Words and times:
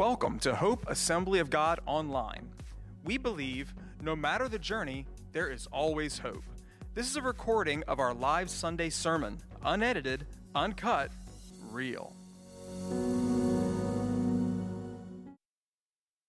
Welcome 0.00 0.38
to 0.38 0.54
Hope 0.54 0.88
Assembly 0.88 1.40
of 1.40 1.50
God 1.50 1.78
Online. 1.84 2.48
We 3.04 3.18
believe 3.18 3.74
no 4.00 4.16
matter 4.16 4.48
the 4.48 4.58
journey, 4.58 5.04
there 5.32 5.50
is 5.50 5.66
always 5.66 6.18
hope. 6.18 6.42
This 6.94 7.06
is 7.10 7.16
a 7.16 7.20
recording 7.20 7.82
of 7.86 8.00
our 8.00 8.14
live 8.14 8.48
Sunday 8.48 8.88
sermon, 8.88 9.36
unedited, 9.62 10.24
uncut, 10.54 11.10
real. 11.70 12.16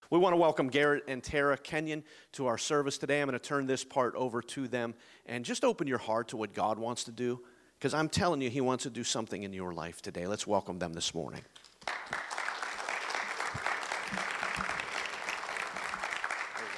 We 0.10 0.20
want 0.20 0.34
to 0.34 0.38
welcome 0.38 0.68
Garrett 0.68 1.06
and 1.08 1.24
Tara 1.24 1.56
Kenyon 1.56 2.04
to 2.34 2.48
our 2.48 2.58
service 2.58 2.98
today. 2.98 3.22
I'm 3.22 3.30
going 3.30 3.40
to 3.40 3.48
turn 3.48 3.68
this 3.68 3.86
part 3.86 4.14
over 4.16 4.42
to 4.42 4.68
them 4.68 4.96
and 5.26 5.46
just 5.46 5.64
open 5.64 5.88
your 5.88 5.98
heart 5.98 6.28
to 6.28 6.36
what 6.36 6.54
God 6.54 6.78
wants 6.78 7.06
to 7.06 7.12
do 7.14 7.40
because 7.80 7.94
I'm 7.94 8.10
telling 8.10 8.42
you, 8.42 8.50
He 8.50 8.60
wants 8.60 8.84
to 8.84 8.90
do 8.90 9.06
something 9.06 9.44
in 9.44 9.54
your 9.54 9.72
life 9.72 10.02
today. 10.02 10.28
Let's 10.28 10.46
welcome 10.46 10.78
them 10.78 10.92
this 10.92 11.16
morning. 11.16 11.44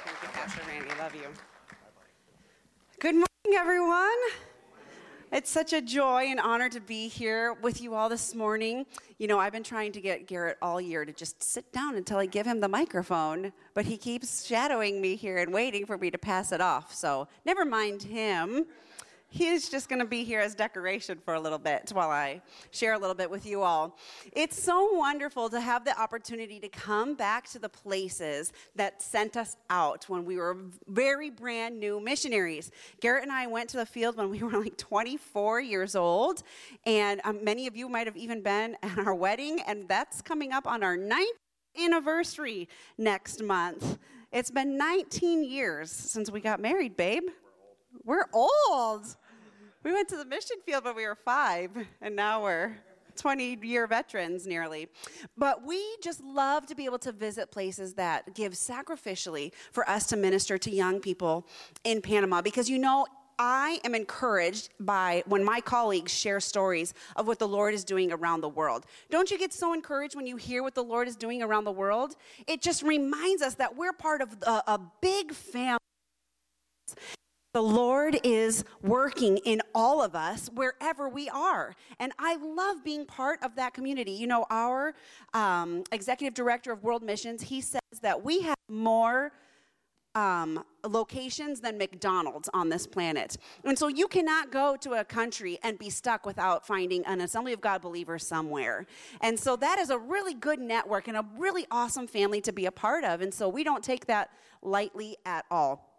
Thank 0.04 0.22
you, 0.22 0.28
Pastor 0.28 0.60
Randy. 0.68 0.90
Love 1.00 1.14
you. 1.14 1.28
Good 3.04 3.16
morning, 3.16 3.58
everyone. 3.58 4.16
It's 5.30 5.50
such 5.50 5.74
a 5.74 5.82
joy 5.82 6.24
and 6.28 6.40
honor 6.40 6.70
to 6.70 6.80
be 6.80 7.08
here 7.08 7.52
with 7.52 7.82
you 7.82 7.94
all 7.94 8.08
this 8.08 8.34
morning. 8.34 8.86
You 9.18 9.26
know, 9.26 9.38
I've 9.38 9.52
been 9.52 9.62
trying 9.62 9.92
to 9.92 10.00
get 10.00 10.26
Garrett 10.26 10.56
all 10.62 10.80
year 10.80 11.04
to 11.04 11.12
just 11.12 11.42
sit 11.42 11.70
down 11.70 11.96
until 11.96 12.16
I 12.16 12.24
give 12.24 12.46
him 12.46 12.60
the 12.60 12.68
microphone, 12.68 13.52
but 13.74 13.84
he 13.84 13.98
keeps 13.98 14.46
shadowing 14.46 15.02
me 15.02 15.16
here 15.16 15.36
and 15.36 15.52
waiting 15.52 15.84
for 15.84 15.98
me 15.98 16.10
to 16.12 16.16
pass 16.16 16.50
it 16.50 16.62
off. 16.62 16.94
So, 16.94 17.28
never 17.44 17.66
mind 17.66 18.04
him 18.04 18.64
he's 19.34 19.68
just 19.68 19.88
going 19.88 19.98
to 19.98 20.06
be 20.06 20.22
here 20.22 20.38
as 20.38 20.54
decoration 20.54 21.18
for 21.24 21.34
a 21.34 21.40
little 21.40 21.58
bit 21.58 21.90
while 21.92 22.10
I 22.10 22.40
share 22.70 22.92
a 22.92 22.98
little 22.98 23.16
bit 23.16 23.28
with 23.28 23.44
you 23.44 23.62
all. 23.62 23.98
It's 24.32 24.62
so 24.62 24.92
wonderful 24.92 25.50
to 25.50 25.60
have 25.60 25.84
the 25.84 26.00
opportunity 26.00 26.60
to 26.60 26.68
come 26.68 27.14
back 27.14 27.50
to 27.50 27.58
the 27.58 27.68
places 27.68 28.52
that 28.76 29.02
sent 29.02 29.36
us 29.36 29.56
out 29.70 30.08
when 30.08 30.24
we 30.24 30.36
were 30.36 30.56
very 30.86 31.30
brand 31.30 31.80
new 31.80 31.98
missionaries. 31.98 32.70
Garrett 33.00 33.24
and 33.24 33.32
I 33.32 33.48
went 33.48 33.68
to 33.70 33.76
the 33.76 33.86
field 33.86 34.16
when 34.16 34.30
we 34.30 34.40
were 34.40 34.52
like 34.60 34.76
24 34.78 35.60
years 35.60 35.96
old, 35.96 36.44
and 36.86 37.20
um, 37.24 37.42
many 37.42 37.66
of 37.66 37.76
you 37.76 37.88
might 37.88 38.06
have 38.06 38.16
even 38.16 38.40
been 38.40 38.76
at 38.84 38.98
our 38.98 39.14
wedding, 39.14 39.58
and 39.66 39.88
that's 39.88 40.22
coming 40.22 40.52
up 40.52 40.68
on 40.68 40.84
our 40.84 40.96
ninth 40.96 41.38
anniversary 41.76 42.68
next 42.98 43.42
month. 43.42 43.98
It's 44.30 44.52
been 44.52 44.76
19 44.78 45.42
years 45.42 45.90
since 45.90 46.30
we 46.30 46.40
got 46.40 46.60
married, 46.60 46.96
babe. 46.96 47.24
We're 48.04 48.26
old. 48.32 49.16
We 49.84 49.92
went 49.92 50.08
to 50.08 50.16
the 50.16 50.24
mission 50.24 50.56
field 50.64 50.86
when 50.86 50.96
we 50.96 51.06
were 51.06 51.14
five, 51.14 51.70
and 52.00 52.16
now 52.16 52.42
we're 52.42 52.72
20 53.16 53.58
year 53.62 53.86
veterans 53.86 54.46
nearly. 54.46 54.88
But 55.36 55.62
we 55.62 55.78
just 56.02 56.22
love 56.24 56.64
to 56.66 56.74
be 56.74 56.86
able 56.86 56.98
to 57.00 57.12
visit 57.12 57.50
places 57.50 57.92
that 57.94 58.34
give 58.34 58.54
sacrificially 58.54 59.52
for 59.72 59.88
us 59.88 60.06
to 60.06 60.16
minister 60.16 60.56
to 60.56 60.70
young 60.70 61.00
people 61.00 61.46
in 61.84 62.00
Panama 62.00 62.40
because 62.40 62.70
you 62.70 62.78
know, 62.78 63.06
I 63.38 63.78
am 63.84 63.94
encouraged 63.94 64.70
by 64.80 65.22
when 65.26 65.44
my 65.44 65.60
colleagues 65.60 66.12
share 66.12 66.40
stories 66.40 66.94
of 67.16 67.26
what 67.26 67.38
the 67.38 67.48
Lord 67.48 67.74
is 67.74 67.84
doing 67.84 68.10
around 68.10 68.40
the 68.40 68.48
world. 68.48 68.86
Don't 69.10 69.30
you 69.30 69.38
get 69.38 69.52
so 69.52 69.74
encouraged 69.74 70.16
when 70.16 70.26
you 70.26 70.36
hear 70.36 70.62
what 70.62 70.74
the 70.74 70.84
Lord 70.84 71.08
is 71.08 71.16
doing 71.16 71.42
around 71.42 71.64
the 71.64 71.72
world? 71.72 72.16
It 72.46 72.62
just 72.62 72.82
reminds 72.82 73.42
us 73.42 73.56
that 73.56 73.76
we're 73.76 73.92
part 73.92 74.22
of 74.22 74.34
a, 74.46 74.62
a 74.66 74.80
big 75.02 75.34
family. 75.34 75.78
The 77.54 77.62
Lord 77.62 78.18
is 78.24 78.64
working 78.82 79.38
in 79.38 79.62
all 79.76 80.02
of 80.02 80.16
us 80.16 80.50
wherever 80.54 81.08
we 81.08 81.28
are. 81.28 81.76
And 82.00 82.12
I 82.18 82.34
love 82.34 82.82
being 82.82 83.06
part 83.06 83.40
of 83.44 83.54
that 83.54 83.74
community. 83.74 84.10
You 84.10 84.26
know, 84.26 84.44
our 84.50 84.92
um, 85.34 85.84
executive 85.92 86.34
director 86.34 86.72
of 86.72 86.82
World 86.82 87.04
Missions, 87.04 87.42
he 87.42 87.60
says 87.60 87.80
that 88.02 88.24
we 88.24 88.40
have 88.40 88.56
more 88.68 89.30
um, 90.16 90.64
locations 90.84 91.60
than 91.60 91.78
McDonald's 91.78 92.50
on 92.52 92.70
this 92.70 92.88
planet. 92.88 93.36
And 93.62 93.78
so 93.78 93.86
you 93.86 94.08
cannot 94.08 94.50
go 94.50 94.76
to 94.80 94.94
a 94.94 95.04
country 95.04 95.60
and 95.62 95.78
be 95.78 95.90
stuck 95.90 96.26
without 96.26 96.66
finding 96.66 97.06
an 97.06 97.20
Assembly 97.20 97.52
of 97.52 97.60
God 97.60 97.82
believer 97.82 98.18
somewhere. 98.18 98.84
And 99.20 99.38
so 99.38 99.54
that 99.54 99.78
is 99.78 99.90
a 99.90 99.98
really 99.98 100.34
good 100.34 100.58
network 100.58 101.06
and 101.06 101.16
a 101.16 101.24
really 101.38 101.66
awesome 101.70 102.08
family 102.08 102.40
to 102.40 102.52
be 102.52 102.66
a 102.66 102.72
part 102.72 103.04
of. 103.04 103.20
And 103.20 103.32
so 103.32 103.48
we 103.48 103.62
don't 103.62 103.84
take 103.84 104.06
that 104.06 104.30
lightly 104.60 105.18
at 105.24 105.44
all. 105.52 105.93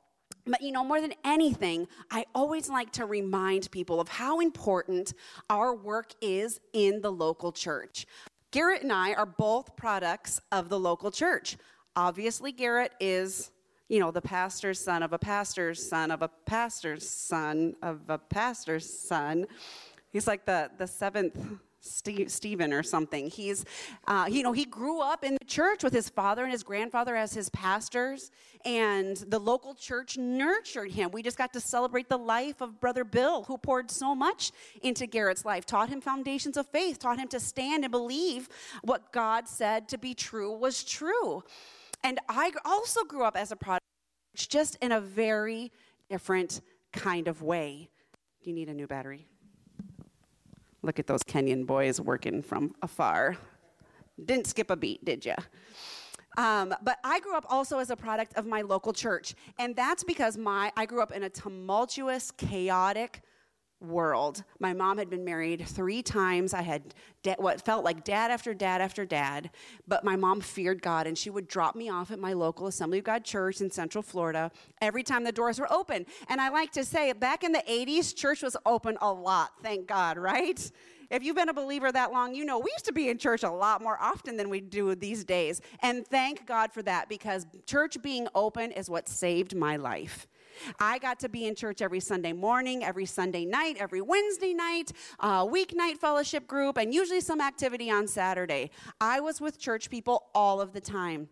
But 0.45 0.61
you 0.61 0.71
know, 0.71 0.83
more 0.83 1.01
than 1.01 1.13
anything, 1.23 1.87
I 2.11 2.25
always 2.35 2.69
like 2.69 2.91
to 2.93 3.05
remind 3.05 3.71
people 3.71 3.99
of 3.99 4.07
how 4.07 4.39
important 4.39 5.13
our 5.49 5.73
work 5.75 6.13
is 6.21 6.59
in 6.73 7.01
the 7.01 7.11
local 7.11 7.51
church. 7.51 8.05
Garrett 8.51 8.83
and 8.83 8.91
I 8.91 9.13
are 9.13 9.25
both 9.25 9.75
products 9.75 10.39
of 10.51 10.69
the 10.69 10.79
local 10.79 11.11
church. 11.11 11.57
Obviously, 11.95 12.51
Garrett 12.51 12.93
is, 12.99 13.51
you 13.89 13.99
know, 13.99 14.11
the 14.11 14.21
pastor's 14.21 14.79
son 14.79 15.01
of 15.03 15.13
a 15.13 15.19
pastor's 15.19 15.85
son 15.87 16.11
of 16.11 16.21
a 16.21 16.29
pastor's 16.45 17.09
son 17.09 17.75
of 17.81 18.01
a 18.09 18.17
pastor's 18.17 18.87
son. 18.87 19.45
He's 20.11 20.27
like 20.27 20.45
the, 20.45 20.69
the 20.77 20.87
seventh 20.87 21.37
Stephen 21.85 22.73
or 22.73 22.83
something. 22.83 23.29
He's, 23.29 23.63
uh, 24.07 24.27
you 24.29 24.43
know, 24.43 24.51
he 24.51 24.65
grew 24.65 25.01
up 25.01 25.23
in 25.23 25.35
the 25.39 25.45
church 25.45 25.83
with 25.83 25.93
his 25.93 26.09
father 26.09 26.43
and 26.43 26.51
his 26.51 26.63
grandfather 26.63 27.15
as 27.15 27.33
his 27.33 27.49
pastors, 27.49 28.31
and 28.65 29.17
the 29.17 29.39
local 29.39 29.75
church 29.75 30.17
nurtured 30.17 30.91
him. 30.91 31.11
We 31.11 31.21
just 31.21 31.37
got 31.37 31.53
to 31.53 31.59
celebrate 31.59 32.09
the 32.09 32.17
life 32.17 32.61
of 32.61 32.79
Brother 32.79 33.03
Bill, 33.03 33.43
who 33.43 33.57
poured 33.57 33.91
so 33.91 34.15
much 34.15 34.51
into 34.81 35.05
Garrett's 35.05 35.45
life, 35.45 35.65
taught 35.65 35.89
him 35.89 36.01
foundations 36.01 36.57
of 36.57 36.67
faith, 36.67 36.99
taught 36.99 37.19
him 37.19 37.27
to 37.29 37.39
stand 37.39 37.83
and 37.83 37.91
believe 37.91 38.49
what 38.81 39.11
God 39.11 39.47
said 39.47 39.87
to 39.89 39.97
be 39.97 40.13
true 40.13 40.51
was 40.51 40.83
true. 40.83 41.43
And 42.03 42.19
I 42.27 42.51
also 42.65 43.03
grew 43.03 43.23
up 43.23 43.37
as 43.37 43.51
a 43.51 43.55
product, 43.55 43.85
just 44.35 44.75
in 44.81 44.91
a 44.91 44.99
very 45.01 45.71
different 46.09 46.61
kind 46.91 47.27
of 47.27 47.41
way. 47.41 47.89
Do 48.43 48.49
you 48.49 48.55
need 48.55 48.69
a 48.69 48.73
new 48.73 48.87
battery? 48.87 49.27
Look 50.85 50.99
at 50.99 51.07
those 51.07 51.23
Kenyon 51.23 51.65
boys 51.65 51.99
working 51.99 52.43
from 52.43 52.75
afar. 52.83 53.37
Didn't 54.23 54.45
skip 54.45 54.69
a 54.69 54.75
beat, 54.75 55.03
did 55.03 55.25
you? 55.25 55.33
Um, 56.37 56.75
but 56.83 56.99
I 57.03 57.19
grew 57.21 57.35
up 57.35 57.45
also 57.49 57.79
as 57.79 57.89
a 57.89 57.95
product 57.95 58.35
of 58.35 58.45
my 58.45 58.61
local 58.61 58.93
church, 58.93 59.33
and 59.57 59.75
that's 59.75 60.03
because 60.03 60.37
my 60.37 60.71
I 60.77 60.85
grew 60.85 61.01
up 61.01 61.11
in 61.11 61.23
a 61.23 61.29
tumultuous, 61.29 62.29
chaotic 62.29 63.23
world. 63.81 64.43
My 64.59 64.73
mom 64.73 64.97
had 64.97 65.09
been 65.09 65.23
married 65.23 65.65
three 65.67 66.01
times. 66.01 66.53
I 66.53 66.61
had 66.61 66.93
da- 67.23 67.35
what 67.37 67.63
felt 67.63 67.83
like 67.83 68.03
dad 68.03 68.31
after 68.31 68.53
dad 68.53 68.81
after 68.81 69.05
dad, 69.05 69.51
but 69.87 70.03
my 70.03 70.15
mom 70.15 70.41
feared 70.41 70.81
God 70.81 71.07
and 71.07 71.17
she 71.17 71.29
would 71.29 71.47
drop 71.47 71.75
me 71.75 71.89
off 71.89 72.11
at 72.11 72.19
my 72.19 72.33
local 72.33 72.67
Assembly 72.67 72.99
of 72.99 73.03
God 73.03 73.23
church 73.23 73.61
in 73.61 73.69
Central 73.69 74.01
Florida 74.01 74.51
every 74.81 75.03
time 75.03 75.23
the 75.23 75.31
doors 75.31 75.59
were 75.59 75.71
open. 75.71 76.05
And 76.29 76.39
I 76.39 76.49
like 76.49 76.71
to 76.73 76.83
say, 76.83 77.11
back 77.13 77.43
in 77.43 77.51
the 77.51 77.63
80s, 77.69 78.15
church 78.15 78.41
was 78.41 78.57
open 78.65 78.97
a 79.01 79.11
lot, 79.11 79.51
thank 79.61 79.87
God, 79.87 80.17
right? 80.17 80.71
If 81.11 81.23
you've 81.23 81.35
been 81.35 81.49
a 81.49 81.53
believer 81.53 81.91
that 81.91 82.11
long, 82.11 82.33
you 82.33 82.45
know 82.45 82.59
we 82.59 82.71
used 82.71 82.85
to 82.85 82.93
be 82.93 83.09
in 83.09 83.17
church 83.17 83.43
a 83.43 83.49
lot 83.49 83.81
more 83.81 83.97
often 84.01 84.37
than 84.37 84.49
we 84.49 84.61
do 84.61 84.95
these 84.95 85.23
days. 85.23 85.61
And 85.81 86.05
thank 86.07 86.45
God 86.47 86.71
for 86.71 86.81
that 86.83 87.09
because 87.09 87.45
church 87.65 88.01
being 88.01 88.27
open 88.33 88.71
is 88.71 88.89
what 88.89 89.07
saved 89.07 89.55
my 89.55 89.75
life. 89.75 90.27
I 90.79 90.99
got 90.99 91.19
to 91.21 91.29
be 91.29 91.45
in 91.45 91.55
church 91.55 91.81
every 91.81 91.99
Sunday 91.99 92.33
morning, 92.33 92.83
every 92.83 93.05
Sunday 93.05 93.45
night, 93.45 93.77
every 93.79 94.01
Wednesday 94.01 94.53
night, 94.53 94.91
uh, 95.19 95.45
weeknight 95.45 95.97
fellowship 95.97 96.47
group, 96.47 96.77
and 96.77 96.93
usually 96.93 97.21
some 97.21 97.41
activity 97.41 97.89
on 97.89 98.07
Saturday. 98.07 98.71
I 98.99 99.19
was 99.19 99.41
with 99.41 99.59
church 99.59 99.89
people 99.89 100.25
all 100.33 100.61
of 100.61 100.73
the 100.73 100.81
time. 100.81 101.29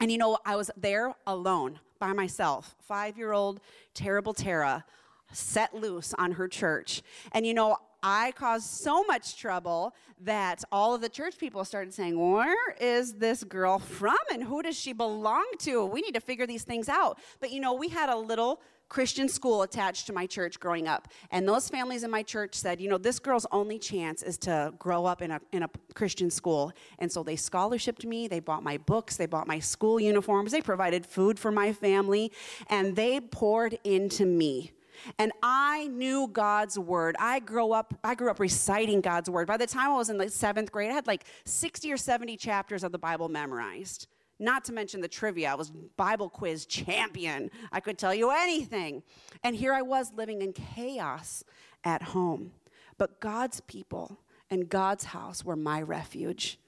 And 0.00 0.10
you 0.10 0.18
know, 0.18 0.38
I 0.44 0.56
was 0.56 0.70
there 0.76 1.14
alone 1.26 1.80
by 1.98 2.12
myself, 2.12 2.74
five 2.80 3.16
year 3.16 3.32
old, 3.32 3.60
terrible 3.94 4.34
Tara, 4.34 4.84
set 5.32 5.74
loose 5.74 6.14
on 6.18 6.32
her 6.32 6.48
church. 6.48 7.02
And 7.32 7.46
you 7.46 7.54
know, 7.54 7.78
I 8.06 8.32
caused 8.32 8.66
so 8.66 9.02
much 9.04 9.38
trouble 9.38 9.94
that 10.20 10.62
all 10.70 10.94
of 10.94 11.00
the 11.00 11.08
church 11.08 11.38
people 11.38 11.64
started 11.64 11.94
saying, 11.94 12.18
Where 12.18 12.72
is 12.78 13.14
this 13.14 13.42
girl 13.42 13.78
from 13.78 14.18
and 14.30 14.44
who 14.44 14.60
does 14.60 14.78
she 14.78 14.92
belong 14.92 15.46
to? 15.60 15.86
We 15.86 16.02
need 16.02 16.12
to 16.12 16.20
figure 16.20 16.46
these 16.46 16.64
things 16.64 16.90
out. 16.90 17.18
But 17.40 17.50
you 17.50 17.60
know, 17.60 17.72
we 17.72 17.88
had 17.88 18.10
a 18.10 18.16
little 18.16 18.60
Christian 18.90 19.26
school 19.26 19.62
attached 19.62 20.06
to 20.08 20.12
my 20.12 20.26
church 20.26 20.60
growing 20.60 20.86
up. 20.86 21.08
And 21.30 21.48
those 21.48 21.70
families 21.70 22.02
in 22.04 22.10
my 22.10 22.22
church 22.22 22.54
said, 22.54 22.78
you 22.78 22.90
know, 22.90 22.98
this 22.98 23.18
girl's 23.18 23.46
only 23.50 23.78
chance 23.78 24.22
is 24.22 24.36
to 24.38 24.74
grow 24.78 25.06
up 25.06 25.22
in 25.22 25.30
a, 25.30 25.40
in 25.52 25.62
a 25.62 25.70
Christian 25.94 26.30
school. 26.30 26.72
And 26.98 27.10
so 27.10 27.22
they 27.22 27.36
scholarshiped 27.36 28.04
me, 28.04 28.28
they 28.28 28.40
bought 28.40 28.62
my 28.62 28.76
books, 28.76 29.16
they 29.16 29.24
bought 29.24 29.46
my 29.46 29.60
school 29.60 29.98
uniforms, 29.98 30.52
they 30.52 30.60
provided 30.60 31.06
food 31.06 31.38
for 31.38 31.50
my 31.50 31.72
family, 31.72 32.30
and 32.68 32.96
they 32.96 33.18
poured 33.18 33.78
into 33.82 34.26
me. 34.26 34.72
And 35.18 35.32
I 35.42 35.88
knew 35.88 36.28
God's 36.28 36.78
word. 36.78 37.16
I 37.18 37.40
grew 37.40 37.72
up, 37.72 37.94
I 38.02 38.14
grew 38.14 38.30
up 38.30 38.40
reciting 38.40 39.00
God's 39.00 39.30
word. 39.30 39.46
By 39.46 39.56
the 39.56 39.66
time 39.66 39.90
I 39.90 39.96
was 39.96 40.10
in 40.10 40.18
the 40.18 40.28
seventh 40.28 40.72
grade, 40.72 40.90
I 40.90 40.94
had 40.94 41.06
like 41.06 41.24
60 41.44 41.92
or 41.92 41.96
70 41.96 42.36
chapters 42.36 42.84
of 42.84 42.92
the 42.92 42.98
Bible 42.98 43.28
memorized. 43.28 44.06
Not 44.38 44.64
to 44.64 44.72
mention 44.72 45.00
the 45.00 45.08
trivia. 45.08 45.52
I 45.52 45.54
was 45.54 45.70
Bible 45.96 46.28
quiz 46.28 46.66
champion. 46.66 47.50
I 47.70 47.80
could 47.80 47.98
tell 47.98 48.14
you 48.14 48.30
anything. 48.30 49.02
And 49.44 49.54
here 49.54 49.72
I 49.72 49.82
was 49.82 50.12
living 50.14 50.42
in 50.42 50.52
chaos 50.52 51.44
at 51.84 52.02
home. 52.02 52.52
But 52.98 53.20
God's 53.20 53.60
people 53.60 54.18
and 54.50 54.68
God's 54.68 55.04
house 55.04 55.44
were 55.44 55.56
my 55.56 55.82
refuge. 55.82 56.58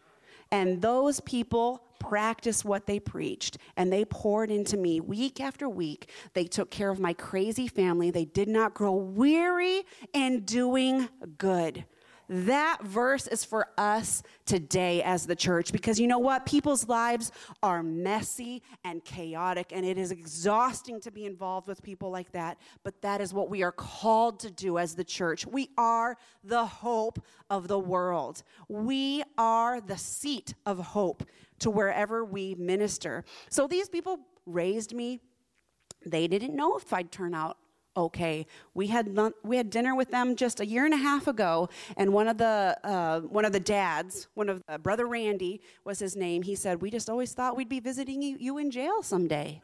And 0.51 0.81
those 0.81 1.21
people 1.21 1.83
practiced 1.99 2.65
what 2.65 2.87
they 2.87 3.01
preached 3.01 3.59
and 3.77 3.93
they 3.93 4.05
poured 4.05 4.51
into 4.51 4.77
me 4.77 5.01
week 5.01 5.41
after 5.41 5.69
week. 5.69 6.11
They 6.35 6.45
took 6.45 6.71
care 6.71 6.91
of 6.91 7.01
my 7.01 7.13
crazy 7.13 7.69
family. 7.69 8.11
They 8.11 8.25
did 8.25 8.49
not 8.49 8.75
grow 8.75 8.95
weary 8.95 9.85
in 10.13 10.41
doing 10.41 11.09
good. 11.39 11.85
That 12.29 12.83
verse 12.83 13.27
is 13.29 13.45
for 13.45 13.69
us 13.79 14.23
today 14.47 15.03
as 15.03 15.27
the 15.27 15.37
church 15.37 15.71
because 15.71 16.01
you 16.01 16.07
know 16.07 16.19
what? 16.19 16.45
People's 16.45 16.89
lives 16.89 17.31
are 17.63 17.83
messy 17.83 18.63
and 18.85 19.05
chaotic, 19.05 19.73
and 19.73 19.87
it 19.87 19.97
is 19.97 20.11
exhausting 20.11 21.01
to 21.03 21.11
be 21.11 21.25
involved 21.25 21.69
with 21.69 21.83
people 21.83 22.11
like 22.11 22.33
that. 22.33 22.59
But 22.83 23.01
that 23.03 23.21
is 23.21 23.33
what 23.33 23.49
we 23.49 23.63
are 23.63 23.73
called 23.73 24.41
to 24.41 24.51
do 24.51 24.79
as 24.79 24.95
the 24.95 25.05
church. 25.05 25.47
We 25.47 25.71
are 25.79 26.17
the 26.43 26.67
hope 26.67 27.25
of 27.49 27.69
the 27.69 27.79
world, 27.79 28.43
we 28.69 29.23
are 29.39 29.81
the 29.81 29.99
seat 29.99 30.55
of 30.65 30.79
hope 30.79 31.23
to 31.61 31.71
wherever 31.71 32.25
we 32.25 32.55
minister. 32.57 33.25
So 33.51 33.67
these 33.67 33.89
people 33.89 34.19
raised 34.47 34.95
me. 34.95 35.21
They 36.05 36.29
didn't 36.29 36.55
know 36.55 36.77
if 36.77 36.93
I'd 36.93 37.11
turn 37.11 37.35
out 37.35 37.57
okay. 37.97 38.47
We 38.75 38.89
had 38.89 39.19
we 39.43 39.57
had 39.57 39.71
dinner 39.71 39.95
with 39.95 40.11
them 40.11 40.37
just 40.37 40.61
a 40.61 40.67
year 40.67 40.85
and 40.85 40.95
a 40.95 40.99
half 40.99 41.27
ago, 41.27 41.69
and 41.97 42.13
one 42.13 42.29
of 42.29 42.39
the 42.39 42.79
uh, 42.85 43.21
one 43.21 43.45
of 43.45 43.53
the 43.53 43.61
dads, 43.61 44.29
one 44.35 44.49
of 44.49 44.63
uh, 44.69 44.79
brother 44.79 45.07
Randy 45.07 45.61
was 45.85 45.99
his 45.99 46.17
name. 46.17 46.43
He 46.43 46.55
said, 46.55 46.83
"We 46.83 46.91
just 46.91 47.09
always 47.09 47.33
thought 47.33 47.57
we'd 47.57 47.69
be 47.69 47.81
visiting 47.81 48.23
you, 48.23 48.37
you 48.39 48.59
in 48.59 48.71
jail 48.71 49.03
someday." 49.03 49.63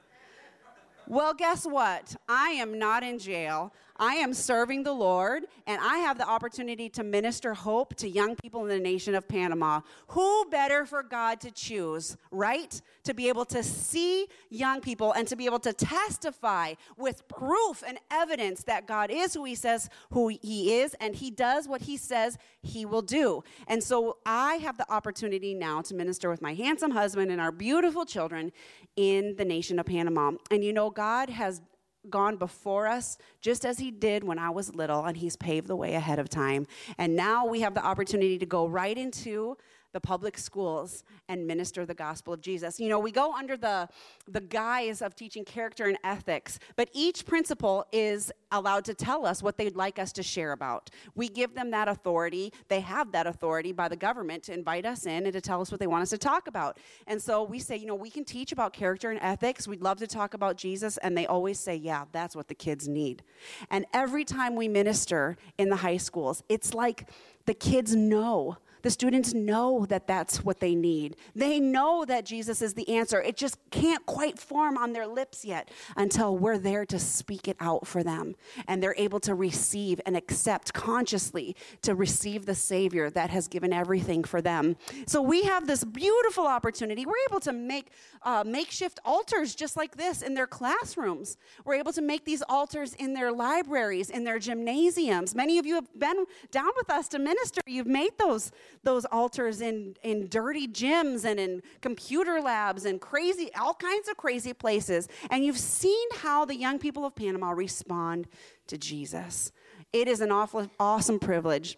well, 1.07 1.35
guess 1.35 1.67
what? 1.67 2.17
I 2.29 2.51
am 2.51 2.79
not 2.79 3.03
in 3.03 3.19
jail. 3.19 3.73
I 4.03 4.15
am 4.15 4.35
serving 4.35 4.83
the 4.83 4.93
Lord, 4.93 5.45
and 5.65 5.81
I 5.81 5.99
have 5.99 6.19
the 6.19 6.29
opportunity 6.29 6.89
to 6.89 7.05
minister 7.05 7.55
hope 7.55 7.95
to 7.99 8.09
young 8.09 8.35
people 8.35 8.63
in 8.63 8.69
the 8.69 8.81
nation 8.81 9.15
of 9.15 9.29
Panama. 9.29 9.83
Who 10.09 10.45
better 10.47 10.85
for 10.85 11.05
God 11.05 11.41
to 11.43 11.53
choose, 11.53 12.17
right? 12.33 12.83
To 13.05 13.15
be 13.15 13.29
able 13.29 13.45
to 13.45 13.63
see 13.63 14.27
young 14.51 14.81
people 14.81 15.13
and 15.13 15.29
to 15.29 15.37
be 15.37 15.47
able 15.47 15.61
to 15.61 15.73
testify 15.73 16.75
with 16.97 17.29
proof 17.29 17.85
and 17.87 17.97
evidence 18.11 18.65
that 18.65 18.89
God 18.89 19.13
is 19.13 19.35
who 19.35 19.45
He 19.45 19.55
says 19.55 19.89
who 20.11 20.27
He 20.27 20.81
is, 20.81 20.95
and 20.95 21.15
He 21.15 21.31
does 21.31 21.69
what 21.69 21.83
He 21.83 21.97
says 21.97 22.39
He 22.61 22.85
will 22.85 23.03
do. 23.03 23.45
And 23.69 23.85
so 23.85 24.17
I 24.27 24.57
have 24.57 24.79
the 24.79 24.93
opportunity 24.93 25.55
now 25.55 25.81
to 25.83 25.95
minister 25.95 26.29
with 26.29 26.43
my 26.43 26.55
handsome 26.55 26.91
husband 26.91 27.31
and 27.31 27.41
our 27.41 27.53
beautiful 27.53 28.05
children 28.05 28.51
in 28.97 29.37
the 29.37 29.45
nation 29.45 29.79
of 29.79 29.87
Panama. 29.87 30.33
And 30.51 30.65
you 30.65 30.73
know, 30.73 30.91
God 30.91 31.31
has 31.31 31.63
gone 32.11 32.37
before 32.37 32.87
us 32.87 33.17
just 33.41 33.65
as 33.65 33.79
he 33.79 33.91
did 33.91 34.25
when 34.25 34.39
I 34.39 34.51
was 34.51 34.75
little, 34.75 35.05
and 35.05 35.17
he's 35.17 35.37
paved 35.37 35.67
the 35.67 35.77
way 35.77 35.95
ahead 35.95 36.19
of 36.19 36.29
time. 36.29 36.67
And 36.99 37.17
now 37.17 37.47
we 37.47 37.61
have 37.61 37.75
the 37.75 37.85
opportunity 37.85 38.39
to 38.39 38.47
go 38.47 38.67
right 38.67 38.97
into 38.97 39.57
the 39.93 40.01
public 40.01 40.39
schools 40.39 41.05
and 41.29 41.47
minister 41.47 41.85
the 41.85 41.95
gospel 41.95 42.33
of 42.33 42.41
Jesus. 42.41 42.81
You 42.81 42.89
know, 42.89 42.99
we 42.99 43.13
go 43.13 43.35
under 43.35 43.57
the, 43.57 43.89
the 44.27 44.41
guise 44.41 45.03
of 45.03 45.15
teaching 45.15 45.45
character 45.45 45.87
and 45.87 45.99
ethics, 46.05 46.59
but 46.77 46.89
each 46.93 47.27
principal 47.27 47.87
is 47.93 48.33
allowed 48.51 48.85
to 48.87 48.95
tell 48.95 49.25
us 49.27 49.43
what 49.43 49.57
they'd 49.57 49.77
like 49.77 49.99
us 49.99 50.13
to 50.13 50.23
share 50.23 50.53
about. 50.53 50.91
We 51.15 51.29
give 51.29 51.55
them 51.55 51.71
that 51.71 51.89
authority. 51.89 52.53
They 52.69 52.81
have 52.81 53.13
that 53.13 53.27
authority 53.27 53.73
by 53.73 53.89
the 53.89 53.97
government 53.97 54.43
to 54.45 54.53
invite 54.53 54.87
us 54.87 55.07
in 55.07 55.25
and 55.25 55.33
to 55.33 55.41
tell 55.41 55.61
us 55.61 55.71
what 55.71 55.81
they 55.81 55.87
want 55.87 56.03
us 56.03 56.11
to 56.11 56.19
talk 56.19 56.47
about. 56.47 56.79
And 57.07 57.21
so 57.21 57.43
we 57.43 57.59
say, 57.59 57.77
you 57.77 57.87
know, 57.87 57.95
we 57.95 58.11
can 58.11 58.25
teach 58.25 58.53
about 58.53 58.73
character 58.73 59.11
and 59.11 59.21
ethics. 59.23 59.69
We'd 59.69 59.83
love 59.83 59.99
to 59.99 60.07
talk 60.07 60.35
about 60.35 60.57
Jesus. 60.57 60.97
And 60.99 61.17
they 61.17 61.27
always 61.27 61.59
say, 61.59 61.77
yeah, 61.77 62.05
that's 62.13 62.37
what 62.37 62.49
the 62.49 62.55
kids 62.55 62.89
need. 62.89 63.23
And 63.71 63.87
every 63.93 64.25
time 64.25 64.55
we 64.55 64.69
minister 64.69 65.37
in 65.59 65.69
the 65.69 65.77
high 65.77 65.97
schools, 65.97 66.43
it's 66.49 66.75
like 66.75 67.09
the 67.47 67.55
kids 67.55 67.95
know 67.95 68.59
the 68.83 68.91
students 68.91 69.33
know 69.33 69.87
that 69.87 70.07
that's 70.07 70.45
what 70.45 70.61
they 70.61 70.75
need. 70.75 71.17
They 71.35 71.61
know 71.61 72.05
that 72.05 72.25
Jesus 72.25 72.63
is 72.63 72.75
the 72.75 72.89
answer. 72.89 73.21
It 73.21 73.37
just 73.37 73.59
can't 73.71 74.05
quite 74.07 74.39
form 74.39 74.77
on 74.77 74.93
their 74.93 75.07
lips 75.07 75.45
yet 75.45 75.71
until 75.97 76.37
we're 76.37 76.59
there 76.59 76.85
to 76.87 76.99
speak 76.99 77.49
it 77.49 77.57
out 77.61 77.87
for 77.87 78.03
them. 78.03 78.35
And 78.67 78.83
they're 78.83 78.95
able 78.99 79.21
to 79.21 79.35
receive 79.35 80.01
and 80.05 80.17
accept 80.17 80.73
consciously 80.73 81.57
to 81.83 81.95
receive 81.95 82.47
the 82.47 82.55
Savior 82.55 83.11
that 83.11 83.31
has 83.31 83.49
given 83.49 83.73
everything 83.73 84.25
for 84.25 84.41
them. 84.41 84.77
So 85.07 85.23
we 85.23 85.43
have 85.45 85.67
this 85.67 85.85
beautiful 85.85 86.47
opportunity. 86.47 87.07
We're 87.07 87.15
able 87.31 87.41
to 87.41 87.53
make 87.53 87.93
uh, 88.23 88.45
makeshift 88.47 89.01
altars 89.05 89.55
just 89.55 89.77
like 89.77 89.97
this 89.97 90.23
in 90.23 90.35
their 90.35 90.47
classrooms. 90.47 91.37
We're 91.65 91.75
able 91.75 91.93
to 91.93 92.03
make 92.03 92.25
these 92.25 92.43
altars 92.49 92.95
in 92.95 93.15
their 93.15 93.33
libraries, 93.33 94.11
in 94.11 94.25
their 94.25 94.39
gymnasiums. 94.39 95.35
Many 95.35 95.59
of 95.59 95.67
you 95.67 95.75
have 95.75 95.89
been 95.99 96.27
down 96.51 96.71
with 96.77 96.91
us 96.91 97.09
to 97.09 97.19
minister. 97.19 97.61
You've 97.67 97.87
made 97.87 98.13
those 98.19 98.53
those 98.83 99.05
altars 99.07 99.61
in, 99.61 99.97
in 100.03 100.29
dirty 100.29 100.67
gyms 100.67 101.25
and 101.25 101.39
in 101.39 101.63
computer 101.81 102.41
labs 102.41 102.85
and 102.85 103.01
crazy, 103.01 103.51
all 103.55 103.75
kinds 103.75 104.09
of 104.09 104.17
crazy 104.17 104.53
places. 104.53 105.09
And 105.31 105.45
you've 105.45 105.59
seen 105.59 106.09
how 106.17 106.45
the 106.45 106.57
young 106.57 106.79
people 106.79 107.05
of 107.05 107.15
Panama 107.15 107.51
respond 107.51 108.27
to 108.67 108.79
Jesus. 108.79 109.53
It 109.93 110.09
is 110.09 110.21
an 110.21 110.33
awful, 110.33 110.71
awesome 110.81 111.19
privilege. 111.19 111.77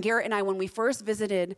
Garrett 0.00 0.24
and 0.24 0.34
I, 0.34 0.42
when 0.42 0.58
we 0.58 0.66
first 0.66 1.04
visited 1.04 1.56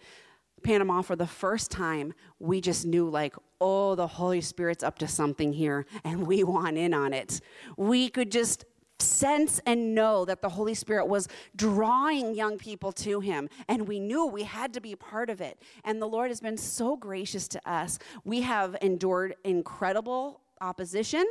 Panama 0.62 1.02
for 1.02 1.16
the 1.16 1.26
first 1.26 1.70
time, 1.70 2.14
we 2.38 2.60
just 2.60 2.84
knew, 2.84 3.08
like, 3.08 3.34
oh, 3.60 3.94
the 3.94 4.06
Holy 4.06 4.40
Spirit's 4.40 4.84
up 4.84 4.98
to 4.98 5.08
something 5.08 5.52
here, 5.52 5.86
and 6.04 6.26
we 6.26 6.44
want 6.44 6.76
in 6.76 6.94
on 6.94 7.12
it. 7.12 7.40
We 7.76 8.08
could 8.08 8.30
just 8.30 8.64
sense 9.00 9.60
and 9.66 9.94
know 9.94 10.24
that 10.24 10.42
the 10.42 10.48
Holy 10.48 10.74
Spirit 10.74 11.06
was 11.06 11.28
drawing 11.56 12.34
young 12.34 12.58
people 12.58 12.92
to 12.92 13.20
Him. 13.20 13.48
And 13.68 13.86
we 13.88 14.00
knew 14.00 14.26
we 14.26 14.44
had 14.44 14.72
to 14.74 14.80
be 14.80 14.94
part 14.94 15.30
of 15.30 15.40
it. 15.40 15.60
And 15.84 16.00
the 16.00 16.06
Lord 16.06 16.30
has 16.30 16.40
been 16.40 16.56
so 16.56 16.96
gracious 16.96 17.48
to 17.48 17.70
us. 17.70 17.98
We 18.24 18.42
have 18.42 18.76
endured 18.80 19.36
incredible 19.44 20.40
opposition. 20.60 21.24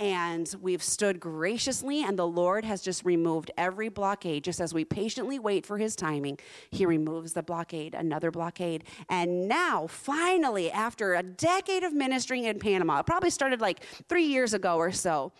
And 0.00 0.52
we've 0.60 0.82
stood 0.82 1.20
graciously, 1.20 2.02
and 2.02 2.18
the 2.18 2.26
Lord 2.26 2.64
has 2.64 2.82
just 2.82 3.04
removed 3.04 3.52
every 3.56 3.88
blockade. 3.88 4.42
Just 4.42 4.60
as 4.60 4.74
we 4.74 4.84
patiently 4.84 5.38
wait 5.38 5.64
for 5.64 5.78
His 5.78 5.94
timing, 5.94 6.40
He 6.70 6.84
removes 6.86 7.34
the 7.34 7.42
blockade, 7.42 7.94
another 7.94 8.32
blockade. 8.32 8.82
And 9.08 9.46
now, 9.46 9.86
finally, 9.86 10.72
after 10.72 11.14
a 11.14 11.22
decade 11.22 11.84
of 11.84 11.92
ministering 11.92 12.44
in 12.44 12.58
Panama, 12.58 12.98
it 13.00 13.06
probably 13.06 13.30
started 13.30 13.60
like 13.60 13.84
three 14.08 14.24
years 14.24 14.54
ago 14.54 14.76
or 14.76 14.90
so, 14.90 15.30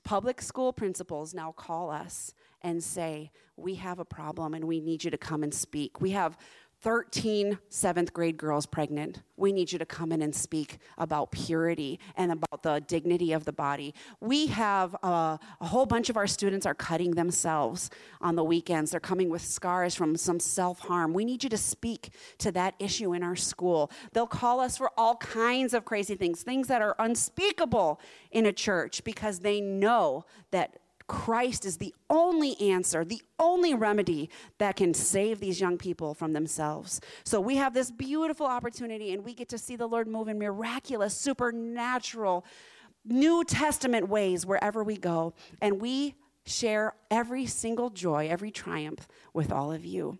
public 0.00 0.40
school 0.40 0.72
principals 0.72 1.34
now 1.34 1.52
call 1.52 1.90
us 1.90 2.34
and 2.62 2.82
say, 2.82 3.30
We 3.56 3.76
have 3.76 3.98
a 3.98 4.04
problem 4.04 4.54
and 4.54 4.64
we 4.64 4.80
need 4.80 5.04
you 5.04 5.10
to 5.10 5.18
come 5.18 5.42
and 5.42 5.54
speak. 5.54 6.00
We 6.00 6.10
have 6.10 6.36
13 6.84 7.58
seventh 7.70 8.12
grade 8.12 8.36
girls 8.36 8.66
pregnant. 8.66 9.22
We 9.38 9.52
need 9.52 9.72
you 9.72 9.78
to 9.78 9.86
come 9.86 10.12
in 10.12 10.20
and 10.20 10.34
speak 10.34 10.76
about 10.98 11.32
purity 11.32 11.98
and 12.14 12.30
about 12.30 12.62
the 12.62 12.84
dignity 12.86 13.32
of 13.32 13.46
the 13.46 13.54
body. 13.54 13.94
We 14.20 14.48
have 14.48 14.94
uh, 15.02 15.38
a 15.62 15.66
whole 15.66 15.86
bunch 15.86 16.10
of 16.10 16.18
our 16.18 16.26
students 16.26 16.66
are 16.66 16.74
cutting 16.74 17.12
themselves 17.12 17.88
on 18.20 18.36
the 18.36 18.44
weekends. 18.44 18.90
They're 18.90 19.00
coming 19.00 19.30
with 19.30 19.40
scars 19.40 19.94
from 19.94 20.14
some 20.14 20.38
self 20.38 20.78
harm. 20.80 21.14
We 21.14 21.24
need 21.24 21.42
you 21.42 21.48
to 21.48 21.56
speak 21.56 22.10
to 22.38 22.52
that 22.52 22.74
issue 22.78 23.14
in 23.14 23.22
our 23.22 23.34
school. 23.34 23.90
They'll 24.12 24.26
call 24.26 24.60
us 24.60 24.76
for 24.76 24.90
all 24.98 25.16
kinds 25.16 25.72
of 25.72 25.86
crazy 25.86 26.16
things, 26.16 26.42
things 26.42 26.68
that 26.68 26.82
are 26.82 26.96
unspeakable 26.98 27.98
in 28.30 28.44
a 28.44 28.52
church 28.52 29.04
because 29.04 29.38
they 29.38 29.62
know 29.62 30.26
that 30.50 30.76
Christ 31.06 31.66
is 31.66 31.76
the 31.76 31.94
only 32.08 32.58
answer, 32.60 33.04
the 33.04 33.20
only 33.38 33.74
remedy 33.74 34.30
that 34.58 34.76
can 34.76 34.94
save 34.94 35.38
these 35.38 35.60
young 35.60 35.76
people 35.76 36.14
from 36.14 36.32
themselves. 36.32 37.00
So 37.24 37.40
we 37.40 37.56
have 37.56 37.74
this 37.74 37.90
beautiful 37.90 38.46
opportunity, 38.46 39.12
and 39.12 39.24
we 39.24 39.34
get 39.34 39.48
to 39.50 39.58
see 39.58 39.76
the 39.76 39.86
Lord 39.86 40.08
move 40.08 40.28
in 40.28 40.38
miraculous, 40.38 41.14
supernatural, 41.14 42.44
New 43.04 43.44
Testament 43.44 44.08
ways 44.08 44.46
wherever 44.46 44.82
we 44.82 44.96
go. 44.96 45.34
And 45.60 45.80
we 45.80 46.14
share 46.46 46.94
every 47.10 47.46
single 47.46 47.90
joy, 47.90 48.28
every 48.28 48.50
triumph 48.50 49.06
with 49.34 49.52
all 49.52 49.72
of 49.72 49.84
you. 49.84 50.18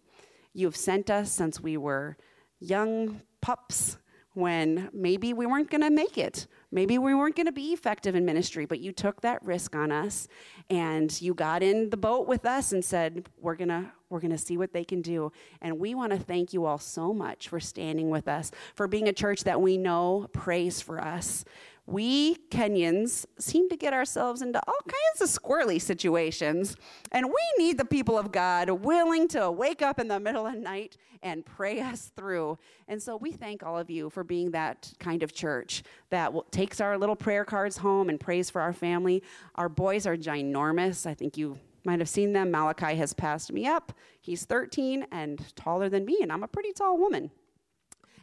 You've 0.52 0.76
sent 0.76 1.10
us 1.10 1.32
since 1.32 1.60
we 1.60 1.76
were 1.76 2.16
young 2.60 3.22
pups 3.40 3.98
when 4.34 4.90
maybe 4.92 5.32
we 5.32 5.46
weren't 5.46 5.70
going 5.70 5.82
to 5.82 5.90
make 5.90 6.18
it. 6.18 6.46
Maybe 6.74 6.98
we 6.98 7.14
weren't 7.14 7.36
going 7.36 7.46
to 7.46 7.52
be 7.52 7.72
effective 7.72 8.16
in 8.16 8.24
ministry, 8.24 8.66
but 8.66 8.80
you 8.80 8.90
took 8.90 9.20
that 9.20 9.40
risk 9.44 9.76
on 9.76 9.92
us 9.92 10.26
and 10.68 11.22
you 11.22 11.32
got 11.32 11.62
in 11.62 11.90
the 11.90 11.96
boat 11.96 12.26
with 12.26 12.44
us 12.44 12.72
and 12.72 12.84
said, 12.84 13.28
"We're 13.40 13.54
going 13.54 13.68
to 13.68 13.92
we're 14.10 14.18
going 14.18 14.32
to 14.32 14.38
see 14.38 14.56
what 14.58 14.72
they 14.72 14.82
can 14.84 15.00
do." 15.00 15.30
And 15.62 15.78
we 15.78 15.94
want 15.94 16.12
to 16.14 16.18
thank 16.18 16.52
you 16.52 16.64
all 16.64 16.78
so 16.78 17.14
much 17.14 17.48
for 17.48 17.60
standing 17.60 18.10
with 18.10 18.26
us, 18.26 18.50
for 18.74 18.88
being 18.88 19.06
a 19.06 19.12
church 19.12 19.44
that 19.44 19.60
we 19.60 19.78
know 19.78 20.28
prays 20.32 20.80
for 20.80 21.00
us 21.00 21.44
we 21.86 22.36
Kenyons 22.50 23.26
seem 23.38 23.68
to 23.68 23.76
get 23.76 23.92
ourselves 23.92 24.40
into 24.40 24.60
all 24.66 24.80
kinds 24.86 25.20
of 25.20 25.42
squirrely 25.42 25.80
situations, 25.80 26.76
and 27.12 27.26
we 27.26 27.42
need 27.58 27.78
the 27.78 27.84
people 27.84 28.18
of 28.18 28.32
God 28.32 28.70
willing 28.70 29.28
to 29.28 29.50
wake 29.50 29.82
up 29.82 29.98
in 29.98 30.08
the 30.08 30.18
middle 30.18 30.46
of 30.46 30.54
the 30.54 30.60
night 30.60 30.96
and 31.22 31.44
pray 31.44 31.80
us 31.80 32.10
through. 32.16 32.58
And 32.88 33.02
so 33.02 33.16
we 33.16 33.32
thank 33.32 33.62
all 33.62 33.78
of 33.78 33.90
you 33.90 34.10
for 34.10 34.24
being 34.24 34.50
that 34.52 34.92
kind 34.98 35.22
of 35.22 35.32
church 35.32 35.82
that 36.10 36.32
takes 36.50 36.80
our 36.80 36.96
little 36.96 37.16
prayer 37.16 37.44
cards 37.44 37.78
home 37.78 38.08
and 38.08 38.18
prays 38.18 38.50
for 38.50 38.60
our 38.60 38.72
family. 38.72 39.22
Our 39.54 39.68
boys 39.68 40.06
are 40.06 40.16
ginormous. 40.16 41.06
I 41.06 41.14
think 41.14 41.36
you 41.36 41.58
might 41.84 41.98
have 41.98 42.08
seen 42.08 42.32
them. 42.32 42.50
Malachi 42.50 42.94
has 42.96 43.12
passed 43.12 43.52
me 43.52 43.66
up. 43.66 43.92
He's 44.20 44.44
13 44.44 45.06
and 45.12 45.54
taller 45.54 45.88
than 45.88 46.04
me, 46.04 46.18
and 46.22 46.32
I'm 46.32 46.42
a 46.42 46.48
pretty 46.48 46.72
tall 46.72 46.98
woman. 46.98 47.30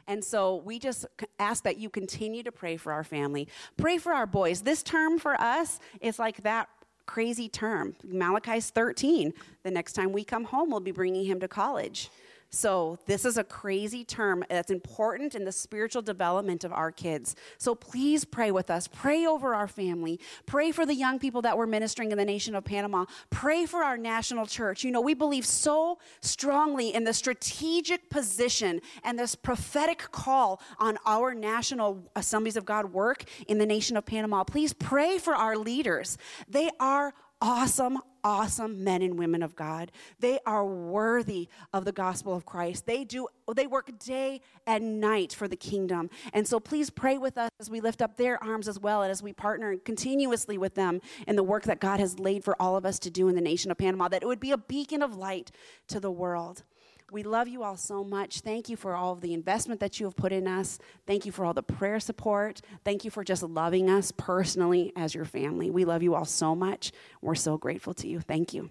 And 0.08 0.24
so 0.24 0.58
we 0.58 0.80
just 0.80 1.06
ask 1.40 1.64
that 1.64 1.78
you 1.78 1.90
continue 1.90 2.44
to 2.44 2.52
pray 2.52 2.78
for 2.78 2.92
our 2.92 3.04
family. 3.04 3.48
Pray 3.78 3.98
for 3.98 4.14
our 4.14 4.26
boys. 4.26 4.62
This 4.62 4.84
term 4.84 5.20
for 5.20 5.40
us 5.40 5.80
is 6.02 6.20
like 6.20 6.44
that 6.44 6.70
crazy 7.06 7.50
term. 7.50 7.96
Malachi's 8.04 8.70
13. 8.70 9.34
The 9.64 9.72
next 9.72 9.94
time 9.94 10.12
we 10.12 10.24
come 10.24 10.46
home, 10.46 10.70
we'll 10.70 10.80
be 10.80 10.92
bringing 10.92 11.26
him 11.26 11.40
to 11.42 11.48
college. 11.48 12.10
So, 12.54 13.00
this 13.06 13.24
is 13.24 13.38
a 13.38 13.46
crazy 13.46 14.04
term 14.04 14.44
that's 14.50 14.72
important 14.72 15.36
in 15.36 15.46
the 15.46 15.54
spiritual 15.54 16.02
development 16.02 16.66
of 16.66 16.74
our 16.74 16.92
kids. 16.92 17.34
So, 17.58 17.74
please 17.74 18.26
pray 18.26 18.52
with 18.52 18.70
us. 18.70 18.90
Pray 18.90 19.26
over 19.26 19.56
our 19.56 19.70
family. 19.70 20.20
Pray 20.46 20.74
for 20.74 20.86
the 20.86 20.94
young 20.94 21.18
people 21.18 21.42
that 21.44 21.58
we're 21.58 21.66
ministering 21.66 22.12
in 22.12 22.18
the 22.18 22.26
nation 22.26 22.54
of 22.54 22.66
Panama. 22.66 23.06
Pray 23.30 23.66
for 23.66 23.86
our 23.86 23.98
national 23.98 24.46
church. 24.46 24.84
You 24.84 24.92
know, 24.92 25.00
we 25.00 25.14
believe 25.14 25.46
so 25.46 25.98
strongly 26.20 26.94
in 26.94 27.06
the 27.06 27.14
strategic 27.14 28.10
position 28.10 28.82
and 29.02 29.18
this 29.18 29.34
prophetic 29.34 30.12
call 30.12 30.62
on 30.78 30.98
our 31.06 31.34
national 31.34 32.12
assemblies 32.18 32.58
of 32.58 32.66
God 32.66 32.92
work 32.92 33.24
in 33.48 33.60
the 33.60 33.66
nation 33.66 33.96
of 33.96 34.06
Panama. 34.06 34.44
Please 34.44 34.74
pray 34.74 35.18
for 35.18 35.34
our 35.34 35.56
leaders. 35.56 36.18
They 36.50 36.70
are 36.82 37.14
awesome, 37.42 38.00
awesome 38.24 38.84
men 38.84 39.02
and 39.02 39.18
women 39.18 39.44
of 39.44 39.56
God. 39.56 39.92
They 40.20 40.40
are 40.46 40.66
worthy 40.66 41.50
of 41.74 41.86
the 41.86 41.92
gospel 41.92 42.36
of 42.36 42.46
Christ. 42.46 42.86
They 42.86 43.04
do 43.04 43.28
they 43.54 43.68
work 43.68 43.92
day 44.00 44.42
and 44.66 45.02
night 45.02 45.34
for 45.34 45.48
the 45.48 45.58
kingdom. 45.58 46.10
And 46.34 46.48
so 46.48 46.60
please 46.60 46.90
pray 46.90 47.18
with 47.18 47.38
us 47.38 47.50
as 47.60 47.70
we 47.70 47.82
lift 47.82 48.02
up 48.02 48.16
their 48.16 48.42
arms 48.42 48.68
as 48.68 48.80
well 48.80 49.02
and 49.02 49.12
as 49.12 49.22
we 49.22 49.34
partner 49.34 49.76
continuously 49.78 50.58
with 50.58 50.76
them 50.76 51.02
in 51.28 51.36
the 51.36 51.44
work 51.44 51.64
that 51.64 51.82
God 51.82 52.00
has 52.00 52.18
laid 52.18 52.44
for 52.44 52.60
all 52.62 52.78
of 52.78 52.86
us 52.86 52.98
to 53.00 53.10
do 53.10 53.28
in 53.28 53.36
the 53.36 53.42
nation 53.42 53.72
of 53.72 53.78
Panama 53.78 54.08
that 54.08 54.24
it 54.24 54.26
would 54.26 54.40
be 54.40 54.52
a 54.52 54.58
beacon 54.58 55.02
of 55.02 55.16
light 55.16 55.52
to 55.90 56.00
the 56.00 56.12
world. 56.12 56.64
We 57.12 57.24
love 57.24 57.48
you 57.50 57.62
all 57.62 57.76
so 57.76 58.06
much. 58.06 58.40
Thank 58.40 58.70
you 58.70 58.78
for 58.78 58.96
all 58.96 59.12
of 59.12 59.20
the 59.20 59.34
investment 59.34 59.82
that 59.82 60.00
you 60.00 60.06
have 60.06 60.16
put 60.16 60.32
in 60.32 60.48
us. 60.48 60.80
Thank 61.06 61.26
you 61.26 61.34
for 61.34 61.44
all 61.44 61.54
the 61.54 61.62
prayer 61.62 62.00
support. 62.00 62.62
Thank 62.86 63.04
you 63.04 63.12
for 63.12 63.26
just 63.26 63.44
loving 63.44 63.90
us 63.90 64.14
personally 64.16 64.94
as 64.96 65.14
your 65.14 65.26
family. 65.26 65.70
We 65.70 65.84
love 65.84 66.02
you 66.04 66.16
all 66.16 66.24
so 66.24 66.56
much. 66.56 66.94
We're 67.22 67.36
so 67.36 67.58
grateful 67.58 67.94
to 67.96 68.08
you. 68.08 68.22
Thank 68.22 68.54
you. 68.54 68.70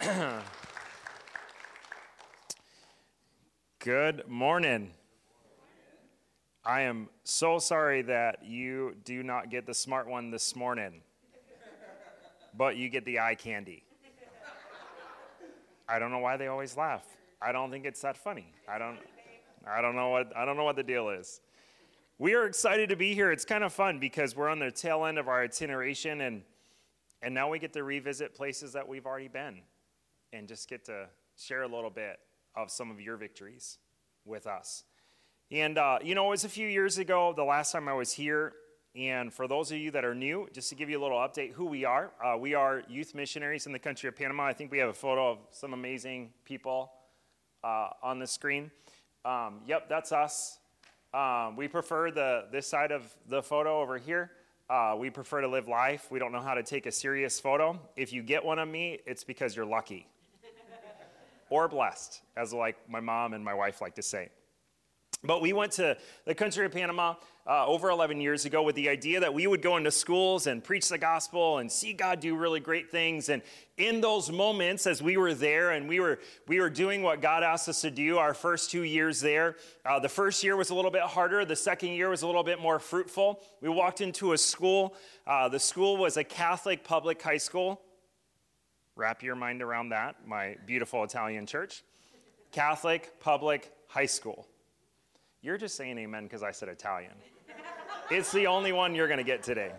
Good 3.80 4.28
morning. 4.28 4.92
I 6.64 6.82
am 6.82 7.08
so 7.24 7.58
sorry 7.58 8.02
that 8.02 8.44
you 8.44 8.94
do 9.04 9.24
not 9.24 9.50
get 9.50 9.66
the 9.66 9.74
smart 9.74 10.06
one 10.06 10.30
this 10.30 10.54
morning 10.54 11.02
but 12.56 12.76
you 12.76 12.88
get 12.88 13.04
the 13.04 13.20
eye 13.20 13.34
candy. 13.34 13.84
I 15.88 15.98
don't 15.98 16.10
know 16.10 16.18
why 16.18 16.36
they 16.36 16.46
always 16.46 16.76
laugh. 16.76 17.04
I 17.40 17.52
don't 17.52 17.70
think 17.70 17.84
it's 17.84 18.00
that 18.02 18.16
funny. 18.16 18.52
I 18.68 18.78
don't 18.78 18.98
I 19.66 19.80
don't 19.80 19.96
know 19.96 20.10
what 20.10 20.36
I 20.36 20.44
don't 20.44 20.56
know 20.56 20.64
what 20.64 20.76
the 20.76 20.82
deal 20.82 21.10
is. 21.10 21.40
We 22.18 22.34
are 22.34 22.46
excited 22.46 22.88
to 22.90 22.96
be 22.96 23.14
here. 23.14 23.32
It's 23.32 23.44
kind 23.44 23.64
of 23.64 23.72
fun 23.72 23.98
because 23.98 24.36
we're 24.36 24.48
on 24.48 24.58
the 24.58 24.70
tail 24.70 25.04
end 25.04 25.18
of 25.18 25.28
our 25.28 25.42
itineration 25.42 26.20
and 26.22 26.42
and 27.22 27.34
now 27.34 27.48
we 27.48 27.58
get 27.58 27.72
to 27.74 27.84
revisit 27.84 28.34
places 28.34 28.72
that 28.72 28.86
we've 28.86 29.06
already 29.06 29.28
been 29.28 29.60
and 30.32 30.48
just 30.48 30.68
get 30.68 30.84
to 30.86 31.06
share 31.36 31.62
a 31.62 31.68
little 31.68 31.90
bit 31.90 32.18
of 32.56 32.70
some 32.70 32.90
of 32.90 33.00
your 33.00 33.16
victories 33.16 33.78
with 34.24 34.46
us. 34.46 34.84
And, 35.50 35.78
uh, 35.78 35.98
you 36.02 36.14
know, 36.14 36.26
it 36.26 36.30
was 36.30 36.44
a 36.44 36.48
few 36.48 36.66
years 36.66 36.98
ago, 36.98 37.32
the 37.36 37.44
last 37.44 37.72
time 37.72 37.88
I 37.88 37.92
was 37.92 38.12
here, 38.12 38.54
and 38.94 39.32
for 39.32 39.48
those 39.48 39.72
of 39.72 39.78
you 39.78 39.90
that 39.92 40.04
are 40.04 40.14
new, 40.14 40.48
just 40.52 40.68
to 40.68 40.74
give 40.74 40.90
you 40.90 41.00
a 41.00 41.02
little 41.02 41.18
update 41.18 41.52
who 41.52 41.64
we 41.64 41.84
are, 41.84 42.10
uh, 42.22 42.36
we 42.36 42.54
are 42.54 42.82
youth 42.88 43.14
missionaries 43.14 43.64
in 43.64 43.72
the 43.72 43.78
country 43.78 44.06
of 44.08 44.16
Panama. 44.16 44.44
I 44.44 44.52
think 44.52 44.70
we 44.70 44.78
have 44.78 44.90
a 44.90 44.94
photo 44.94 45.30
of 45.30 45.38
some 45.50 45.72
amazing 45.72 46.30
people 46.44 46.92
uh, 47.64 47.88
on 48.02 48.18
the 48.18 48.26
screen. 48.26 48.70
Um, 49.24 49.60
yep, 49.66 49.88
that's 49.88 50.12
us. 50.12 50.58
Um, 51.14 51.56
we 51.56 51.68
prefer 51.68 52.10
the 52.10 52.46
this 52.52 52.66
side 52.66 52.92
of 52.92 53.14
the 53.28 53.42
photo 53.42 53.80
over 53.80 53.96
here. 53.96 54.30
Uh, 54.68 54.94
we 54.98 55.10
prefer 55.10 55.40
to 55.40 55.48
live 55.48 55.68
life. 55.68 56.08
We 56.10 56.18
don't 56.18 56.32
know 56.32 56.40
how 56.40 56.54
to 56.54 56.62
take 56.62 56.86
a 56.86 56.92
serious 56.92 57.40
photo. 57.40 57.78
If 57.96 58.12
you 58.12 58.22
get 58.22 58.44
one 58.44 58.58
of 58.58 58.68
me, 58.68 59.00
it's 59.06 59.24
because 59.24 59.54
you're 59.56 59.66
lucky 59.66 60.06
or 61.50 61.68
blessed, 61.68 62.20
as 62.36 62.52
like 62.52 62.76
my 62.88 63.00
mom 63.00 63.32
and 63.32 63.44
my 63.44 63.54
wife 63.54 63.80
like 63.80 63.94
to 63.94 64.02
say. 64.02 64.28
But 65.24 65.40
we 65.40 65.52
went 65.52 65.72
to 65.72 65.96
the 66.24 66.34
country 66.34 66.66
of 66.66 66.72
Panama 66.72 67.14
uh, 67.46 67.64
over 67.66 67.90
11 67.90 68.20
years 68.20 68.44
ago 68.44 68.62
with 68.62 68.74
the 68.74 68.88
idea 68.88 69.20
that 69.20 69.32
we 69.32 69.46
would 69.46 69.62
go 69.62 69.76
into 69.76 69.90
schools 69.92 70.48
and 70.48 70.62
preach 70.62 70.88
the 70.88 70.98
gospel 70.98 71.58
and 71.58 71.70
see 71.70 71.92
God 71.92 72.18
do 72.18 72.36
really 72.36 72.58
great 72.58 72.90
things. 72.90 73.28
And 73.28 73.42
in 73.76 74.00
those 74.00 74.32
moments, 74.32 74.84
as 74.86 75.00
we 75.00 75.16
were 75.16 75.32
there 75.32 75.70
and 75.70 75.88
we 75.88 76.00
were, 76.00 76.18
we 76.48 76.60
were 76.60 76.70
doing 76.70 77.02
what 77.02 77.20
God 77.20 77.44
asked 77.44 77.68
us 77.68 77.80
to 77.82 77.90
do 77.90 78.18
our 78.18 78.34
first 78.34 78.70
two 78.70 78.82
years 78.82 79.20
there, 79.20 79.56
uh, 79.86 80.00
the 80.00 80.08
first 80.08 80.42
year 80.42 80.56
was 80.56 80.70
a 80.70 80.74
little 80.74 80.90
bit 80.90 81.02
harder. 81.02 81.44
The 81.44 81.56
second 81.56 81.90
year 81.90 82.08
was 82.08 82.22
a 82.22 82.26
little 82.26 82.44
bit 82.44 82.60
more 82.60 82.80
fruitful. 82.80 83.40
We 83.60 83.68
walked 83.68 84.00
into 84.00 84.32
a 84.32 84.38
school. 84.38 84.94
Uh, 85.24 85.48
the 85.48 85.60
school 85.60 85.96
was 85.96 86.16
a 86.16 86.24
Catholic 86.24 86.82
public 86.82 87.22
high 87.22 87.38
school. 87.38 87.80
Wrap 88.96 89.22
your 89.22 89.36
mind 89.36 89.62
around 89.62 89.90
that, 89.90 90.26
my 90.26 90.56
beautiful 90.66 91.02
Italian 91.04 91.46
church. 91.46 91.84
Catholic 92.50 93.20
public 93.20 93.72
high 93.86 94.06
school. 94.06 94.46
You're 95.44 95.58
just 95.58 95.76
saying 95.76 95.98
amen 95.98 96.22
because 96.22 96.44
I 96.44 96.52
said 96.52 96.68
Italian. 96.68 97.10
it's 98.12 98.30
the 98.30 98.46
only 98.46 98.70
one 98.70 98.94
you're 98.94 99.08
going 99.08 99.18
to 99.18 99.24
get 99.24 99.42
today. 99.42 99.72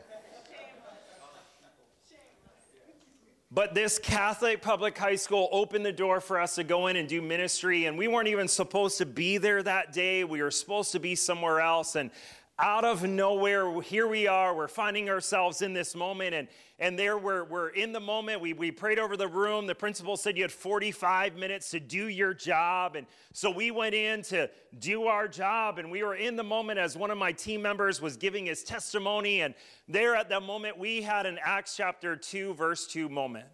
But 3.50 3.74
this 3.74 3.98
Catholic 3.98 4.62
public 4.62 4.98
high 4.98 5.16
school 5.16 5.48
opened 5.54 5.86
the 5.86 5.94
door 5.94 6.20
for 6.20 6.42
us 6.42 6.56
to 6.56 6.66
go 6.66 6.88
in 6.88 6.98
and 6.98 7.08
do 7.08 7.22
ministry, 7.22 7.86
and 7.86 7.98
we 7.98 8.10
weren't 8.10 8.28
even 8.28 8.50
supposed 8.50 8.98
to 8.98 9.06
be 9.06 9.38
there 9.38 9.64
that 9.64 9.94
day. 9.94 10.26
We 10.26 10.42
were 10.42 10.52
supposed 10.52 10.92
to 10.94 11.00
be 11.00 11.16
somewhere 11.16 11.62
else. 11.62 11.96
And 11.96 12.12
out 12.60 12.86
of 12.86 13.04
nowhere, 13.04 13.82
here 13.82 14.08
we 14.08 14.28
are. 14.28 14.56
We're 14.56 14.68
finding 14.68 15.10
ourselves 15.10 15.64
in 15.64 15.74
this 15.74 15.96
moment, 15.96 16.36
and, 16.36 16.48
and 16.78 17.00
there 17.00 17.18
we're, 17.18 17.44
we're 17.44 17.70
in 17.70 17.94
the 17.94 18.00
moment. 18.00 18.42
We, 18.42 18.54
we 18.54 18.70
prayed 18.70 19.00
over 19.00 19.18
the 19.18 19.28
room. 19.28 19.66
The 19.66 19.74
principal 19.74 20.18
said 20.18 20.38
you 20.38 20.44
had 20.44 20.52
45 20.52 21.36
minutes 21.36 21.72
to 21.72 21.80
do 21.80 22.08
your 22.08 22.32
job. 22.32 22.96
And 22.96 23.08
so 23.32 23.50
we 23.50 23.72
went 23.72 23.96
in 23.96 24.22
to 24.24 24.52
do 24.78 25.08
our 25.08 25.28
job, 25.28 25.80
and 25.80 25.90
we 25.90 26.04
were 26.04 26.14
in 26.14 26.36
the 26.36 26.44
moment 26.44 26.78
as 26.78 26.96
one 26.96 27.10
of 27.10 27.18
my 27.18 27.32
team 27.32 27.62
members 27.62 28.00
was 28.00 28.18
giving 28.18 28.46
his 28.46 28.64
testimony. 28.64 29.42
And 29.42 29.56
there 29.88 30.16
at 30.16 30.30
that 30.30 30.44
moment, 30.44 30.78
we 30.78 31.02
had 31.02 31.26
an 31.26 31.40
Acts 31.44 31.76
chapter 31.76 32.16
2, 32.16 32.54
verse 32.54 32.86
2 32.86 33.10
moment. 33.10 33.48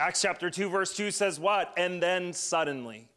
Acts 0.00 0.22
chapter 0.22 0.50
2, 0.50 0.68
verse 0.68 0.96
2 0.96 1.12
says 1.12 1.38
what? 1.38 1.72
And 1.76 2.02
then 2.02 2.32
suddenly. 2.32 3.08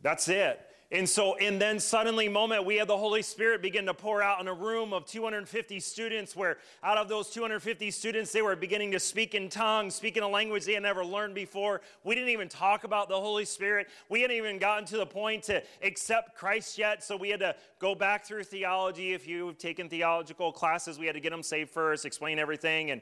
That's 0.00 0.28
it. 0.28 0.60
And 0.92 1.08
so, 1.08 1.36
and 1.36 1.60
then 1.60 1.78
suddenly, 1.78 2.28
moment, 2.28 2.64
we 2.64 2.76
had 2.76 2.88
the 2.88 2.96
Holy 2.96 3.22
Spirit 3.22 3.62
begin 3.62 3.86
to 3.86 3.94
pour 3.94 4.24
out 4.24 4.40
in 4.40 4.48
a 4.48 4.52
room 4.52 4.92
of 4.92 5.06
250 5.06 5.78
students, 5.78 6.34
where 6.34 6.58
out 6.82 6.98
of 6.98 7.08
those 7.08 7.30
250 7.30 7.92
students, 7.92 8.32
they 8.32 8.42
were 8.42 8.56
beginning 8.56 8.90
to 8.90 8.98
speak 8.98 9.36
in 9.36 9.48
tongues, 9.48 9.94
speak 9.94 10.16
in 10.16 10.24
a 10.24 10.28
language 10.28 10.64
they 10.64 10.72
had 10.74 10.82
never 10.82 11.04
learned 11.04 11.36
before. 11.36 11.80
We 12.02 12.16
didn't 12.16 12.30
even 12.30 12.48
talk 12.48 12.82
about 12.82 13.08
the 13.08 13.20
Holy 13.20 13.44
Spirit. 13.44 13.86
We 14.08 14.22
hadn't 14.22 14.36
even 14.36 14.58
gotten 14.58 14.84
to 14.86 14.96
the 14.96 15.06
point 15.06 15.44
to 15.44 15.62
accept 15.80 16.36
Christ 16.36 16.76
yet. 16.76 17.04
So 17.04 17.16
we 17.16 17.28
had 17.28 17.38
to 17.38 17.54
go 17.78 17.94
back 17.94 18.26
through 18.26 18.44
theology. 18.44 19.12
If 19.12 19.28
you've 19.28 19.58
taken 19.58 19.88
theological 19.88 20.50
classes, 20.50 20.98
we 20.98 21.06
had 21.06 21.14
to 21.14 21.20
get 21.20 21.30
them 21.30 21.44
saved 21.44 21.70
first, 21.70 22.04
explain 22.04 22.40
everything. 22.40 22.90
And 22.90 23.00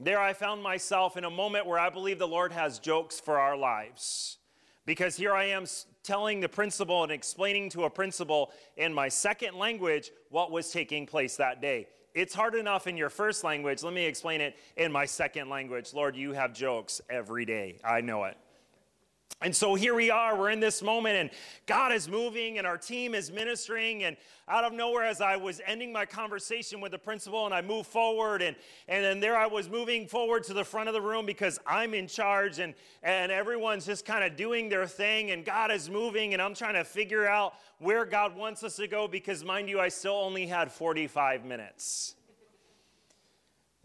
there 0.00 0.20
I 0.20 0.32
found 0.32 0.60
myself 0.60 1.16
in 1.16 1.22
a 1.22 1.30
moment 1.30 1.66
where 1.66 1.78
I 1.78 1.88
believe 1.88 2.18
the 2.18 2.26
Lord 2.26 2.50
has 2.50 2.80
jokes 2.80 3.20
for 3.20 3.38
our 3.38 3.56
lives. 3.56 4.37
Because 4.88 5.18
here 5.18 5.34
I 5.34 5.44
am 5.44 5.66
telling 6.02 6.40
the 6.40 6.48
principal 6.48 7.02
and 7.02 7.12
explaining 7.12 7.68
to 7.70 7.84
a 7.84 7.90
principal 7.90 8.52
in 8.78 8.94
my 8.94 9.10
second 9.10 9.54
language 9.58 10.10
what 10.30 10.50
was 10.50 10.70
taking 10.70 11.04
place 11.04 11.36
that 11.36 11.60
day. 11.60 11.88
It's 12.14 12.32
hard 12.32 12.54
enough 12.54 12.86
in 12.86 12.96
your 12.96 13.10
first 13.10 13.44
language. 13.44 13.82
Let 13.82 13.92
me 13.92 14.06
explain 14.06 14.40
it 14.40 14.56
in 14.78 14.90
my 14.90 15.04
second 15.04 15.50
language. 15.50 15.92
Lord, 15.92 16.16
you 16.16 16.32
have 16.32 16.54
jokes 16.54 17.02
every 17.10 17.44
day. 17.44 17.76
I 17.84 18.00
know 18.00 18.24
it. 18.24 18.38
And 19.40 19.54
so 19.54 19.76
here 19.76 19.94
we 19.94 20.10
are, 20.10 20.36
we're 20.36 20.50
in 20.50 20.58
this 20.58 20.82
moment, 20.82 21.16
and 21.16 21.30
God 21.66 21.92
is 21.92 22.08
moving, 22.08 22.58
and 22.58 22.66
our 22.66 22.76
team 22.76 23.14
is 23.14 23.30
ministering. 23.30 24.02
And 24.02 24.16
out 24.48 24.64
of 24.64 24.72
nowhere, 24.72 25.04
as 25.04 25.20
I 25.20 25.36
was 25.36 25.60
ending 25.64 25.92
my 25.92 26.06
conversation 26.06 26.80
with 26.80 26.90
the 26.90 26.98
principal, 26.98 27.44
and 27.44 27.54
I 27.54 27.62
moved 27.62 27.88
forward, 27.88 28.42
and, 28.42 28.56
and 28.88 29.04
then 29.04 29.20
there 29.20 29.36
I 29.36 29.46
was 29.46 29.68
moving 29.68 30.08
forward 30.08 30.42
to 30.44 30.54
the 30.54 30.64
front 30.64 30.88
of 30.88 30.92
the 30.92 31.00
room 31.00 31.24
because 31.24 31.60
I'm 31.68 31.94
in 31.94 32.08
charge, 32.08 32.58
and, 32.58 32.74
and 33.04 33.30
everyone's 33.30 33.86
just 33.86 34.04
kind 34.04 34.24
of 34.24 34.34
doing 34.34 34.68
their 34.68 34.88
thing, 34.88 35.30
and 35.30 35.44
God 35.44 35.70
is 35.70 35.88
moving, 35.88 36.32
and 36.32 36.42
I'm 36.42 36.54
trying 36.54 36.74
to 36.74 36.82
figure 36.82 37.28
out 37.28 37.54
where 37.78 38.04
God 38.04 38.34
wants 38.34 38.64
us 38.64 38.74
to 38.76 38.88
go 38.88 39.06
because, 39.06 39.44
mind 39.44 39.68
you, 39.68 39.78
I 39.78 39.88
still 39.88 40.16
only 40.16 40.48
had 40.48 40.72
45 40.72 41.44
minutes. 41.44 42.16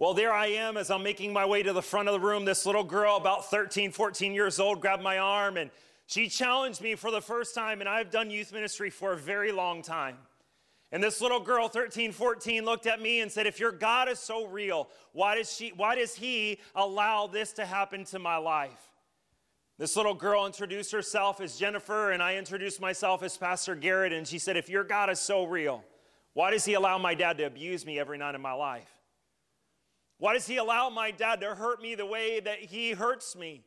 Well, 0.03 0.13
there 0.13 0.33
I 0.33 0.47
am 0.47 0.75
as 0.75 0.91
I'm 0.91 1.01
making 1.01 1.31
my 1.31 1.45
way 1.45 1.63
to 1.63 1.71
the 1.71 1.81
front 1.81 2.09
of 2.09 2.13
the 2.13 2.19
room. 2.19 2.43
This 2.43 2.65
little 2.65 2.83
girl, 2.83 3.15
about 3.15 3.49
13, 3.49 3.93
14 3.93 4.33
years 4.33 4.59
old, 4.59 4.81
grabbed 4.81 5.01
my 5.01 5.17
arm 5.17 5.55
and 5.55 5.71
she 6.07 6.27
challenged 6.27 6.81
me 6.81 6.95
for 6.95 7.09
the 7.09 7.21
first 7.21 7.55
time. 7.55 7.79
And 7.79 7.87
I've 7.87 8.11
done 8.11 8.29
youth 8.29 8.51
ministry 8.51 8.89
for 8.89 9.13
a 9.13 9.15
very 9.15 9.53
long 9.53 9.81
time. 9.81 10.17
And 10.91 11.01
this 11.01 11.21
little 11.21 11.39
girl, 11.39 11.69
13, 11.69 12.11
14, 12.11 12.65
looked 12.65 12.85
at 12.85 13.01
me 13.01 13.21
and 13.21 13.31
said, 13.31 13.47
If 13.47 13.61
your 13.61 13.71
God 13.71 14.09
is 14.09 14.19
so 14.19 14.45
real, 14.45 14.89
why 15.13 15.35
does, 15.35 15.49
she, 15.49 15.69
why 15.69 15.95
does 15.95 16.13
He 16.13 16.59
allow 16.75 17.27
this 17.27 17.53
to 17.53 17.65
happen 17.65 18.03
to 18.07 18.19
my 18.19 18.35
life? 18.35 18.89
This 19.77 19.95
little 19.95 20.15
girl 20.15 20.45
introduced 20.45 20.91
herself 20.91 21.39
as 21.39 21.55
Jennifer, 21.55 22.11
and 22.11 22.21
I 22.21 22.35
introduced 22.35 22.81
myself 22.81 23.23
as 23.23 23.37
Pastor 23.37 23.73
Garrett. 23.73 24.11
And 24.11 24.27
she 24.27 24.37
said, 24.37 24.57
If 24.57 24.67
your 24.67 24.83
God 24.83 25.09
is 25.09 25.21
so 25.21 25.45
real, 25.45 25.81
why 26.33 26.51
does 26.51 26.65
he 26.65 26.73
allow 26.73 26.97
my 26.97 27.15
dad 27.15 27.37
to 27.37 27.45
abuse 27.45 27.85
me 27.85 27.99
every 27.99 28.17
night 28.17 28.35
of 28.35 28.41
my 28.41 28.51
life? 28.51 29.02
Why 30.17 30.33
does 30.33 30.47
he 30.47 30.57
allow 30.57 30.89
my 30.89 31.11
dad 31.11 31.41
to 31.41 31.55
hurt 31.55 31.81
me 31.81 31.95
the 31.95 32.05
way 32.05 32.39
that 32.39 32.59
he 32.59 32.91
hurts 32.91 33.35
me? 33.35 33.63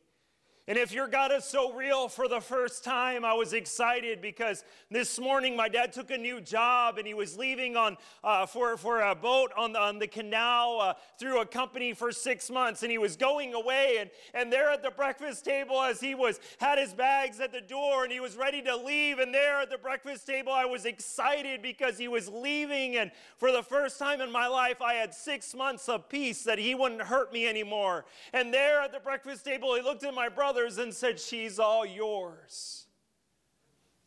And 0.69 0.77
if 0.77 0.91
your 0.91 1.07
God 1.07 1.31
is 1.31 1.45
so 1.45 1.71
real 1.71 2.09
for 2.09 2.27
the 2.27 2.41
first 2.41 2.83
time, 2.83 3.23
I 3.23 3.31
was 3.31 3.53
excited 3.53 4.21
because 4.21 4.65
this 4.91 5.17
morning 5.17 5.55
my 5.55 5.69
dad 5.69 5.93
took 5.93 6.11
a 6.11 6.17
new 6.17 6.41
job 6.41 6.97
and 6.97 7.07
he 7.07 7.13
was 7.13 7.37
leaving 7.37 7.77
on 7.77 7.95
uh, 8.21 8.45
for, 8.45 8.75
for 8.75 8.99
a 8.99 9.15
boat 9.15 9.53
on 9.55 9.71
the, 9.71 9.79
on 9.79 9.97
the 9.97 10.07
canal 10.07 10.81
uh, 10.81 10.93
through 11.17 11.39
a 11.39 11.45
company 11.45 11.93
for 11.93 12.11
six 12.11 12.49
months. 12.49 12.83
And 12.83 12.91
he 12.91 12.97
was 12.97 13.15
going 13.15 13.53
away. 13.53 13.99
And, 14.01 14.09
and 14.33 14.51
there 14.51 14.69
at 14.69 14.83
the 14.83 14.91
breakfast 14.91 15.45
table, 15.45 15.81
as 15.81 16.01
he 16.01 16.15
was 16.15 16.41
had 16.57 16.77
his 16.77 16.93
bags 16.93 17.39
at 17.39 17.53
the 17.53 17.61
door 17.61 18.03
and 18.03 18.11
he 18.11 18.19
was 18.19 18.35
ready 18.35 18.61
to 18.63 18.75
leave, 18.75 19.19
and 19.19 19.33
there 19.33 19.61
at 19.61 19.69
the 19.69 19.77
breakfast 19.77 20.27
table, 20.27 20.51
I 20.51 20.65
was 20.65 20.83
excited 20.83 21.61
because 21.61 21.97
he 21.97 22.09
was 22.09 22.27
leaving. 22.27 22.97
And 22.97 23.11
for 23.37 23.53
the 23.53 23.63
first 23.63 23.97
time 23.99 24.19
in 24.19 24.33
my 24.33 24.47
life, 24.47 24.81
I 24.81 24.95
had 24.95 25.13
six 25.13 25.55
months 25.55 25.87
of 25.87 26.09
peace 26.09 26.43
that 26.43 26.59
he 26.59 26.75
wouldn't 26.75 27.03
hurt 27.03 27.31
me 27.31 27.47
anymore. 27.47 28.03
And 28.33 28.53
there 28.53 28.81
at 28.81 28.91
the 28.91 28.99
breakfast 28.99 29.45
table, 29.45 29.73
he 29.73 29.81
looked 29.81 30.03
at 30.03 30.13
my 30.13 30.27
brother 30.27 30.56
and 30.57 30.93
said, 30.93 31.19
She's 31.19 31.59
all 31.59 31.85
yours. 31.85 32.85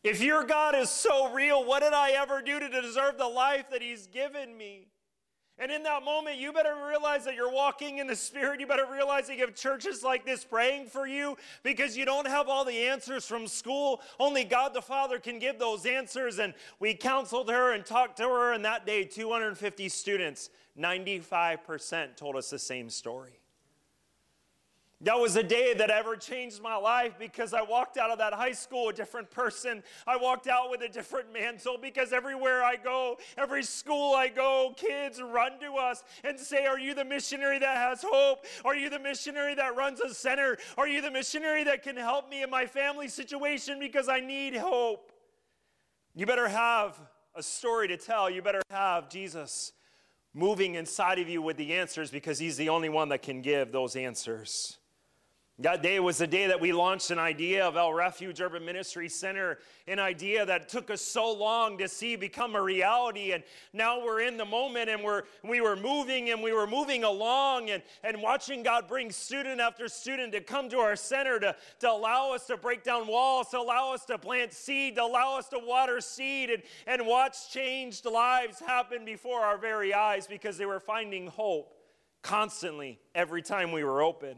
If 0.03 0.21
your 0.21 0.43
God 0.43 0.75
is 0.75 0.89
so 0.89 1.31
real, 1.31 1.63
what 1.63 1.81
did 1.81 1.93
I 1.93 2.11
ever 2.11 2.41
do 2.41 2.59
to 2.59 2.69
deserve 2.69 3.17
the 3.17 3.27
life 3.27 3.69
that 3.69 3.81
He's 3.81 4.07
given 4.07 4.57
me? 4.57 4.87
And 5.61 5.71
in 5.71 5.83
that 5.83 6.03
moment, 6.03 6.37
you 6.37 6.51
better 6.51 6.73
realize 6.87 7.23
that 7.25 7.35
you're 7.35 7.51
walking 7.51 7.99
in 7.99 8.07
the 8.07 8.15
Spirit. 8.15 8.59
You 8.59 8.65
better 8.65 8.87
realize 8.91 9.27
that 9.27 9.35
you 9.35 9.45
have 9.45 9.53
churches 9.53 10.01
like 10.03 10.25
this 10.25 10.43
praying 10.43 10.87
for 10.87 11.05
you 11.05 11.37
because 11.61 11.95
you 11.95 12.03
don't 12.03 12.27
have 12.27 12.49
all 12.49 12.65
the 12.65 12.87
answers 12.87 13.27
from 13.27 13.45
school. 13.45 14.01
Only 14.19 14.43
God 14.43 14.73
the 14.73 14.81
Father 14.81 15.19
can 15.19 15.37
give 15.37 15.59
those 15.59 15.85
answers. 15.85 16.39
And 16.39 16.55
we 16.79 16.95
counseled 16.95 17.47
her 17.51 17.73
and 17.73 17.85
talked 17.85 18.17
to 18.17 18.23
her, 18.23 18.53
and 18.53 18.65
that 18.65 18.87
day, 18.87 19.03
250 19.03 19.87
students, 19.89 20.49
95% 20.79 22.15
told 22.15 22.37
us 22.37 22.49
the 22.49 22.57
same 22.57 22.89
story. 22.89 23.40
That 25.03 25.19
was 25.19 25.35
a 25.35 25.41
day 25.41 25.73
that 25.73 25.89
ever 25.89 26.15
changed 26.15 26.61
my 26.61 26.75
life 26.75 27.15
because 27.17 27.55
I 27.55 27.63
walked 27.63 27.97
out 27.97 28.11
of 28.11 28.19
that 28.19 28.33
high 28.33 28.51
school 28.51 28.89
a 28.89 28.93
different 28.93 29.31
person. 29.31 29.81
I 30.05 30.15
walked 30.15 30.47
out 30.47 30.69
with 30.69 30.83
a 30.83 30.87
different 30.87 31.33
mantle 31.33 31.79
because 31.81 32.13
everywhere 32.13 32.63
I 32.63 32.75
go, 32.75 33.17
every 33.35 33.63
school 33.63 34.13
I 34.13 34.27
go, 34.27 34.75
kids 34.77 35.19
run 35.19 35.59
to 35.61 35.73
us 35.73 36.03
and 36.23 36.39
say, 36.39 36.67
Are 36.67 36.77
you 36.77 36.93
the 36.93 37.03
missionary 37.03 37.57
that 37.57 37.77
has 37.77 38.05
hope? 38.07 38.45
Are 38.63 38.75
you 38.75 38.91
the 38.91 38.99
missionary 38.99 39.55
that 39.55 39.75
runs 39.75 40.01
a 40.01 40.13
center? 40.13 40.59
Are 40.77 40.87
you 40.87 41.01
the 41.01 41.11
missionary 41.11 41.63
that 41.63 41.81
can 41.81 41.97
help 41.97 42.29
me 42.29 42.43
in 42.43 42.51
my 42.51 42.67
family 42.67 43.07
situation 43.07 43.79
because 43.79 44.07
I 44.07 44.19
need 44.19 44.55
hope? 44.55 45.11
You 46.13 46.27
better 46.27 46.47
have 46.47 46.99
a 47.33 47.41
story 47.41 47.87
to 47.87 47.97
tell. 47.97 48.29
You 48.29 48.43
better 48.43 48.61
have 48.69 49.09
Jesus 49.09 49.73
moving 50.31 50.75
inside 50.75 51.17
of 51.17 51.27
you 51.27 51.41
with 51.41 51.57
the 51.57 51.73
answers 51.73 52.11
because 52.11 52.37
he's 52.37 52.55
the 52.55 52.69
only 52.69 52.89
one 52.89 53.09
that 53.09 53.23
can 53.23 53.41
give 53.41 53.71
those 53.71 53.95
answers. 53.95 54.77
That 55.61 55.83
day 55.83 55.99
was 55.99 56.17
the 56.17 56.25
day 56.25 56.47
that 56.47 56.59
we 56.59 56.73
launched 56.73 57.11
an 57.11 57.19
idea 57.19 57.63
of 57.67 57.77
El 57.77 57.93
Refuge 57.93 58.41
Urban 58.41 58.65
Ministry 58.65 59.07
Center, 59.07 59.59
an 59.87 59.99
idea 59.99 60.43
that 60.43 60.69
took 60.69 60.89
us 60.89 61.03
so 61.03 61.31
long 61.31 61.77
to 61.77 61.87
see 61.87 62.15
become 62.15 62.55
a 62.55 62.61
reality. 62.61 63.33
And 63.33 63.43
now 63.71 64.03
we're 64.03 64.21
in 64.21 64.37
the 64.37 64.45
moment 64.45 64.89
and 64.89 65.03
we're, 65.03 65.21
we 65.43 65.61
were 65.61 65.75
moving 65.75 66.31
and 66.31 66.41
we 66.41 66.51
were 66.51 66.65
moving 66.65 67.03
along 67.03 67.69
and, 67.69 67.83
and 68.03 68.23
watching 68.23 68.63
God 68.63 68.87
bring 68.87 69.11
student 69.11 69.61
after 69.61 69.87
student 69.87 70.31
to 70.33 70.41
come 70.41 70.67
to 70.69 70.79
our 70.79 70.95
center 70.95 71.39
to, 71.39 71.55
to 71.81 71.91
allow 71.91 72.33
us 72.33 72.47
to 72.47 72.57
break 72.57 72.83
down 72.83 73.05
walls, 73.05 73.49
to 73.49 73.59
allow 73.59 73.93
us 73.93 74.03
to 74.05 74.17
plant 74.17 74.53
seed, 74.53 74.95
to 74.95 75.03
allow 75.03 75.37
us 75.37 75.47
to 75.49 75.59
water 75.59 76.01
seed 76.01 76.49
and, 76.49 76.63
and 76.87 77.05
watch 77.05 77.51
changed 77.51 78.05
lives 78.05 78.59
happen 78.59 79.05
before 79.05 79.41
our 79.41 79.59
very 79.59 79.93
eyes 79.93 80.25
because 80.25 80.57
they 80.57 80.65
were 80.65 80.79
finding 80.79 81.27
hope 81.27 81.75
constantly 82.23 82.99
every 83.13 83.43
time 83.43 83.71
we 83.71 83.83
were 83.83 84.01
open. 84.01 84.37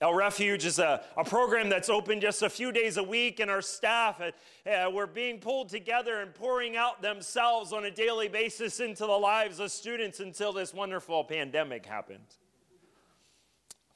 El 0.00 0.14
Refuge 0.14 0.64
is 0.64 0.78
a, 0.78 1.02
a 1.16 1.24
program 1.24 1.68
that's 1.68 1.88
open 1.88 2.20
just 2.20 2.42
a 2.42 2.48
few 2.48 2.70
days 2.70 2.98
a 2.98 3.02
week, 3.02 3.40
and 3.40 3.50
our 3.50 3.60
staff 3.60 4.20
uh, 4.20 4.70
uh, 4.70 4.90
were 4.90 5.08
being 5.08 5.40
pulled 5.40 5.68
together 5.68 6.20
and 6.20 6.32
pouring 6.32 6.76
out 6.76 7.02
themselves 7.02 7.72
on 7.72 7.84
a 7.84 7.90
daily 7.90 8.28
basis 8.28 8.78
into 8.78 9.06
the 9.06 9.12
lives 9.12 9.58
of 9.58 9.72
students 9.72 10.20
until 10.20 10.52
this 10.52 10.72
wonderful 10.72 11.24
pandemic 11.24 11.84
happened. 11.84 12.36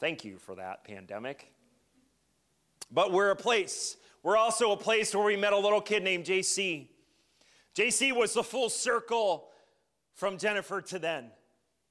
Thank 0.00 0.24
you 0.24 0.38
for 0.38 0.56
that 0.56 0.82
pandemic. 0.82 1.52
But 2.90 3.12
we're 3.12 3.30
a 3.30 3.36
place, 3.36 3.96
we're 4.24 4.36
also 4.36 4.72
a 4.72 4.76
place 4.76 5.14
where 5.14 5.24
we 5.24 5.36
met 5.36 5.52
a 5.52 5.58
little 5.58 5.80
kid 5.80 6.02
named 6.02 6.24
JC. 6.24 6.88
JC 7.76 8.12
was 8.12 8.34
the 8.34 8.42
full 8.42 8.68
circle 8.68 9.48
from 10.14 10.36
Jennifer 10.36 10.80
to 10.80 10.98
then. 10.98 11.30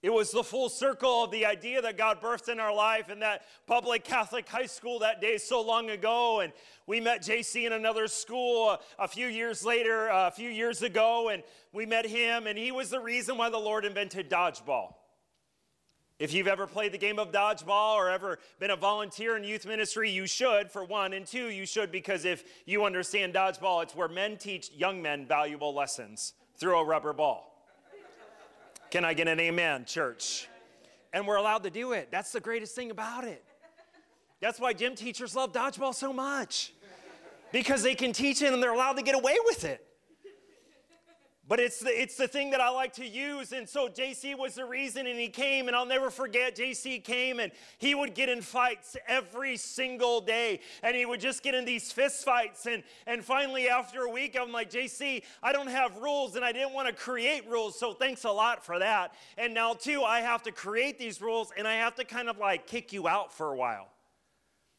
It 0.01 0.11
was 0.11 0.31
the 0.31 0.43
full 0.43 0.69
circle 0.69 1.23
of 1.23 1.29
the 1.29 1.45
idea 1.45 1.79
that 1.83 1.95
God 1.95 2.21
birthed 2.21 2.49
in 2.49 2.59
our 2.59 2.73
life 2.73 3.11
in 3.11 3.19
that 3.19 3.43
public 3.67 4.03
Catholic 4.03 4.49
high 4.49 4.65
school 4.65 4.99
that 4.99 5.21
day 5.21 5.37
so 5.37 5.61
long 5.61 5.91
ago. 5.91 6.39
And 6.39 6.51
we 6.87 6.99
met 6.99 7.21
JC 7.21 7.67
in 7.67 7.73
another 7.73 8.07
school 8.07 8.71
a, 8.71 8.79
a 8.97 9.07
few 9.07 9.27
years 9.27 9.63
later, 9.63 10.09
uh, 10.11 10.27
a 10.27 10.31
few 10.31 10.49
years 10.49 10.81
ago, 10.81 11.29
and 11.29 11.43
we 11.71 11.85
met 11.85 12.07
him, 12.07 12.47
and 12.47 12.57
he 12.57 12.71
was 12.71 12.89
the 12.89 12.99
reason 12.99 13.37
why 13.37 13.51
the 13.51 13.59
Lord 13.59 13.85
invented 13.85 14.27
dodgeball. 14.27 14.95
If 16.17 16.33
you've 16.33 16.47
ever 16.47 16.65
played 16.65 16.93
the 16.93 16.99
game 16.99 17.19
of 17.19 17.31
dodgeball 17.31 17.95
or 17.95 18.09
ever 18.09 18.39
been 18.59 18.71
a 18.71 18.75
volunteer 18.75 19.37
in 19.37 19.43
youth 19.43 19.67
ministry, 19.67 20.09
you 20.09 20.25
should, 20.25 20.71
for 20.71 20.83
one. 20.83 21.13
And 21.13 21.27
two, 21.27 21.49
you 21.49 21.67
should 21.67 21.91
because 21.91 22.25
if 22.25 22.43
you 22.65 22.85
understand 22.85 23.35
dodgeball, 23.35 23.83
it's 23.83 23.95
where 23.95 24.07
men 24.07 24.37
teach 24.37 24.71
young 24.71 25.01
men 25.01 25.27
valuable 25.27 25.73
lessons 25.73 26.33
through 26.57 26.77
a 26.77 26.85
rubber 26.85 27.13
ball. 27.13 27.50
Can 28.91 29.05
I 29.05 29.13
get 29.13 29.29
an 29.29 29.39
amen, 29.39 29.85
church? 29.85 30.49
And 31.13 31.25
we're 31.25 31.37
allowed 31.37 31.63
to 31.63 31.69
do 31.69 31.93
it. 31.93 32.09
That's 32.11 32.31
the 32.31 32.41
greatest 32.41 32.75
thing 32.75 32.91
about 32.91 33.23
it. 33.23 33.43
That's 34.41 34.59
why 34.59 34.73
gym 34.73 34.95
teachers 34.95 35.35
love 35.35 35.53
dodgeball 35.53 35.95
so 35.95 36.11
much 36.11 36.73
because 37.53 37.83
they 37.83 37.95
can 37.95 38.11
teach 38.11 38.41
it 38.41 38.53
and 38.53 38.61
they're 38.61 38.73
allowed 38.73 38.97
to 38.97 39.01
get 39.01 39.15
away 39.15 39.37
with 39.45 39.63
it. 39.63 39.85
But 41.51 41.59
it's 41.59 41.81
the, 41.81 41.89
it's 41.89 42.15
the 42.15 42.29
thing 42.29 42.51
that 42.51 42.61
I 42.61 42.69
like 42.69 42.93
to 42.93 43.05
use. 43.05 43.51
And 43.51 43.67
so 43.67 43.89
JC 43.89 44.37
was 44.37 44.55
the 44.55 44.63
reason, 44.63 45.05
and 45.05 45.19
he 45.19 45.27
came, 45.27 45.67
and 45.67 45.75
I'll 45.75 45.85
never 45.85 46.09
forget. 46.09 46.55
JC 46.55 47.03
came, 47.03 47.41
and 47.41 47.51
he 47.77 47.93
would 47.93 48.15
get 48.15 48.29
in 48.29 48.41
fights 48.41 48.95
every 49.05 49.57
single 49.57 50.21
day. 50.21 50.61
And 50.81 50.95
he 50.95 51.05
would 51.05 51.19
just 51.19 51.43
get 51.43 51.53
in 51.53 51.65
these 51.65 51.91
fist 51.91 52.23
fights. 52.23 52.67
And, 52.67 52.83
and 53.05 53.21
finally, 53.21 53.67
after 53.67 54.03
a 54.03 54.09
week, 54.09 54.37
I'm 54.39 54.53
like, 54.53 54.71
JC, 54.71 55.23
I 55.43 55.51
don't 55.51 55.67
have 55.67 55.97
rules, 55.97 56.37
and 56.37 56.45
I 56.45 56.53
didn't 56.53 56.71
want 56.71 56.87
to 56.87 56.93
create 56.93 57.45
rules. 57.49 57.77
So 57.77 57.91
thanks 57.91 58.23
a 58.23 58.31
lot 58.31 58.63
for 58.65 58.79
that. 58.79 59.13
And 59.37 59.53
now, 59.53 59.73
too, 59.73 60.03
I 60.03 60.21
have 60.21 60.43
to 60.43 60.53
create 60.53 60.97
these 60.97 61.21
rules, 61.21 61.51
and 61.57 61.67
I 61.67 61.73
have 61.73 61.95
to 61.95 62.05
kind 62.05 62.29
of 62.29 62.37
like 62.37 62.65
kick 62.65 62.93
you 62.93 63.09
out 63.09 63.33
for 63.33 63.51
a 63.51 63.57
while. 63.57 63.89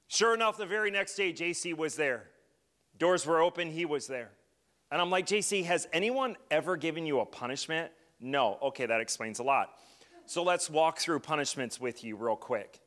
Sure 0.08 0.32
enough, 0.32 0.56
the 0.56 0.64
very 0.64 0.90
next 0.90 1.16
day, 1.16 1.34
JC 1.34 1.76
was 1.76 1.96
there. 1.96 2.30
Doors 2.96 3.26
were 3.26 3.42
open, 3.42 3.70
he 3.70 3.84
was 3.84 4.06
there. 4.06 4.30
And 4.92 5.00
I'm 5.00 5.08
like, 5.08 5.24
JC, 5.24 5.64
has 5.64 5.88
anyone 5.90 6.36
ever 6.50 6.76
given 6.76 7.06
you 7.06 7.20
a 7.20 7.24
punishment? 7.24 7.90
No. 8.20 8.58
Okay, 8.60 8.84
that 8.84 9.00
explains 9.00 9.38
a 9.38 9.42
lot. 9.42 9.70
So 10.26 10.42
let's 10.42 10.68
walk 10.68 10.98
through 10.98 11.20
punishments 11.20 11.80
with 11.80 12.04
you 12.04 12.14
real 12.14 12.36
quick. 12.36 12.78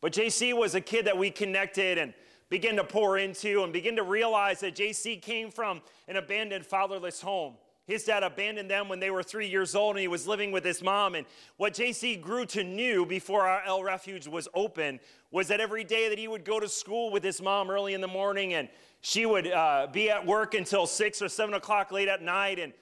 But 0.00 0.12
JC 0.12 0.56
was 0.56 0.76
a 0.76 0.80
kid 0.80 1.06
that 1.06 1.18
we 1.18 1.28
connected 1.32 1.98
and 1.98 2.14
began 2.50 2.76
to 2.76 2.84
pour 2.84 3.18
into 3.18 3.64
and 3.64 3.72
begin 3.72 3.96
to 3.96 4.04
realize 4.04 4.60
that 4.60 4.76
JC 4.76 5.20
came 5.20 5.50
from 5.50 5.82
an 6.06 6.16
abandoned 6.16 6.64
fatherless 6.64 7.20
home. 7.20 7.54
His 7.90 8.04
dad 8.04 8.22
abandoned 8.22 8.70
them 8.70 8.88
when 8.88 9.00
they 9.00 9.10
were 9.10 9.24
three 9.24 9.48
years 9.48 9.74
old 9.74 9.96
and 9.96 10.00
he 10.00 10.06
was 10.06 10.28
living 10.28 10.52
with 10.52 10.64
his 10.64 10.80
mom. 10.80 11.16
And 11.16 11.26
what 11.56 11.74
JC 11.74 12.20
grew 12.20 12.46
to 12.46 12.62
knew 12.62 13.04
before 13.04 13.48
our 13.48 13.64
El 13.64 13.82
Refuge 13.82 14.28
was 14.28 14.46
open 14.54 15.00
was 15.32 15.48
that 15.48 15.60
every 15.60 15.82
day 15.82 16.08
that 16.08 16.18
he 16.18 16.28
would 16.28 16.44
go 16.44 16.60
to 16.60 16.68
school 16.68 17.10
with 17.10 17.24
his 17.24 17.42
mom 17.42 17.68
early 17.68 17.92
in 17.92 18.00
the 18.00 18.06
morning 18.06 18.54
and 18.54 18.68
she 19.00 19.26
would 19.26 19.48
uh, 19.48 19.88
be 19.90 20.08
at 20.08 20.24
work 20.24 20.54
until 20.54 20.86
six 20.86 21.20
or 21.20 21.28
seven 21.28 21.54
o'clock 21.54 21.90
late 21.90 22.08
at 22.08 22.22
night, 22.22 22.58
and 22.58 22.72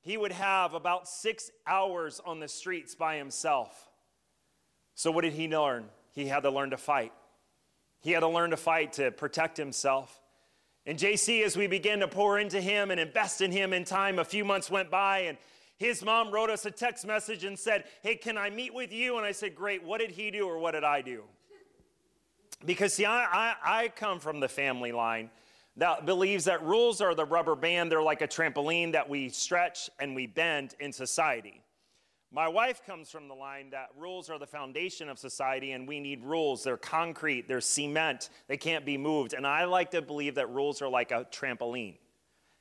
he 0.00 0.16
would 0.16 0.32
have 0.32 0.74
about 0.74 1.08
six 1.08 1.50
hours 1.66 2.20
on 2.26 2.40
the 2.40 2.48
streets 2.48 2.94
by 2.94 3.16
himself. 3.16 3.88
So, 4.94 5.10
what 5.10 5.22
did 5.22 5.34
he 5.34 5.48
learn? 5.48 5.86
He 6.12 6.26
had 6.26 6.40
to 6.40 6.50
learn 6.50 6.70
to 6.70 6.76
fight. 6.76 7.12
He 8.00 8.10
had 8.10 8.20
to 8.20 8.28
learn 8.28 8.50
to 8.50 8.56
fight 8.56 8.94
to 8.94 9.12
protect 9.12 9.56
himself. 9.56 10.20
And 10.88 10.98
JC, 10.98 11.44
as 11.44 11.54
we 11.54 11.66
began 11.66 12.00
to 12.00 12.08
pour 12.08 12.38
into 12.38 12.62
him 12.62 12.90
and 12.90 12.98
invest 12.98 13.42
in 13.42 13.52
him 13.52 13.74
in 13.74 13.84
time, 13.84 14.18
a 14.18 14.24
few 14.24 14.42
months 14.42 14.70
went 14.70 14.90
by, 14.90 15.18
and 15.18 15.36
his 15.76 16.02
mom 16.02 16.30
wrote 16.30 16.48
us 16.48 16.64
a 16.64 16.70
text 16.70 17.06
message 17.06 17.44
and 17.44 17.58
said, 17.58 17.84
Hey, 18.02 18.16
can 18.16 18.38
I 18.38 18.48
meet 18.48 18.72
with 18.72 18.90
you? 18.90 19.18
And 19.18 19.26
I 19.26 19.32
said, 19.32 19.54
Great. 19.54 19.84
What 19.84 20.00
did 20.00 20.12
he 20.12 20.30
do 20.30 20.48
or 20.48 20.58
what 20.58 20.70
did 20.70 20.84
I 20.84 21.02
do? 21.02 21.24
Because, 22.64 22.94
see, 22.94 23.04
I, 23.04 23.24
I, 23.24 23.54
I 23.62 23.88
come 23.88 24.18
from 24.18 24.40
the 24.40 24.48
family 24.48 24.90
line 24.90 25.28
that 25.76 26.06
believes 26.06 26.46
that 26.46 26.64
rules 26.64 27.02
are 27.02 27.14
the 27.14 27.26
rubber 27.26 27.54
band, 27.54 27.92
they're 27.92 28.02
like 28.02 28.22
a 28.22 28.26
trampoline 28.26 28.92
that 28.92 29.10
we 29.10 29.28
stretch 29.28 29.90
and 30.00 30.14
we 30.14 30.26
bend 30.26 30.74
in 30.80 30.94
society. 30.94 31.60
My 32.30 32.46
wife 32.46 32.84
comes 32.84 33.10
from 33.10 33.26
the 33.26 33.34
line 33.34 33.70
that 33.70 33.88
rules 33.96 34.28
are 34.28 34.38
the 34.38 34.46
foundation 34.46 35.08
of 35.08 35.18
society 35.18 35.72
and 35.72 35.88
we 35.88 35.98
need 35.98 36.22
rules. 36.22 36.62
They're 36.62 36.76
concrete, 36.76 37.48
they're 37.48 37.62
cement, 37.62 38.28
they 38.48 38.58
can't 38.58 38.84
be 38.84 38.98
moved. 38.98 39.32
And 39.32 39.46
I 39.46 39.64
like 39.64 39.92
to 39.92 40.02
believe 40.02 40.34
that 40.34 40.50
rules 40.50 40.82
are 40.82 40.88
like 40.88 41.10
a 41.10 41.26
trampoline. 41.32 41.96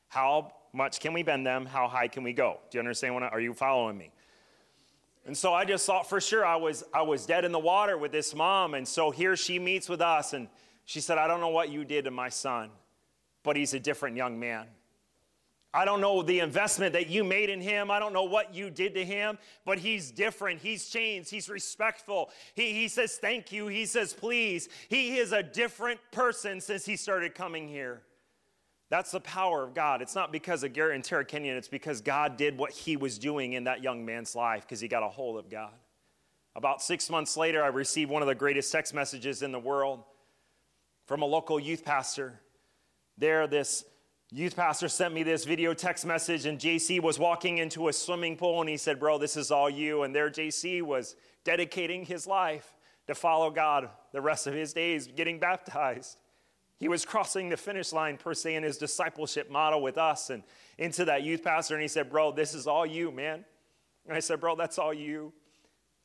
How 0.08 0.54
much 0.72 1.02
can 1.02 1.12
we 1.12 1.22
bend 1.22 1.46
them? 1.46 1.66
How 1.66 1.90
high 1.90 2.08
can 2.08 2.24
we 2.24 2.32
go? 2.32 2.60
Do 2.70 2.78
you 2.78 2.80
understand 2.80 3.14
what 3.14 3.24
I, 3.24 3.28
are 3.28 3.42
you 3.42 3.54
following 3.54 3.98
me? 3.98 4.12
And 5.26 5.38
so 5.38 5.54
I 5.54 5.66
just 5.66 5.86
thought 5.86 6.08
for 6.08 6.22
sure 6.22 6.46
I 6.46 6.56
was 6.56 6.86
I 6.94 7.02
was 7.02 7.26
dead 7.26 7.44
in 7.44 7.52
the 7.52 7.60
water 7.60 7.98
with 7.98 8.14
this 8.14 8.34
mom 8.34 8.74
and 8.74 8.88
so 8.88 9.12
here 9.12 9.36
she 9.36 9.60
meets 9.60 9.90
with 9.90 10.00
us 10.00 10.32
and 10.32 10.48
she 10.86 11.02
said 11.02 11.18
I 11.18 11.28
don't 11.28 11.42
know 11.42 11.50
what 11.50 11.68
you 11.68 11.84
did 11.84 12.06
to 12.06 12.12
my 12.12 12.30
son, 12.30 12.70
but 13.44 13.58
he's 13.58 13.74
a 13.74 13.80
different 13.82 14.16
young 14.16 14.40
man. 14.40 14.68
I 15.74 15.86
don't 15.86 16.02
know 16.02 16.22
the 16.22 16.40
investment 16.40 16.94
that 16.94 17.08
you 17.08 17.24
made 17.24 17.50
in 17.50 17.62
him. 17.62 17.92
I 17.92 18.00
don't 18.00 18.14
know 18.14 18.24
what 18.24 18.56
you 18.56 18.70
did 18.70 18.96
to 18.96 19.06
him, 19.06 19.38
but 19.66 19.78
he's 19.78 20.12
different. 20.12 20.62
He's 20.62 20.90
changed. 20.90 21.30
He's 21.30 21.50
respectful. 21.50 22.30
He, 22.56 22.74
he 22.74 22.88
says 22.88 23.18
thank 23.18 23.52
you. 23.52 23.68
He 23.68 23.86
says 23.86 24.14
please. 24.14 24.70
He 24.90 25.18
is 25.18 25.34
a 25.34 25.44
different 25.44 26.00
person 26.12 26.62
since 26.62 26.86
he 26.86 26.96
started 26.96 27.36
coming 27.36 27.68
here. 27.68 28.02
That's 28.90 29.12
the 29.12 29.20
power 29.20 29.64
of 29.64 29.74
God. 29.74 30.02
It's 30.02 30.16
not 30.16 30.32
because 30.32 30.64
of 30.64 30.72
Garrett 30.72 30.96
and 30.96 31.04
Tara 31.04 31.26
Kenyon, 31.26 31.58
it's 31.58 31.68
because 31.68 32.02
God 32.02 32.38
did 32.38 32.58
what 32.58 32.72
he 32.72 32.96
was 32.96 33.20
doing 33.20 33.54
in 33.54 33.66
that 33.66 33.84
young 33.84 34.06
man's 34.06 34.36
life 34.36 34.62
because 34.62 34.80
he 34.80 34.88
got 34.88 35.04
a 35.04 35.10
hold 35.10 35.38
of 35.38 35.50
God. 35.50 35.74
About 36.56 36.82
six 36.82 37.10
months 37.10 37.38
later, 37.38 37.64
I 37.64 37.68
received 37.68 38.10
one 38.10 38.22
of 38.22 38.28
the 38.28 38.36
greatest 38.36 38.72
text 38.72 38.94
messages 38.94 39.44
in 39.44 39.52
the 39.52 39.60
world 39.60 40.04
from 41.06 41.22
a 41.22 41.26
local 41.26 41.60
youth 41.60 41.84
pastor. 41.86 42.40
There, 43.18 43.46
this 43.46 43.84
youth 44.32 44.56
pastor 44.56 44.90
sent 44.90 45.13
me 45.13 45.24
this 45.24 45.46
video 45.46 45.74
text 45.74 46.06
message, 46.06 46.46
and 46.46 46.60
JC 46.60 47.02
was 47.02 47.18
walking 47.18 47.60
into 47.60 47.88
a 47.88 47.94
swimming 47.94 48.36
pool, 48.36 48.60
and 48.62 48.70
he 48.70 48.78
said, 48.78 49.00
Bro, 49.00 49.20
this 49.20 49.38
is 49.38 49.52
all 49.52 49.70
you. 49.70 50.04
And 50.04 50.13
there, 50.13 50.30
JC 50.30 50.82
was 50.82 51.16
dedicating 51.44 52.06
his 52.06 52.28
life 52.28 52.76
to 53.08 53.16
follow 53.16 53.50
God 53.50 53.90
the 54.12 54.22
rest 54.22 54.48
of 54.48 54.54
his 54.54 54.74
days, 54.74 55.08
getting 55.08 55.40
baptized. 55.40 56.18
He 56.80 56.88
was 56.88 57.06
crossing 57.06 57.50
the 57.50 57.58
finish 57.58 57.94
line, 57.94 58.18
per 58.18 58.34
se, 58.34 58.56
in 58.56 58.63
his 58.63 58.78
discipleship 58.78 59.50
model 59.50 59.82
with 59.82 59.98
us 59.98 60.30
and 60.30 60.44
into 60.78 61.06
that 61.06 61.24
youth 61.24 61.44
pastor. 61.44 61.74
And 61.74 61.82
he 61.82 61.88
said, 61.88 62.10
Bro, 62.10 62.34
this 62.34 62.54
is 62.54 62.68
all 62.68 62.86
you, 62.86 63.12
man. 63.12 63.46
And 64.06 64.16
I 64.16 64.20
said, 64.20 64.40
Bro, 64.40 64.58
that's 64.58 64.78
all 64.78 64.94
you. 64.94 65.34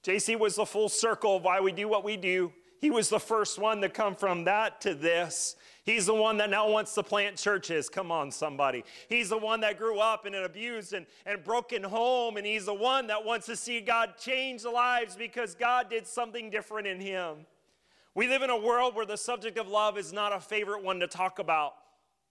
JC 0.04 0.38
was 0.38 0.56
the 0.56 0.64
full 0.64 0.88
circle 0.88 1.37
of 1.37 1.44
why 1.44 1.61
we 1.61 1.72
do 1.72 1.88
what 1.88 2.04
we 2.04 2.16
do. 2.16 2.52
He 2.80 2.90
was 2.90 3.08
the 3.08 3.20
first 3.20 3.58
one 3.58 3.80
to 3.82 3.88
come 3.88 4.16
from 4.16 4.44
that 4.44 4.80
to 4.80 4.94
this. 4.94 5.56
He's 5.84 6.06
the 6.06 6.14
one 6.14 6.36
that 6.36 6.48
now 6.48 6.70
wants 6.70 6.94
to 6.94 7.02
plant 7.02 7.36
churches. 7.36 7.88
Come 7.88 8.12
on, 8.12 8.30
somebody. 8.30 8.84
He's 9.08 9.30
the 9.30 9.38
one 9.38 9.60
that 9.62 9.78
grew 9.78 9.98
up 9.98 10.26
in 10.26 10.34
an 10.34 10.44
abused 10.44 10.92
and, 10.92 11.06
and 11.26 11.42
broken 11.42 11.82
home, 11.82 12.36
and 12.36 12.46
he's 12.46 12.66
the 12.66 12.74
one 12.74 13.08
that 13.08 13.24
wants 13.24 13.46
to 13.46 13.56
see 13.56 13.80
God 13.80 14.14
change 14.16 14.64
lives 14.64 15.16
because 15.16 15.56
God 15.56 15.90
did 15.90 16.06
something 16.06 16.50
different 16.50 16.86
in 16.86 17.00
him. 17.00 17.46
We 18.14 18.28
live 18.28 18.42
in 18.42 18.50
a 18.50 18.56
world 18.56 18.94
where 18.94 19.06
the 19.06 19.16
subject 19.16 19.58
of 19.58 19.66
love 19.66 19.98
is 19.98 20.12
not 20.12 20.32
a 20.32 20.38
favorite 20.38 20.84
one 20.84 21.00
to 21.00 21.08
talk 21.08 21.40
about. 21.40 21.74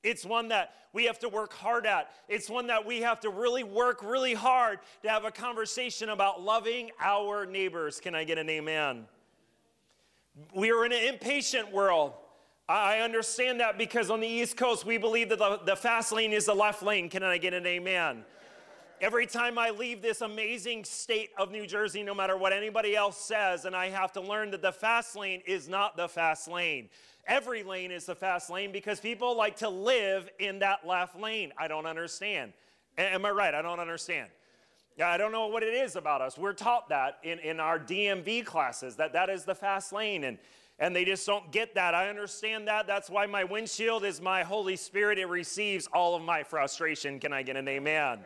It's 0.04 0.26
one 0.26 0.48
that 0.48 0.74
we 0.94 1.06
have 1.06 1.20
to 1.20 1.30
work 1.30 1.54
hard 1.54 1.86
at. 1.86 2.10
It's 2.30 2.50
one 2.50 2.68
that 2.68 2.86
we 2.86 3.02
have 3.02 3.20
to 3.22 3.30
really 3.30 3.64
work 3.64 4.02
really 4.02 4.34
hard 4.34 4.80
to 5.04 5.10
have 5.10 5.26
a 5.26 5.32
conversation 5.32 6.10
about 6.10 6.42
loving 6.42 6.92
our 7.00 7.46
neighbors. 7.46 8.00
Can 8.00 8.16
I 8.16 8.24
get 8.24 8.38
an 8.38 8.50
amen? 8.50 9.06
We 10.56 10.72
are 10.72 10.86
in 10.86 10.94
an 10.94 11.04
impatient 11.04 11.72
world. 11.72 12.14
I 12.72 13.00
understand 13.02 13.60
that 13.60 13.78
because 13.78 14.10
on 14.10 14.22
the 14.22 14.28
East 14.28 14.56
Coast, 14.56 14.86
we 14.86 14.98
believe 14.98 15.30
that 15.30 15.40
the, 15.40 15.60
the 15.66 15.76
fast 15.76 16.12
lane 16.12 16.32
is 16.32 16.46
the 16.46 16.54
left 16.54 16.82
lane. 16.82 17.10
Can 17.10 17.22
I 17.22 17.38
get 17.38 17.54
an 17.54 17.66
amen? 17.66 18.24
Every 19.02 19.26
time 19.26 19.58
I 19.58 19.72
leave 19.72 20.02
this 20.02 20.22
amazing 20.22 20.86
state 20.86 21.32
of 21.38 21.52
New 21.52 21.68
Jersey, 21.68 22.04
no 22.04 22.14
matter 22.14 22.38
what 22.38 22.54
anybody 22.54 22.96
else 22.96 23.18
says, 23.18 23.66
and 23.66 23.76
I 23.76 23.90
have 23.90 24.12
to 24.14 24.22
learn 24.22 24.52
that 24.52 24.62
the 24.62 24.72
fast 24.72 25.16
lane 25.16 25.42
is 25.46 25.68
not 25.68 25.98
the 25.98 26.08
fast 26.08 26.48
lane. 26.48 26.88
Every 27.28 27.64
lane 27.64 27.92
is 27.92 28.06
the 28.06 28.16
fast 28.16 28.50
lane 28.50 28.72
because 28.72 29.00
people 29.00 29.36
like 29.36 29.58
to 29.58 29.70
live 29.70 30.30
in 30.40 30.60
that 30.60 30.88
left 30.88 31.20
lane. 31.20 31.52
I 31.58 31.68
don't 31.68 31.86
understand. 31.86 32.54
Am 32.98 33.26
I 33.26 33.32
right? 33.32 33.54
I 33.54 33.62
don't 33.62 33.80
understand. 33.80 34.30
Yeah, 34.98 35.10
I 35.10 35.18
don't 35.18 35.32
know 35.32 35.48
what 35.48 35.64
it 35.64 35.74
is 35.74 35.96
about 35.96 36.22
us. 36.22 36.38
We're 36.38 36.54
taught 36.54 36.90
that 36.90 37.18
in, 37.24 37.40
in 37.40 37.60
our 37.60 37.80
DMV 37.80 38.46
classes, 38.46 38.96
that 38.98 39.14
that 39.14 39.30
is 39.30 39.46
the 39.46 39.56
fast 39.56 39.92
lane. 39.92 40.24
And, 40.24 40.38
and 40.80 40.96
they 40.96 41.06
just 41.06 41.26
don't 41.26 41.52
get 41.52 41.76
that. 41.76 41.94
I 41.94 42.10
understand 42.10 42.68
that. 42.68 42.88
That's 42.88 43.10
why 43.10 43.26
my 43.28 43.44
windshield 43.44 44.04
is 44.04 44.22
my 44.22 44.44
Holy 44.44 44.76
Spirit. 44.76 45.20
It 45.20 45.28
receives 45.28 45.88
all 45.94 46.16
of 46.16 46.24
my 46.24 46.44
frustration. 46.44 47.20
Can 47.20 47.34
I 47.34 47.44
get 47.44 47.56
an 47.56 47.68
amen? 47.68 48.26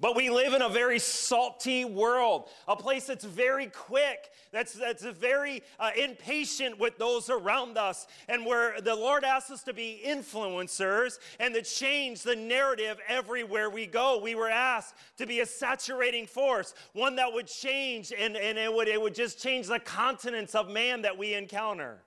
But 0.00 0.16
we 0.16 0.28
live 0.28 0.54
in 0.54 0.60
a 0.60 0.68
very 0.68 0.98
salty 0.98 1.84
world, 1.84 2.48
a 2.66 2.74
place 2.74 3.06
that's 3.06 3.24
very 3.24 3.68
quick, 3.68 4.30
that's, 4.50 4.72
that's 4.72 5.04
very 5.04 5.62
uh, 5.78 5.92
impatient 5.96 6.80
with 6.80 6.98
those 6.98 7.30
around 7.30 7.78
us, 7.78 8.08
and 8.28 8.44
where 8.44 8.80
the 8.80 8.94
Lord 8.94 9.22
asks 9.22 9.52
us 9.52 9.62
to 9.62 9.72
be 9.72 10.02
influencers 10.04 11.20
and 11.38 11.54
to 11.54 11.62
change 11.62 12.22
the 12.22 12.34
narrative 12.34 12.98
everywhere 13.06 13.70
we 13.70 13.86
go. 13.86 14.18
We 14.20 14.34
were 14.34 14.50
asked 14.50 14.96
to 15.18 15.26
be 15.26 15.40
a 15.40 15.46
saturating 15.46 16.26
force, 16.26 16.74
one 16.92 17.14
that 17.16 17.32
would 17.32 17.46
change, 17.46 18.12
and, 18.18 18.36
and 18.36 18.58
it, 18.58 18.74
would, 18.74 18.88
it 18.88 19.00
would 19.00 19.14
just 19.14 19.40
change 19.40 19.68
the 19.68 19.78
continents 19.78 20.56
of 20.56 20.68
man 20.68 21.02
that 21.02 21.16
we 21.16 21.34
encounter. 21.34 22.02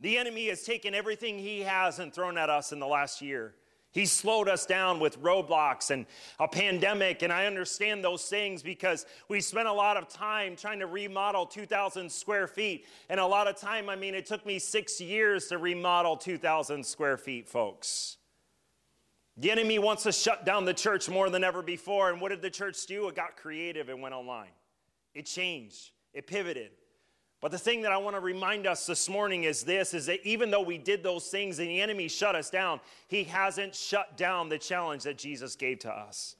The 0.00 0.18
enemy 0.18 0.48
has 0.48 0.64
taken 0.64 0.92
everything 0.92 1.38
he 1.38 1.60
has 1.60 2.00
and 2.00 2.12
thrown 2.12 2.36
at 2.36 2.50
us 2.50 2.72
in 2.72 2.80
the 2.80 2.88
last 2.88 3.22
year. 3.22 3.54
He 3.92 4.06
slowed 4.06 4.48
us 4.48 4.64
down 4.64 5.00
with 5.00 5.22
roadblocks 5.22 5.90
and 5.90 6.06
a 6.38 6.48
pandemic, 6.48 7.22
and 7.22 7.30
I 7.30 7.44
understand 7.44 8.02
those 8.02 8.24
things 8.24 8.62
because 8.62 9.04
we 9.28 9.40
spent 9.42 9.68
a 9.68 9.72
lot 9.72 9.98
of 9.98 10.08
time 10.08 10.56
trying 10.56 10.78
to 10.78 10.86
remodel 10.86 11.44
2,000 11.44 12.10
square 12.10 12.46
feet. 12.46 12.86
And 13.10 13.20
a 13.20 13.26
lot 13.26 13.48
of 13.48 13.56
time, 13.56 13.90
I 13.90 13.96
mean, 13.96 14.14
it 14.14 14.24
took 14.24 14.46
me 14.46 14.58
six 14.58 14.98
years 14.98 15.48
to 15.48 15.58
remodel 15.58 16.16
2,000 16.16 16.84
square 16.84 17.18
feet, 17.18 17.46
folks. 17.46 18.16
The 19.36 19.50
enemy 19.50 19.78
wants 19.78 20.04
to 20.04 20.12
shut 20.12 20.46
down 20.46 20.64
the 20.64 20.74
church 20.74 21.10
more 21.10 21.28
than 21.28 21.44
ever 21.44 21.62
before. 21.62 22.10
And 22.10 22.20
what 22.20 22.30
did 22.30 22.40
the 22.40 22.50
church 22.50 22.86
do? 22.86 23.08
It 23.08 23.14
got 23.14 23.36
creative 23.36 23.90
and 23.90 24.00
went 24.00 24.14
online. 24.14 24.50
It 25.14 25.26
changed, 25.26 25.90
it 26.14 26.26
pivoted. 26.26 26.70
But 27.42 27.50
the 27.50 27.58
thing 27.58 27.82
that 27.82 27.90
I 27.90 27.96
want 27.96 28.14
to 28.14 28.20
remind 28.20 28.68
us 28.68 28.86
this 28.86 29.08
morning 29.08 29.42
is 29.42 29.64
this 29.64 29.94
is 29.94 30.06
that 30.06 30.24
even 30.24 30.52
though 30.52 30.62
we 30.62 30.78
did 30.78 31.02
those 31.02 31.26
things 31.26 31.58
and 31.58 31.68
the 31.68 31.80
enemy 31.80 32.06
shut 32.06 32.36
us 32.36 32.48
down, 32.50 32.78
he 33.08 33.24
hasn't 33.24 33.74
shut 33.74 34.16
down 34.16 34.48
the 34.48 34.58
challenge 34.58 35.02
that 35.02 35.18
Jesus 35.18 35.56
gave 35.56 35.80
to 35.80 35.90
us. 35.90 36.36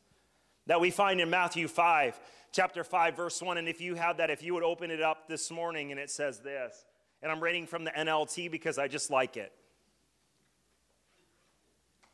That 0.69 0.81
we 0.81 0.93
find 0.93 1.21
in 1.21 1.29
Matthew 1.29 1.67
5, 1.67 2.21
chapter 2.53 2.85
5, 2.85 3.17
verse 3.17 3.43
1. 3.43 3.59
And 3.59 3.69
if 3.69 3.81
you 3.81 3.97
have 3.97 4.19
that, 4.19 4.31
if 4.31 4.45
you 4.45 4.55
would 4.55 4.63
open 4.63 4.93
it 4.93 5.03
up 5.03 5.27
this 5.27 5.51
morning, 5.51 5.91
and 5.91 5.99
it 5.99 6.09
says 6.09 6.39
this. 6.39 6.85
And 7.21 7.33
I'm 7.33 7.43
reading 7.43 7.67
from 7.67 7.83
the 7.83 7.91
NLT 7.91 8.49
because 8.49 8.79
I 8.79 8.87
just 8.87 9.11
like 9.11 9.37
it. 9.37 9.53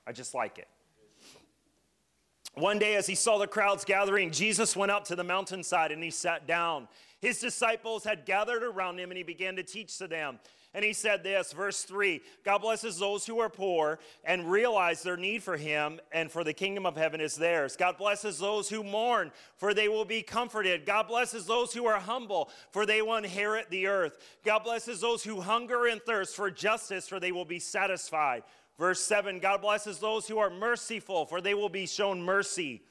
I 0.06 0.12
just 0.12 0.34
like 0.34 0.56
it. 0.56 0.68
One 2.54 2.78
day, 2.78 2.96
as 2.96 3.06
he 3.06 3.14
saw 3.14 3.36
the 3.36 3.46
crowds 3.46 3.84
gathering, 3.84 4.30
Jesus 4.30 4.74
went 4.74 4.90
up 4.90 5.04
to 5.04 5.14
the 5.14 5.22
mountainside 5.22 5.92
and 5.92 6.02
he 6.02 6.10
sat 6.10 6.46
down. 6.46 6.88
His 7.20 7.40
disciples 7.40 8.04
had 8.04 8.26
gathered 8.26 8.62
around 8.62 8.98
him 8.98 9.10
and 9.10 9.18
he 9.18 9.24
began 9.24 9.56
to 9.56 9.62
teach 9.62 9.98
to 9.98 10.06
them. 10.06 10.38
And 10.74 10.84
he 10.84 10.92
said 10.92 11.22
this, 11.22 11.52
verse 11.52 11.82
3 11.82 12.20
God 12.44 12.58
blesses 12.58 12.98
those 12.98 13.26
who 13.26 13.38
are 13.40 13.48
poor 13.48 13.98
and 14.22 14.50
realize 14.50 15.02
their 15.02 15.16
need 15.16 15.42
for 15.42 15.56
him, 15.56 15.98
and 16.12 16.30
for 16.30 16.44
the 16.44 16.52
kingdom 16.52 16.84
of 16.84 16.96
heaven 16.96 17.20
is 17.20 17.36
theirs. 17.36 17.74
God 17.74 17.96
blesses 17.96 18.38
those 18.38 18.68
who 18.68 18.84
mourn, 18.84 19.32
for 19.56 19.72
they 19.72 19.88
will 19.88 20.04
be 20.04 20.22
comforted. 20.22 20.84
God 20.84 21.08
blesses 21.08 21.46
those 21.46 21.72
who 21.72 21.86
are 21.86 21.98
humble, 21.98 22.50
for 22.70 22.84
they 22.84 23.00
will 23.00 23.16
inherit 23.16 23.70
the 23.70 23.86
earth. 23.86 24.18
God 24.44 24.60
blesses 24.60 25.00
those 25.00 25.24
who 25.24 25.40
hunger 25.40 25.86
and 25.86 26.02
thirst 26.02 26.36
for 26.36 26.50
justice, 26.50 27.08
for 27.08 27.18
they 27.18 27.32
will 27.32 27.46
be 27.46 27.58
satisfied. 27.58 28.42
Verse 28.78 29.00
7 29.00 29.40
God 29.40 29.62
blesses 29.62 29.98
those 29.98 30.28
who 30.28 30.38
are 30.38 30.50
merciful, 30.50 31.24
for 31.24 31.40
they 31.40 31.54
will 31.54 31.70
be 31.70 31.86
shown 31.86 32.22
mercy. 32.22 32.82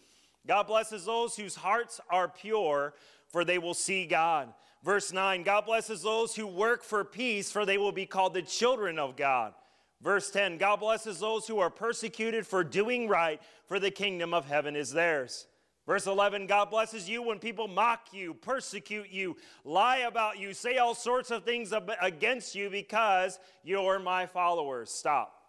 God 0.47 0.67
blesses 0.67 1.05
those 1.05 1.35
whose 1.35 1.55
hearts 1.55 1.99
are 2.09 2.27
pure 2.27 2.93
for 3.37 3.45
they 3.45 3.59
will 3.59 3.75
see 3.75 4.07
God. 4.07 4.51
Verse 4.83 5.13
9 5.13 5.43
God 5.43 5.67
blesses 5.67 6.01
those 6.01 6.35
who 6.35 6.47
work 6.47 6.81
for 6.81 7.03
peace, 7.03 7.51
for 7.51 7.67
they 7.67 7.77
will 7.77 7.91
be 7.91 8.07
called 8.07 8.33
the 8.33 8.41
children 8.41 8.97
of 8.97 9.15
God. 9.15 9.53
Verse 10.01 10.31
10 10.31 10.57
God 10.57 10.79
blesses 10.79 11.19
those 11.19 11.45
who 11.45 11.59
are 11.59 11.69
persecuted 11.69 12.47
for 12.47 12.63
doing 12.63 13.07
right, 13.07 13.39
for 13.67 13.79
the 13.79 13.91
kingdom 13.91 14.33
of 14.33 14.47
heaven 14.47 14.75
is 14.75 14.91
theirs. 14.91 15.45
Verse 15.85 16.07
11 16.07 16.47
God 16.47 16.71
blesses 16.71 17.07
you 17.07 17.21
when 17.21 17.37
people 17.37 17.67
mock 17.67 18.07
you, 18.11 18.33
persecute 18.33 19.11
you, 19.11 19.37
lie 19.63 19.97
about 19.97 20.39
you, 20.39 20.51
say 20.51 20.79
all 20.79 20.95
sorts 20.95 21.29
of 21.29 21.43
things 21.43 21.71
against 22.01 22.55
you 22.55 22.71
because 22.71 23.37
you're 23.63 23.99
my 23.99 24.25
followers. 24.25 24.89
Stop. 24.89 25.43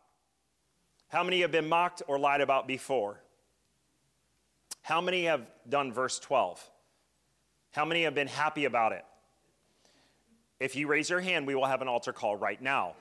How 1.09 1.25
many 1.25 1.41
have 1.41 1.53
been 1.53 1.71
mocked 1.71 2.03
or 2.07 2.19
lied 2.19 2.43
about 2.43 2.69
before? 2.69 3.19
How 4.83 5.01
many 5.01 5.25
have 5.25 5.47
done 5.67 5.91
verse 5.91 6.19
12? 6.19 6.71
How 7.73 7.85
many 7.85 8.05
have 8.05 8.15
been 8.15 8.29
happy 8.29 8.65
about 8.65 8.93
it? 8.93 9.05
If 10.61 10.75
you 10.75 10.89
raise 10.89 11.11
your 11.11 11.21
hand, 11.21 11.47
we 11.47 11.55
will 11.55 11.67
have 11.67 11.83
an 11.83 11.89
altar 11.89 12.13
call 12.13 12.37
right 12.37 12.61
now. 12.61 12.95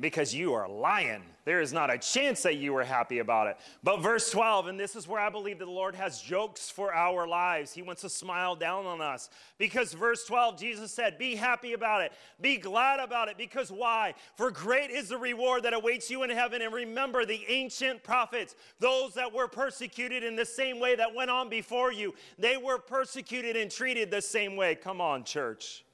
because 0.00 0.34
you 0.34 0.54
are 0.54 0.68
lying. 0.68 1.22
There 1.44 1.60
is 1.60 1.72
not 1.72 1.92
a 1.92 1.98
chance 1.98 2.42
that 2.42 2.58
you 2.58 2.72
were 2.72 2.84
happy 2.84 3.18
about 3.18 3.48
it. 3.48 3.56
But 3.82 4.00
verse 4.00 4.30
12, 4.30 4.68
and 4.68 4.78
this 4.78 4.94
is 4.94 5.08
where 5.08 5.20
I 5.20 5.28
believe 5.28 5.58
that 5.58 5.64
the 5.64 5.72
Lord 5.72 5.96
has 5.96 6.22
jokes 6.22 6.70
for 6.70 6.94
our 6.94 7.26
lives. 7.26 7.72
He 7.72 7.82
wants 7.82 8.02
to 8.02 8.08
smile 8.08 8.54
down 8.54 8.86
on 8.86 9.00
us. 9.00 9.28
Because 9.58 9.92
verse 9.92 10.24
12, 10.24 10.56
Jesus 10.56 10.92
said, 10.92 11.18
Be 11.18 11.34
happy 11.34 11.72
about 11.72 12.02
it, 12.02 12.12
be 12.40 12.58
glad 12.58 13.00
about 13.00 13.28
it. 13.28 13.36
Because 13.36 13.72
why? 13.72 14.14
For 14.36 14.52
great 14.52 14.90
is 14.90 15.08
the 15.08 15.18
reward 15.18 15.64
that 15.64 15.74
awaits 15.74 16.08
you 16.10 16.22
in 16.22 16.30
heaven. 16.30 16.62
And 16.62 16.72
remember 16.72 17.26
the 17.26 17.44
ancient 17.48 18.04
prophets, 18.04 18.54
those 18.78 19.14
that 19.14 19.32
were 19.32 19.48
persecuted 19.48 20.22
in 20.22 20.36
the 20.36 20.46
same 20.46 20.78
way 20.78 20.94
that 20.94 21.12
went 21.12 21.30
on 21.30 21.48
before 21.48 21.92
you, 21.92 22.14
they 22.38 22.56
were 22.56 22.78
persecuted 22.78 23.56
and 23.56 23.68
treated 23.68 24.12
the 24.12 24.22
same 24.22 24.54
way. 24.54 24.76
Come 24.76 25.00
on, 25.00 25.24
church. 25.24 25.84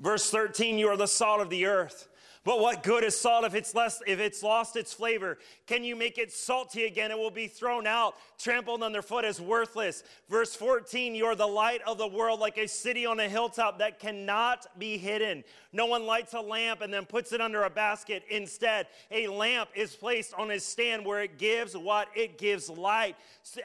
Verse 0.00 0.30
13, 0.30 0.78
you 0.78 0.88
are 0.88 0.96
the 0.96 1.06
salt 1.06 1.40
of 1.40 1.50
the 1.50 1.66
earth. 1.66 2.08
But 2.44 2.60
what 2.60 2.82
good 2.82 3.04
is 3.04 3.18
salt 3.18 3.46
if 3.46 3.54
it's 3.54 3.74
less 3.74 4.02
if 4.06 4.20
it's 4.20 4.42
lost 4.42 4.76
its 4.76 4.92
flavor? 4.92 5.38
Can 5.66 5.82
you 5.82 5.96
make 5.96 6.18
it 6.18 6.30
salty 6.30 6.84
again? 6.84 7.10
It 7.10 7.18
will 7.18 7.30
be 7.30 7.46
thrown 7.46 7.86
out, 7.86 8.16
trampled 8.38 8.82
underfoot 8.82 9.24
as 9.24 9.40
worthless. 9.40 10.04
Verse 10.28 10.54
14, 10.54 11.14
you 11.14 11.24
are 11.24 11.34
the 11.34 11.46
light 11.46 11.80
of 11.86 11.96
the 11.96 12.06
world 12.06 12.40
like 12.40 12.58
a 12.58 12.68
city 12.68 13.06
on 13.06 13.18
a 13.18 13.30
hilltop 13.30 13.78
that 13.78 13.98
cannot 13.98 14.66
be 14.78 14.98
hidden. 14.98 15.42
No 15.72 15.86
one 15.86 16.04
lights 16.04 16.34
a 16.34 16.40
lamp 16.40 16.82
and 16.82 16.92
then 16.92 17.06
puts 17.06 17.32
it 17.32 17.40
under 17.40 17.64
a 17.64 17.70
basket. 17.70 18.22
Instead, 18.28 18.88
a 19.10 19.26
lamp 19.26 19.70
is 19.74 19.96
placed 19.96 20.34
on 20.34 20.50
a 20.50 20.60
stand 20.60 21.06
where 21.06 21.22
it 21.22 21.38
gives 21.38 21.74
what? 21.74 22.08
It 22.14 22.36
gives 22.36 22.68
light. 22.68 23.16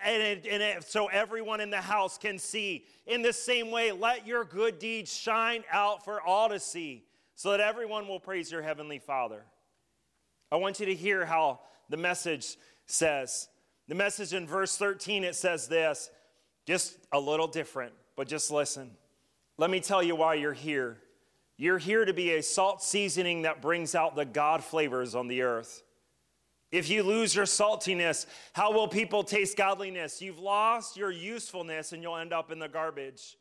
And, 0.05 0.23
it, 0.23 0.47
and 0.49 0.63
it, 0.63 0.83
so 0.85 1.07
everyone 1.07 1.59
in 1.59 1.69
the 1.69 1.81
house 1.81 2.17
can 2.17 2.39
see. 2.39 2.85
In 3.05 3.23
the 3.23 3.33
same 3.33 3.71
way, 3.71 3.91
let 3.91 4.25
your 4.25 4.45
good 4.45 4.79
deeds 4.79 5.13
shine 5.13 5.65
out 5.69 6.05
for 6.05 6.21
all 6.21 6.47
to 6.47 6.61
see 6.61 7.03
so 7.39 7.51
that 7.51 7.61
everyone 7.61 8.05
will 8.05 8.19
praise 8.19 8.51
your 8.51 8.61
heavenly 8.61 8.99
Father. 8.99 9.45
I 10.51 10.57
want 10.57 10.81
you 10.81 10.87
to 10.87 10.93
hear 10.93 11.25
how 11.25 11.61
the 11.87 11.95
message 11.95 12.57
says. 12.85 13.47
The 13.87 13.95
message 13.95 14.33
in 14.33 14.45
verse 14.45 14.75
13, 14.75 15.23
it 15.23 15.35
says 15.35 15.69
this, 15.69 16.09
just 16.67 16.97
a 17.13 17.19
little 17.19 17.47
different, 17.47 17.93
but 18.17 18.27
just 18.27 18.51
listen. 18.51 18.91
Let 19.57 19.69
me 19.69 19.79
tell 19.79 20.03
you 20.03 20.17
why 20.17 20.33
you're 20.33 20.51
here. 20.51 20.97
You're 21.55 21.77
here 21.77 22.03
to 22.03 22.11
be 22.11 22.31
a 22.31 22.43
salt 22.43 22.83
seasoning 22.83 23.43
that 23.43 23.61
brings 23.61 23.95
out 23.95 24.17
the 24.17 24.25
God 24.25 24.61
flavors 24.61 25.15
on 25.15 25.29
the 25.29 25.43
earth. 25.43 25.81
If 26.73 26.89
you 26.89 27.03
lose 27.03 27.33
your 27.33 27.45
saltiness, 27.45 28.25
how 28.51 28.73
will 28.73 28.89
people 28.89 29.23
taste 29.23 29.55
godliness? 29.55 30.21
You've 30.21 30.39
lost 30.39 30.97
your 30.97 31.09
usefulness 31.09 31.93
and 31.93 32.03
you'll 32.03 32.17
end 32.17 32.33
up 32.33 32.51
in 32.51 32.59
the 32.59 32.67
garbage. 32.67 33.37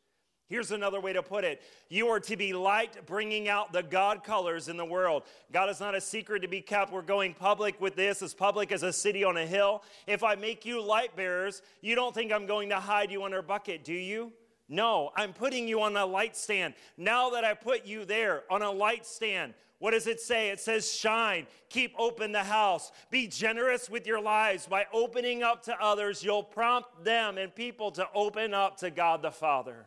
Here's 0.49 0.71
another 0.71 0.99
way 0.99 1.13
to 1.13 1.21
put 1.21 1.43
it 1.43 1.61
You 1.89 2.07
are 2.07 2.19
to 2.21 2.35
be 2.35 2.53
light, 2.53 3.05
bringing 3.05 3.47
out 3.47 3.71
the 3.71 3.83
God 3.83 4.23
colors 4.23 4.67
in 4.67 4.77
the 4.77 4.85
world. 4.85 5.23
God 5.53 5.69
is 5.69 5.79
not 5.79 5.93
a 5.93 6.01
secret 6.01 6.41
to 6.41 6.47
be 6.47 6.59
kept. 6.59 6.91
We're 6.91 7.03
going 7.03 7.35
public 7.35 7.79
with 7.79 7.95
this, 7.95 8.23
as 8.23 8.33
public 8.33 8.71
as 8.71 8.81
a 8.81 8.91
city 8.91 9.23
on 9.23 9.37
a 9.37 9.45
hill. 9.45 9.83
If 10.07 10.23
I 10.23 10.35
make 10.35 10.65
you 10.65 10.81
light 10.81 11.15
bearers, 11.15 11.61
you 11.81 11.95
don't 11.95 12.15
think 12.15 12.31
I'm 12.31 12.47
going 12.47 12.69
to 12.69 12.79
hide 12.79 13.11
you 13.11 13.23
under 13.23 13.39
a 13.39 13.43
bucket, 13.43 13.83
do 13.83 13.93
you? 13.93 14.33
No, 14.67 15.11
I'm 15.15 15.33
putting 15.33 15.67
you 15.67 15.81
on 15.81 15.95
a 15.95 16.05
light 16.05 16.35
stand. 16.35 16.73
Now 16.97 17.29
that 17.31 17.43
I 17.43 17.53
put 17.53 17.85
you 17.85 18.05
there 18.05 18.43
on 18.49 18.61
a 18.61 18.71
light 18.71 19.05
stand, 19.05 19.53
what 19.79 19.91
does 19.91 20.07
it 20.07 20.19
say? 20.19 20.49
It 20.49 20.59
says, 20.59 20.91
shine, 20.91 21.47
keep 21.69 21.93
open 21.97 22.31
the 22.31 22.43
house, 22.43 22.91
be 23.09 23.27
generous 23.27 23.89
with 23.89 24.05
your 24.05 24.21
lives. 24.21 24.67
By 24.67 24.85
opening 24.93 25.41
up 25.41 25.63
to 25.63 25.81
others, 25.81 26.23
you'll 26.23 26.43
prompt 26.43 27.03
them 27.03 27.37
and 27.37 27.53
people 27.53 27.91
to 27.91 28.07
open 28.13 28.53
up 28.53 28.77
to 28.77 28.91
God 28.91 29.21
the 29.21 29.31
Father. 29.31 29.85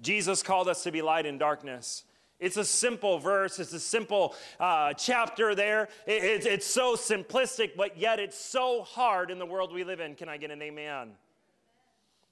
Jesus 0.00 0.42
called 0.42 0.68
us 0.68 0.82
to 0.84 0.92
be 0.92 1.02
light 1.02 1.26
in 1.26 1.38
darkness. 1.38 2.04
It's 2.38 2.56
a 2.56 2.64
simple 2.64 3.18
verse, 3.18 3.58
it's 3.58 3.74
a 3.74 3.80
simple 3.80 4.34
uh, 4.58 4.94
chapter 4.94 5.54
there. 5.54 5.88
It, 6.06 6.24
it, 6.24 6.46
it's 6.46 6.66
so 6.66 6.96
simplistic, 6.96 7.76
but 7.76 7.98
yet 7.98 8.18
it's 8.18 8.38
so 8.38 8.82
hard 8.82 9.30
in 9.30 9.38
the 9.38 9.44
world 9.44 9.74
we 9.74 9.84
live 9.84 10.00
in. 10.00 10.14
Can 10.14 10.30
I 10.30 10.38
get 10.38 10.50
an 10.50 10.62
amen? 10.62 11.10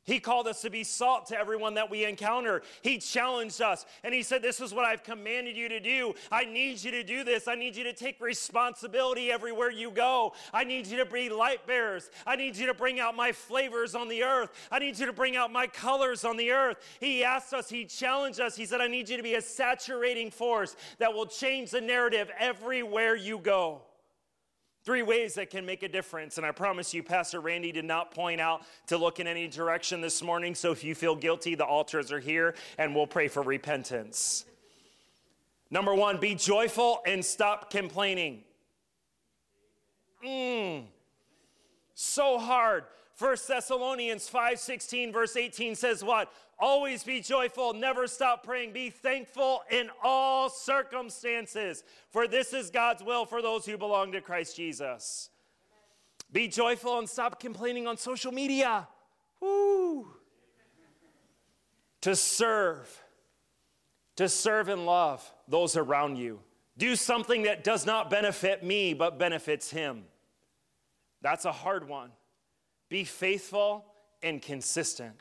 He 0.08 0.20
called 0.20 0.48
us 0.48 0.62
to 0.62 0.70
be 0.70 0.84
salt 0.84 1.26
to 1.26 1.38
everyone 1.38 1.74
that 1.74 1.90
we 1.90 2.06
encounter. 2.06 2.62
He 2.80 2.96
challenged 2.96 3.60
us 3.60 3.84
and 4.02 4.14
he 4.14 4.22
said, 4.22 4.40
This 4.40 4.58
is 4.58 4.72
what 4.72 4.86
I've 4.86 5.02
commanded 5.04 5.54
you 5.54 5.68
to 5.68 5.80
do. 5.80 6.14
I 6.32 6.46
need 6.46 6.82
you 6.82 6.90
to 6.92 7.02
do 7.02 7.24
this. 7.24 7.46
I 7.46 7.54
need 7.54 7.76
you 7.76 7.84
to 7.84 7.92
take 7.92 8.18
responsibility 8.18 9.30
everywhere 9.30 9.70
you 9.70 9.90
go. 9.90 10.32
I 10.54 10.64
need 10.64 10.86
you 10.86 10.96
to 10.96 11.04
be 11.04 11.28
light 11.28 11.66
bearers. 11.66 12.08
I 12.26 12.36
need 12.36 12.56
you 12.56 12.66
to 12.68 12.74
bring 12.74 12.98
out 12.98 13.14
my 13.14 13.32
flavors 13.32 13.94
on 13.94 14.08
the 14.08 14.22
earth. 14.22 14.50
I 14.72 14.78
need 14.78 14.98
you 14.98 15.04
to 15.04 15.12
bring 15.12 15.36
out 15.36 15.52
my 15.52 15.66
colors 15.66 16.24
on 16.24 16.38
the 16.38 16.52
earth. 16.52 16.78
He 17.00 17.22
asked 17.22 17.52
us, 17.52 17.68
he 17.68 17.84
challenged 17.84 18.40
us. 18.40 18.56
He 18.56 18.64
said, 18.64 18.80
I 18.80 18.86
need 18.86 19.10
you 19.10 19.18
to 19.18 19.22
be 19.22 19.34
a 19.34 19.42
saturating 19.42 20.30
force 20.30 20.74
that 21.00 21.12
will 21.12 21.26
change 21.26 21.70
the 21.70 21.82
narrative 21.82 22.30
everywhere 22.38 23.14
you 23.14 23.38
go. 23.38 23.82
Three 24.88 25.02
ways 25.02 25.34
that 25.34 25.50
can 25.50 25.66
make 25.66 25.82
a 25.82 25.88
difference. 25.88 26.38
And 26.38 26.46
I 26.46 26.50
promise 26.50 26.94
you, 26.94 27.02
Pastor 27.02 27.40
Randy 27.40 27.72
did 27.72 27.84
not 27.84 28.10
point 28.10 28.40
out 28.40 28.62
to 28.86 28.96
look 28.96 29.20
in 29.20 29.26
any 29.26 29.46
direction 29.46 30.00
this 30.00 30.22
morning. 30.22 30.54
So 30.54 30.72
if 30.72 30.82
you 30.82 30.94
feel 30.94 31.14
guilty, 31.14 31.54
the 31.54 31.66
altars 31.66 32.10
are 32.10 32.18
here 32.18 32.54
and 32.78 32.94
we'll 32.94 33.06
pray 33.06 33.28
for 33.28 33.42
repentance. 33.42 34.46
Number 35.70 35.94
one, 35.94 36.16
be 36.16 36.34
joyful 36.34 37.02
and 37.06 37.22
stop 37.22 37.70
complaining. 37.70 38.44
Mmm. 40.24 40.57
So 42.18 42.36
hard. 42.36 42.82
1 43.16 43.36
Thessalonians 43.46 44.28
5:16 44.28 45.12
verse 45.12 45.36
18 45.36 45.76
says 45.76 46.02
what? 46.02 46.32
Always 46.58 47.04
be 47.04 47.20
joyful, 47.20 47.72
never 47.74 48.08
stop 48.08 48.42
praying, 48.42 48.72
be 48.72 48.90
thankful 48.90 49.62
in 49.70 49.88
all 50.02 50.50
circumstances, 50.50 51.84
for 52.10 52.26
this 52.26 52.52
is 52.52 52.70
God's 52.70 53.04
will 53.04 53.24
for 53.24 53.40
those 53.40 53.64
who 53.66 53.78
belong 53.78 54.10
to 54.10 54.20
Christ 54.20 54.56
Jesus. 54.56 55.30
Be 56.32 56.48
joyful 56.48 56.98
and 56.98 57.08
stop 57.08 57.38
complaining 57.38 57.86
on 57.86 57.96
social 57.96 58.32
media. 58.32 58.88
Woo. 59.38 60.08
To 62.00 62.16
serve, 62.16 63.04
to 64.16 64.28
serve 64.28 64.68
and 64.68 64.86
love 64.86 65.22
those 65.46 65.76
around 65.76 66.16
you. 66.16 66.40
Do 66.76 66.96
something 66.96 67.44
that 67.44 67.62
does 67.62 67.86
not 67.86 68.10
benefit 68.10 68.64
me 68.64 68.92
but 68.92 69.20
benefits 69.20 69.70
him. 69.70 70.06
That's 71.22 71.44
a 71.44 71.52
hard 71.52 71.88
one. 71.88 72.10
Be 72.88 73.04
faithful 73.04 73.84
and 74.22 74.40
consistent. 74.40 75.14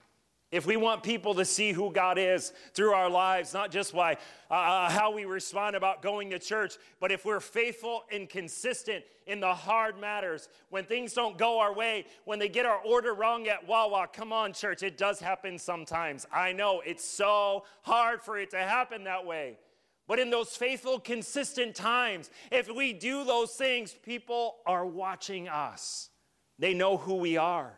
If 0.50 0.66
we 0.66 0.78
want 0.78 1.04
people 1.04 1.36
to 1.36 1.44
see 1.44 1.74
who 1.74 1.92
God 1.92 2.18
is 2.18 2.54
through 2.74 2.94
our 2.94 3.10
lives, 3.10 3.54
not 3.54 3.70
just 3.70 3.94
by 3.94 4.14
uh, 4.50 4.54
uh, 4.54 4.90
how 4.90 5.12
we 5.12 5.26
respond 5.26 5.76
about 5.76 6.02
going 6.02 6.30
to 6.30 6.40
church, 6.40 6.76
but 7.02 7.12
if 7.12 7.26
we're 7.26 7.42
faithful 7.42 8.06
and 8.14 8.30
consistent 8.30 9.04
in 9.26 9.42
the 9.42 9.54
hard 9.54 10.00
matters, 10.00 10.48
when 10.70 10.86
things 10.86 11.12
don't 11.12 11.38
go 11.38 11.60
our 11.60 11.74
way, 11.74 12.06
when 12.24 12.40
they 12.40 12.48
get 12.48 12.66
our 12.66 12.80
order 12.86 13.14
wrong 13.14 13.50
at 13.50 13.68
Wawa, 13.68 14.08
come 14.14 14.32
on, 14.32 14.54
church, 14.54 14.84
it 14.84 14.98
does 14.98 15.20
happen 15.20 15.60
sometimes. 15.60 16.26
I 16.32 16.54
know 16.54 16.82
it's 16.86 17.04
so 17.04 17.66
hard 17.82 18.24
for 18.24 18.40
it 18.40 18.52
to 18.52 18.60
happen 18.60 19.04
that 19.04 19.26
way. 19.26 19.58
But 20.08 20.20
in 20.20 20.30
those 20.30 20.56
faithful, 20.56 21.00
consistent 21.00 21.76
times, 21.76 22.30
if 22.52 22.74
we 22.74 22.94
do 22.94 23.26
those 23.26 23.52
things, 23.52 23.94
people 23.94 24.56
are 24.66 24.86
watching 24.86 25.50
us. 25.50 26.10
They 26.58 26.74
know 26.74 26.98
who 26.98 27.16
we 27.16 27.38
are. 27.38 27.78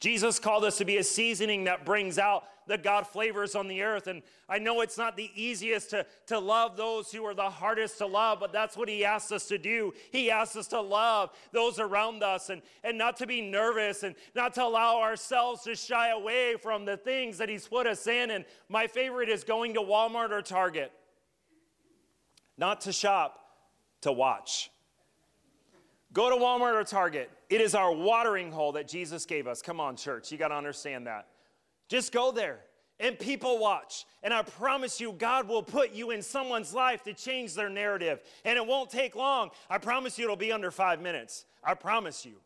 Jesus 0.00 0.38
called 0.38 0.64
us 0.64 0.78
to 0.78 0.84
be 0.84 0.98
a 0.98 1.04
seasoning 1.04 1.64
that 1.64 1.84
brings 1.84 2.18
out 2.18 2.44
the 2.68 2.78
God 2.78 3.06
flavors 3.06 3.54
on 3.56 3.66
the 3.66 3.82
earth. 3.82 4.06
And 4.06 4.22
I 4.48 4.58
know 4.58 4.82
it's 4.82 4.98
not 4.98 5.16
the 5.16 5.30
easiest 5.34 5.90
to, 5.90 6.06
to 6.26 6.38
love 6.38 6.76
those 6.76 7.10
who 7.10 7.24
are 7.24 7.34
the 7.34 7.50
hardest 7.50 7.98
to 7.98 8.06
love, 8.06 8.38
but 8.38 8.52
that's 8.52 8.76
what 8.76 8.88
He 8.88 9.04
asks 9.04 9.32
us 9.32 9.48
to 9.48 9.58
do. 9.58 9.92
He 10.12 10.30
asks 10.30 10.54
us 10.54 10.68
to 10.68 10.80
love 10.80 11.30
those 11.52 11.80
around 11.80 12.22
us 12.22 12.50
and, 12.50 12.62
and 12.84 12.96
not 12.96 13.16
to 13.16 13.26
be 13.26 13.40
nervous 13.40 14.04
and 14.04 14.14
not 14.34 14.54
to 14.54 14.64
allow 14.64 15.00
ourselves 15.00 15.62
to 15.62 15.74
shy 15.74 16.10
away 16.10 16.54
from 16.62 16.84
the 16.84 16.96
things 16.96 17.38
that 17.38 17.48
He's 17.48 17.66
put 17.66 17.86
us 17.86 18.06
in. 18.06 18.30
And 18.30 18.44
my 18.68 18.86
favorite 18.86 19.28
is 19.28 19.42
going 19.42 19.74
to 19.74 19.80
Walmart 19.80 20.30
or 20.30 20.42
Target. 20.42 20.92
Not 22.58 22.82
to 22.82 22.92
shop, 22.92 23.40
to 24.02 24.12
watch. 24.12 24.70
Go 26.12 26.28
to 26.30 26.36
Walmart 26.36 26.74
or 26.74 26.84
Target. 26.84 27.30
It 27.48 27.60
is 27.60 27.74
our 27.74 27.92
watering 27.92 28.50
hole 28.50 28.72
that 28.72 28.88
Jesus 28.88 29.24
gave 29.24 29.46
us. 29.46 29.62
Come 29.62 29.80
on, 29.80 29.96
church. 29.96 30.32
You 30.32 30.38
got 30.38 30.48
to 30.48 30.56
understand 30.56 31.06
that. 31.06 31.28
Just 31.88 32.12
go 32.12 32.32
there 32.32 32.60
and 33.00 33.18
people 33.18 33.58
watch. 33.58 34.06
And 34.22 34.34
I 34.34 34.42
promise 34.42 35.00
you, 35.00 35.12
God 35.12 35.48
will 35.48 35.62
put 35.62 35.92
you 35.92 36.10
in 36.10 36.22
someone's 36.22 36.74
life 36.74 37.02
to 37.04 37.14
change 37.14 37.54
their 37.54 37.70
narrative. 37.70 38.20
And 38.44 38.56
it 38.56 38.66
won't 38.66 38.90
take 38.90 39.14
long. 39.14 39.50
I 39.70 39.78
promise 39.78 40.18
you, 40.18 40.24
it'll 40.24 40.36
be 40.36 40.52
under 40.52 40.70
five 40.70 41.00
minutes. 41.00 41.44
I 41.62 41.74
promise 41.74 42.26
you. 42.26 42.36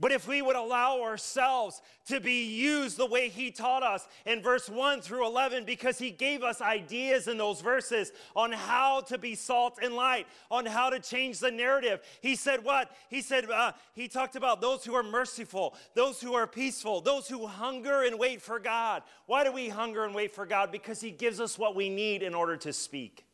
But 0.00 0.12
if 0.12 0.26
we 0.26 0.40
would 0.40 0.56
allow 0.56 1.02
ourselves 1.02 1.82
to 2.06 2.20
be 2.20 2.44
used 2.44 2.96
the 2.96 3.04
way 3.04 3.28
he 3.28 3.50
taught 3.50 3.82
us 3.82 4.08
in 4.24 4.40
verse 4.40 4.66
1 4.66 5.02
through 5.02 5.26
11, 5.26 5.66
because 5.66 5.98
he 5.98 6.10
gave 6.10 6.42
us 6.42 6.62
ideas 6.62 7.28
in 7.28 7.36
those 7.36 7.60
verses 7.60 8.10
on 8.34 8.50
how 8.50 9.02
to 9.02 9.18
be 9.18 9.34
salt 9.34 9.78
and 9.82 9.94
light, 9.94 10.26
on 10.50 10.64
how 10.64 10.88
to 10.88 10.98
change 11.00 11.38
the 11.38 11.50
narrative. 11.50 12.00
He 12.22 12.34
said, 12.34 12.64
What? 12.64 12.90
He 13.10 13.20
said, 13.20 13.50
uh, 13.50 13.72
He 13.92 14.08
talked 14.08 14.36
about 14.36 14.62
those 14.62 14.86
who 14.86 14.94
are 14.94 15.02
merciful, 15.02 15.76
those 15.94 16.18
who 16.18 16.32
are 16.32 16.46
peaceful, 16.46 17.02
those 17.02 17.28
who 17.28 17.46
hunger 17.46 18.02
and 18.04 18.18
wait 18.18 18.40
for 18.40 18.58
God. 18.58 19.02
Why 19.26 19.44
do 19.44 19.52
we 19.52 19.68
hunger 19.68 20.04
and 20.06 20.14
wait 20.14 20.34
for 20.34 20.46
God? 20.46 20.72
Because 20.72 21.02
he 21.02 21.10
gives 21.10 21.40
us 21.40 21.58
what 21.58 21.76
we 21.76 21.90
need 21.90 22.22
in 22.22 22.34
order 22.34 22.56
to 22.56 22.72
speak. 22.72 23.26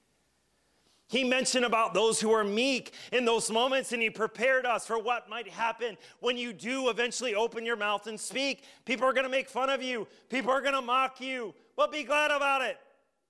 He 1.09 1.23
mentioned 1.23 1.65
about 1.65 1.95
those 1.95 2.21
who 2.21 2.33
are 2.33 2.43
meek 2.43 2.93
in 3.13 3.25
those 3.25 3.51
moments, 3.51 3.93
and 3.93 4.03
he 4.03 4.11
prepared 4.11 4.67
us 4.67 4.87
for 4.87 4.99
what 4.99 5.29
might 5.29 5.47
happen 5.47 5.97
when 6.19 6.37
you 6.37 6.53
do 6.53 6.89
eventually 6.89 7.35
open 7.35 7.65
your 7.65 7.77
mouth 7.77 8.09
and 8.09 8.19
speak. 8.19 8.65
People 8.85 9.07
are 9.07 9.13
going 9.13 9.25
to 9.25 9.31
make 9.31 9.49
fun 9.49 9.71
of 9.71 9.83
you, 9.83 10.09
people 10.29 10.51
are 10.51 10.61
going 10.61 10.75
to 10.75 10.83
mock 10.83 11.21
you, 11.21 11.55
but 11.77 11.93
be 11.93 12.03
glad 12.03 12.33
about 12.33 12.63
it. 12.63 12.79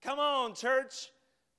Come 0.02 0.18
on, 0.18 0.54
church. 0.54 1.10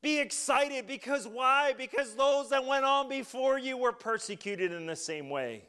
Be 0.01 0.19
excited 0.19 0.87
because 0.87 1.27
why? 1.27 1.73
Because 1.77 2.15
those 2.15 2.49
that 2.49 2.65
went 2.65 2.85
on 2.85 3.09
before 3.09 3.59
you 3.59 3.77
were 3.77 3.91
persecuted 3.91 4.71
in 4.71 4.85
the 4.85 4.95
same 4.95 5.29
way. 5.29 5.63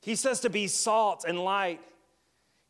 He 0.00 0.14
says 0.14 0.40
to 0.40 0.50
be 0.50 0.66
salt 0.66 1.24
and 1.26 1.42
light. 1.42 1.80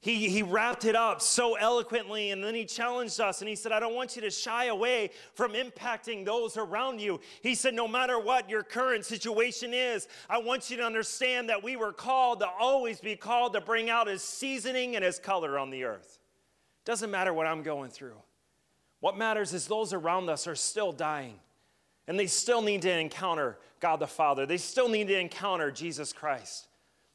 He, 0.02 0.30
he 0.30 0.42
wrapped 0.42 0.86
it 0.86 0.96
up 0.96 1.20
so 1.20 1.56
eloquently, 1.56 2.30
and 2.30 2.42
then 2.42 2.54
he 2.54 2.64
challenged 2.64 3.20
us 3.20 3.42
and 3.42 3.48
he 3.48 3.54
said, 3.54 3.70
I 3.70 3.80
don't 3.80 3.94
want 3.94 4.16
you 4.16 4.22
to 4.22 4.30
shy 4.30 4.66
away 4.66 5.10
from 5.34 5.52
impacting 5.52 6.24
those 6.24 6.56
around 6.56 7.02
you. 7.02 7.20
He 7.42 7.54
said, 7.54 7.74
No 7.74 7.86
matter 7.86 8.18
what 8.18 8.48
your 8.48 8.62
current 8.62 9.04
situation 9.04 9.74
is, 9.74 10.08
I 10.30 10.38
want 10.38 10.70
you 10.70 10.78
to 10.78 10.84
understand 10.84 11.50
that 11.50 11.62
we 11.62 11.76
were 11.76 11.92
called 11.92 12.40
to 12.40 12.48
always 12.48 12.98
be 12.98 13.14
called 13.14 13.52
to 13.52 13.60
bring 13.60 13.90
out 13.90 14.06
his 14.06 14.22
seasoning 14.22 14.96
and 14.96 15.04
his 15.04 15.18
color 15.18 15.58
on 15.58 15.68
the 15.68 15.84
earth. 15.84 16.18
Doesn't 16.86 17.10
matter 17.10 17.34
what 17.34 17.46
I'm 17.46 17.62
going 17.62 17.90
through. 17.90 18.16
What 19.00 19.18
matters 19.18 19.52
is 19.52 19.66
those 19.66 19.92
around 19.92 20.30
us 20.30 20.46
are 20.46 20.54
still 20.54 20.92
dying, 20.92 21.34
and 22.08 22.18
they 22.18 22.26
still 22.26 22.62
need 22.62 22.82
to 22.82 22.90
encounter 22.90 23.58
God 23.80 24.00
the 24.00 24.06
Father, 24.06 24.46
they 24.46 24.56
still 24.56 24.88
need 24.88 25.08
to 25.08 25.18
encounter 25.18 25.70
Jesus 25.70 26.12
Christ. 26.12 26.68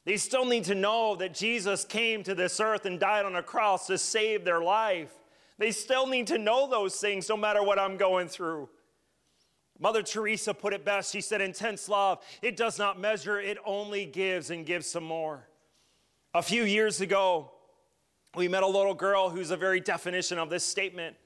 They 0.06 0.16
still 0.16 0.44
need 0.44 0.64
to 0.64 0.74
know 0.76 1.16
that 1.16 1.34
Jesus 1.34 1.84
came 1.84 2.22
to 2.22 2.34
this 2.34 2.60
earth 2.60 2.86
and 2.86 2.98
died 2.98 3.24
on 3.24 3.34
a 3.34 3.42
cross 3.42 3.88
to 3.88 3.98
save 3.98 4.44
their 4.44 4.62
life. 4.62 5.12
They 5.58 5.72
still 5.72 6.06
need 6.06 6.28
to 6.28 6.38
know 6.38 6.70
those 6.70 6.94
things 6.94 7.28
no 7.28 7.36
matter 7.36 7.60
what 7.60 7.76
I'm 7.76 7.96
going 7.96 8.28
through. 8.28 8.68
Mother 9.80 10.04
Teresa 10.04 10.54
put 10.54 10.72
it 10.72 10.84
best. 10.84 11.12
She 11.12 11.20
said, 11.20 11.40
Intense 11.40 11.88
love, 11.88 12.24
it 12.40 12.56
does 12.56 12.78
not 12.78 13.00
measure, 13.00 13.40
it 13.40 13.58
only 13.66 14.06
gives 14.06 14.50
and 14.50 14.64
gives 14.64 14.86
some 14.86 15.02
more. 15.02 15.48
A 16.34 16.42
few 16.42 16.62
years 16.62 17.00
ago, 17.00 17.50
we 18.36 18.46
met 18.46 18.62
a 18.62 18.66
little 18.66 18.94
girl 18.94 19.28
who's 19.28 19.50
a 19.50 19.56
very 19.56 19.80
definition 19.80 20.38
of 20.38 20.50
this 20.50 20.64
statement. 20.64 21.16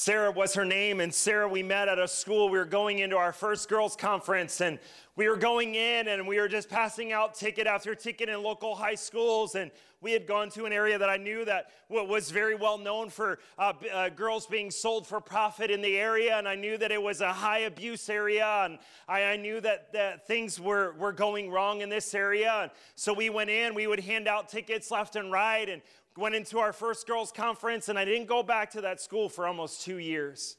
Sarah 0.00 0.30
was 0.30 0.54
her 0.54 0.64
name, 0.64 1.00
and 1.00 1.12
Sarah, 1.12 1.46
we 1.46 1.62
met 1.62 1.86
at 1.86 1.98
a 1.98 2.08
school. 2.08 2.48
We 2.48 2.56
were 2.56 2.64
going 2.64 3.00
into 3.00 3.18
our 3.18 3.34
first 3.34 3.68
girls' 3.68 3.96
conference, 3.96 4.62
and 4.62 4.78
we 5.20 5.28
were 5.28 5.36
going 5.36 5.74
in 5.74 6.08
and 6.08 6.26
we 6.26 6.40
were 6.40 6.48
just 6.48 6.70
passing 6.70 7.12
out 7.12 7.34
ticket 7.34 7.66
after 7.66 7.94
ticket 7.94 8.30
in 8.30 8.42
local 8.42 8.74
high 8.74 8.94
schools. 8.94 9.54
And 9.54 9.70
we 10.00 10.12
had 10.12 10.26
gone 10.26 10.48
to 10.52 10.64
an 10.64 10.72
area 10.72 10.96
that 10.96 11.10
I 11.10 11.18
knew 11.18 11.44
that 11.44 11.66
was 11.90 12.30
very 12.30 12.54
well 12.54 12.78
known 12.78 13.10
for 13.10 13.38
uh, 13.58 13.74
uh, 13.92 14.08
girls 14.08 14.46
being 14.46 14.70
sold 14.70 15.06
for 15.06 15.20
profit 15.20 15.70
in 15.70 15.82
the 15.82 15.98
area. 15.98 16.38
And 16.38 16.48
I 16.48 16.54
knew 16.54 16.78
that 16.78 16.90
it 16.90 17.02
was 17.02 17.20
a 17.20 17.34
high 17.34 17.58
abuse 17.58 18.08
area. 18.08 18.62
And 18.64 18.78
I, 19.06 19.24
I 19.24 19.36
knew 19.36 19.60
that, 19.60 19.92
that 19.92 20.26
things 20.26 20.58
were, 20.58 20.94
were 20.98 21.12
going 21.12 21.50
wrong 21.50 21.82
in 21.82 21.90
this 21.90 22.14
area. 22.14 22.60
And 22.62 22.70
so 22.94 23.12
we 23.12 23.28
went 23.28 23.50
in, 23.50 23.74
we 23.74 23.86
would 23.86 24.00
hand 24.00 24.26
out 24.26 24.48
tickets 24.48 24.90
left 24.90 25.16
and 25.16 25.30
right. 25.30 25.68
And 25.68 25.82
went 26.16 26.34
into 26.34 26.58
our 26.58 26.72
first 26.72 27.06
girls' 27.06 27.32
conference, 27.32 27.88
and 27.88 27.98
I 27.98 28.04
didn't 28.04 28.26
go 28.26 28.42
back 28.42 28.70
to 28.72 28.80
that 28.82 29.00
school 29.00 29.28
for 29.28 29.46
almost 29.46 29.82
two 29.82 29.98
years. 29.98 30.56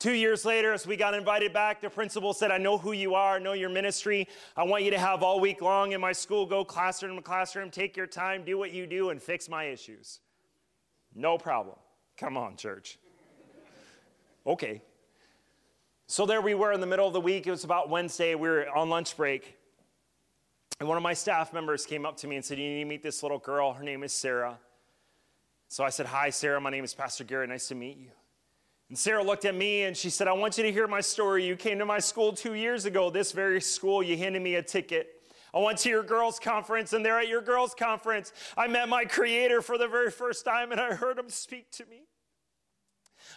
Two 0.00 0.12
years 0.12 0.44
later, 0.44 0.72
as 0.72 0.86
we 0.86 0.96
got 0.96 1.14
invited 1.14 1.52
back, 1.52 1.80
the 1.80 1.88
principal 1.88 2.34
said, 2.34 2.50
I 2.50 2.58
know 2.58 2.76
who 2.76 2.92
you 2.92 3.14
are, 3.14 3.36
I 3.36 3.38
know 3.38 3.52
your 3.52 3.70
ministry. 3.70 4.28
I 4.56 4.64
want 4.64 4.82
you 4.82 4.90
to 4.90 4.98
have 4.98 5.22
all 5.22 5.40
week 5.40 5.62
long 5.62 5.92
in 5.92 6.00
my 6.00 6.12
school, 6.12 6.44
go 6.44 6.64
classroom 6.64 7.16
to 7.16 7.22
classroom, 7.22 7.70
take 7.70 7.96
your 7.96 8.06
time, 8.06 8.44
do 8.44 8.58
what 8.58 8.72
you 8.72 8.86
do, 8.86 9.10
and 9.10 9.22
fix 9.22 9.48
my 9.48 9.64
issues. 9.64 10.20
No 11.14 11.38
problem. 11.38 11.76
Come 12.18 12.36
on, 12.36 12.56
church. 12.56 12.98
Okay. 14.46 14.82
So 16.06 16.26
there 16.26 16.42
we 16.42 16.54
were 16.54 16.72
in 16.72 16.80
the 16.80 16.86
middle 16.86 17.06
of 17.06 17.12
the 17.12 17.20
week. 17.20 17.46
It 17.46 17.50
was 17.50 17.64
about 17.64 17.88
Wednesday. 17.88 18.34
We 18.34 18.48
were 18.48 18.68
on 18.68 18.90
lunch 18.90 19.16
break. 19.16 19.56
And 20.80 20.88
one 20.88 20.98
of 20.98 21.02
my 21.02 21.14
staff 21.14 21.52
members 21.52 21.86
came 21.86 22.04
up 22.04 22.16
to 22.18 22.26
me 22.26 22.36
and 22.36 22.44
said, 22.44 22.58
You 22.58 22.68
need 22.68 22.80
to 22.80 22.84
meet 22.84 23.02
this 23.02 23.22
little 23.22 23.38
girl. 23.38 23.72
Her 23.72 23.84
name 23.84 24.02
is 24.02 24.12
Sarah. 24.12 24.58
So 25.68 25.84
I 25.84 25.90
said, 25.90 26.06
Hi, 26.06 26.30
Sarah. 26.30 26.60
My 26.60 26.70
name 26.70 26.84
is 26.84 26.94
Pastor 26.94 27.24
Garrett. 27.24 27.50
Nice 27.50 27.68
to 27.68 27.74
meet 27.74 27.98
you. 27.98 28.10
And 28.88 28.98
Sarah 28.98 29.22
looked 29.22 29.44
at 29.44 29.54
me 29.54 29.84
and 29.84 29.96
she 29.96 30.10
said, 30.10 30.28
I 30.28 30.32
want 30.32 30.58
you 30.58 30.64
to 30.64 30.72
hear 30.72 30.86
my 30.86 31.00
story. 31.00 31.44
You 31.44 31.56
came 31.56 31.78
to 31.78 31.86
my 31.86 31.98
school 31.98 32.32
two 32.32 32.54
years 32.54 32.84
ago, 32.84 33.10
this 33.10 33.32
very 33.32 33.60
school. 33.60 34.02
You 34.02 34.16
handed 34.16 34.42
me 34.42 34.56
a 34.56 34.62
ticket. 34.62 35.08
I 35.54 35.58
went 35.58 35.78
to 35.78 35.88
your 35.88 36.02
girls' 36.02 36.40
conference, 36.40 36.92
and 36.92 37.04
there 37.04 37.18
at 37.18 37.28
your 37.28 37.40
girls' 37.40 37.74
conference, 37.74 38.32
I 38.56 38.66
met 38.66 38.88
my 38.88 39.04
creator 39.04 39.62
for 39.62 39.78
the 39.78 39.86
very 39.86 40.10
first 40.10 40.44
time, 40.44 40.72
and 40.72 40.80
I 40.80 40.94
heard 40.94 41.16
him 41.16 41.30
speak 41.30 41.70
to 41.72 41.86
me. 41.86 42.02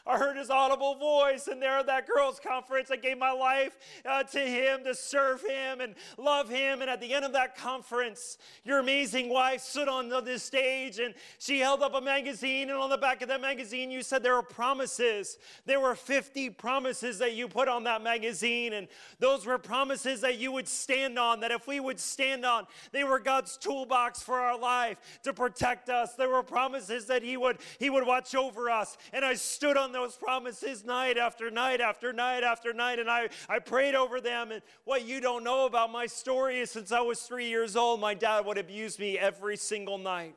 I 0.06 0.17
heard 0.17 0.38
his 0.38 0.50
audible 0.50 0.95
voice, 0.95 1.47
and 1.47 1.62
there 1.62 1.80
at 1.80 1.88
that 1.88 2.08
girls' 2.08 2.39
conference, 2.39 2.91
I 2.91 2.95
gave 2.95 3.17
my 3.17 3.32
life 3.32 3.78
uh, 4.06 4.23
to 4.23 4.39
him 4.39 4.84
to 4.84 4.95
serve 4.95 5.41
him 5.41 5.82
and 5.82 5.95
love 6.17 6.50
him. 6.50 6.82
And 6.82 6.89
at 6.89 7.02
the 7.02 7.13
end 7.13 7.26
of 7.26 7.34
that 7.34 7.58
conference, 7.58 8.38
your 8.63 8.80
amazing 8.80 9.30
wife 9.30 9.62
stood 9.62 9.88
on 9.88 10.10
this 10.23 10.43
stage 10.43 11.00
and 11.00 11.13
she 11.39 11.60
held 11.60 11.82
up 11.82 11.93
a 11.93 12.02
magazine, 12.02 12.69
and 12.69 12.78
on 12.78 12.89
the 12.89 12.97
back 12.97 13.21
of 13.21 13.30
that 13.30 13.41
magazine, 13.41 13.91
you 13.91 14.02
said 14.02 14.23
there 14.23 14.36
were 14.36 14.41
promises. 14.41 15.38
There 15.65 15.80
were 15.80 15.95
50 15.95 16.50
promises 16.52 17.19
that 17.19 17.34
you 17.34 17.47
put 17.47 17.67
on 17.67 17.84
that 17.84 18.02
magazine, 18.02 18.73
and 18.73 18.88
those 19.19 19.45
were 19.45 19.58
promises 19.58 20.21
that 20.21 20.38
you 20.38 20.52
would 20.52 20.67
stand 20.67 21.19
on, 21.19 21.39
that 21.41 21.52
if 21.52 21.67
we 21.67 21.80
would 21.80 22.00
stand 22.00 22.45
on, 22.45 22.67
they 22.91 23.04
were 23.04 23.19
God's 23.19 23.58
toolbox 23.58 24.21
for 24.21 24.39
our 24.39 24.58
life 24.58 24.97
to 25.23 25.34
protect 25.34 25.89
us. 25.89 26.15
There 26.15 26.30
were 26.30 26.43
promises 26.43 27.06
that 27.06 27.23
He 27.23 27.38
would 27.38 27.58
He 27.80 27.89
would 27.89 28.06
watch 28.06 28.36
over 28.36 28.69
us. 28.69 28.97
And 29.13 29.23
I 29.23 29.36
stood 29.36 29.77
on 29.78 29.92
those 29.92 30.16
promises 30.16 30.84
night 30.84 31.18
after 31.18 31.50
night 31.50 31.80
after 31.80 32.12
night 32.12 32.44
after 32.44 32.74
night, 32.74 33.00
and 33.00 33.10
I, 33.10 33.30
I 33.48 33.60
prayed 33.60 33.96
over 33.96 34.20
them. 34.20 34.52
And 34.52 34.62
what 34.84 35.06
you 35.06 35.22
don't 35.22 35.44
know 35.44 35.66
about 35.66 35.92
my 35.92 36.06
story 36.06 36.60
is 36.60 36.72
since 36.72 36.92
I 36.92 37.02
was 37.02 37.22
three 37.22 37.48
years 37.48 37.76
old, 37.76 38.02
my 38.02 38.13
dad 38.13 38.46
would 38.46 38.58
abuse 38.58 39.00
me 39.00 39.18
every 39.18 39.56
single 39.58 39.98
night. 39.98 40.36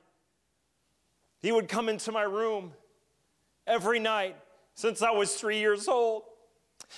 He 1.42 1.53
would 1.53 1.68
come 1.68 1.88
into 1.88 2.12
my 2.12 2.22
room 2.22 2.72
every 3.66 3.98
night 3.98 4.37
since 4.74 5.03
I 5.03 5.11
was 5.11 5.35
three 5.35 5.59
years 5.59 5.88
old. 5.88 6.22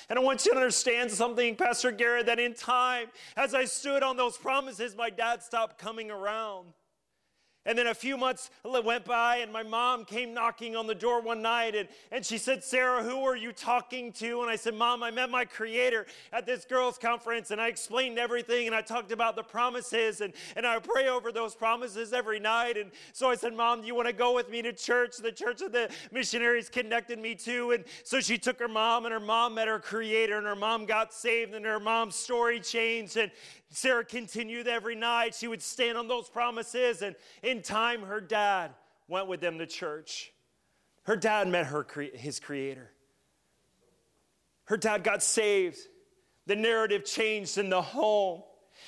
And 0.09 0.19
I 0.19 0.23
want 0.23 0.45
you 0.47 0.53
to 0.53 0.57
understand 0.57 1.11
something, 1.11 1.55
Pastor 1.57 1.93
Garrett, 1.93 2.27
that 2.27 2.39
in 2.39 2.55
time, 2.55 3.09
as 3.37 3.55
I 3.55 3.65
stood 3.65 4.03
on 4.03 4.17
those 4.17 4.39
promises, 4.39 4.97
my 4.97 5.11
dad 5.11 5.43
stopped 5.43 5.79
coming 5.79 6.11
around. 6.11 6.69
And 7.65 7.79
then 7.79 7.87
a 7.87 7.95
few 7.95 8.17
months 8.17 8.51
went 8.65 9.05
by, 9.05 9.37
and 9.37 9.53
my 9.53 9.63
mom 9.63 10.05
came 10.05 10.35
knocking 10.35 10.75
on 10.75 10.89
the 10.89 10.95
door 10.97 11.21
one 11.21 11.43
night, 11.43 11.77
and, 11.77 11.89
and 12.11 12.27
she 12.27 12.37
said, 12.37 12.65
Sarah, 12.65 13.05
who 13.05 13.23
are 13.23 13.37
you 13.37 13.53
talking 13.53 14.13
to? 14.15 14.43
And 14.43 14.51
I 14.51 14.57
said, 14.57 14.75
Mom, 14.75 15.03
I 15.05 15.13
met 15.13 15.31
my 15.31 15.45
creator 15.45 16.07
at 16.33 16.45
this 16.45 16.65
girls' 16.65 16.99
conference, 16.99 17.53
and 17.53 17.61
I 17.61 17.69
explained 17.69 18.19
everything, 18.19 18.67
and 18.67 18.75
I 18.75 18.83
talked 18.83 19.13
about 19.13 19.37
the 19.37 19.45
promises, 19.45 20.23
and, 20.23 20.33
and 20.57 20.67
I 20.67 20.81
pray 20.81 21.09
over 21.09 21.31
those 21.31 21.55
promises 21.55 22.13
every 22.13 22.41
night. 22.41 22.77
And 22.77 22.91
so 23.13 23.31
I 23.31 23.37
said, 23.37 23.55
Mom, 23.55 23.83
do 23.83 23.87
you 23.87 23.95
want 23.95 24.09
to 24.09 24.15
go 24.15 24.35
with 24.35 24.51
me 24.51 24.61
to 24.63 24.73
church? 24.73 25.19
The 25.19 25.31
church 25.31 25.59
that 25.59 25.73
the 25.73 25.89
missionaries 26.11 26.69
connected 26.69 27.21
me 27.21 27.37
to. 27.37 27.73
And 27.73 27.85
so 28.03 28.21
she 28.21 28.39
took 28.39 28.59
her 28.59 28.69
mom, 28.69 29.05
and 29.05 29.13
her 29.13 29.21
mom 29.21 29.55
met 29.55 29.69
her 29.69 29.79
creator, 29.79 30.37
and 30.37 30.47
her 30.47 30.57
mom 30.57 30.85
got 30.85 31.15
saved, 31.15 31.55
and 31.55 31.65
her 31.65 31.79
mom's 31.79 32.17
story 32.17 32.59
changed. 32.59 33.17
And 33.17 33.31
Sarah 33.75 34.05
continued 34.05 34.69
every 34.69 34.95
night. 34.95 35.35
She 35.35 35.49
would 35.49 35.63
stand 35.63 35.97
on 35.97 36.09
those 36.09 36.29
promises, 36.29 37.03
and 37.03 37.17
in 37.43 37.63
time, 37.63 38.03
her 38.03 38.21
dad 38.21 38.73
went 39.09 39.29
with 39.29 39.41
them 39.41 39.59
to 39.59 39.67
church. 39.67 40.33
Her 41.05 41.17
dad 41.17 41.49
met 41.49 41.67
her, 41.67 41.87
his 42.15 42.39
creator. 42.39 42.91
Her 44.65 44.77
dad 44.77 45.03
got 45.05 45.23
saved. 45.23 45.79
The 46.47 46.57
narrative 46.57 47.05
changed 47.05 47.59
in 47.59 47.71
the 47.71 47.83
home. 47.83 48.43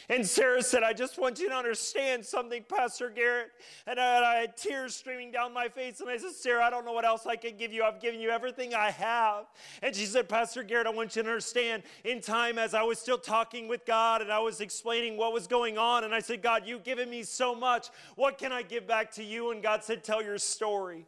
And 0.08 0.26
Sarah 0.26 0.62
said, 0.62 0.82
I 0.82 0.92
just 0.92 1.18
want 1.18 1.38
you 1.38 1.48
to 1.48 1.54
understand 1.54 2.24
something, 2.24 2.64
Pastor 2.68 3.08
Garrett. 3.08 3.48
And 3.86 3.98
I, 3.98 4.34
I, 4.34 4.40
had 4.40 4.56
tears 4.56 4.94
streaming 4.94 5.30
down 5.30 5.52
my 5.52 5.68
face. 5.68 6.00
And 6.00 6.10
I 6.10 6.18
said, 6.18 6.32
Sarah, 6.32 6.64
I 6.64 6.70
don't 6.70 6.84
know 6.84 6.92
what 6.92 7.06
else 7.06 7.26
I 7.26 7.36
can 7.36 7.56
give 7.56 7.72
you. 7.72 7.84
I've 7.84 8.00
given 8.00 8.20
you 8.20 8.30
everything 8.30 8.74
I 8.74 8.90
have. 8.90 9.46
And 9.82 9.94
she 9.94 10.04
said, 10.04 10.28
Pastor 10.28 10.62
Garrett, 10.62 10.86
I 10.86 10.90
want 10.90 11.16
you 11.16 11.22
to 11.22 11.28
understand 11.28 11.84
in 12.04 12.20
time 12.20 12.58
as 12.58 12.74
I 12.74 12.82
was 12.82 12.98
still 12.98 13.18
talking 13.18 13.66
with 13.66 13.86
God 13.86 14.20
and 14.20 14.30
I 14.30 14.40
was 14.40 14.60
explaining 14.60 15.16
what 15.16 15.32
was 15.32 15.46
going 15.46 15.78
on. 15.78 16.04
And 16.04 16.14
I 16.14 16.20
said, 16.20 16.42
God, 16.42 16.64
you've 16.66 16.84
given 16.84 17.08
me 17.08 17.22
so 17.22 17.54
much. 17.54 17.88
What 18.16 18.36
can 18.36 18.52
I 18.52 18.62
give 18.62 18.86
back 18.86 19.10
to 19.12 19.24
you? 19.24 19.52
And 19.52 19.62
God 19.62 19.82
said, 19.82 20.04
Tell 20.04 20.22
your 20.22 20.38
story. 20.38 21.06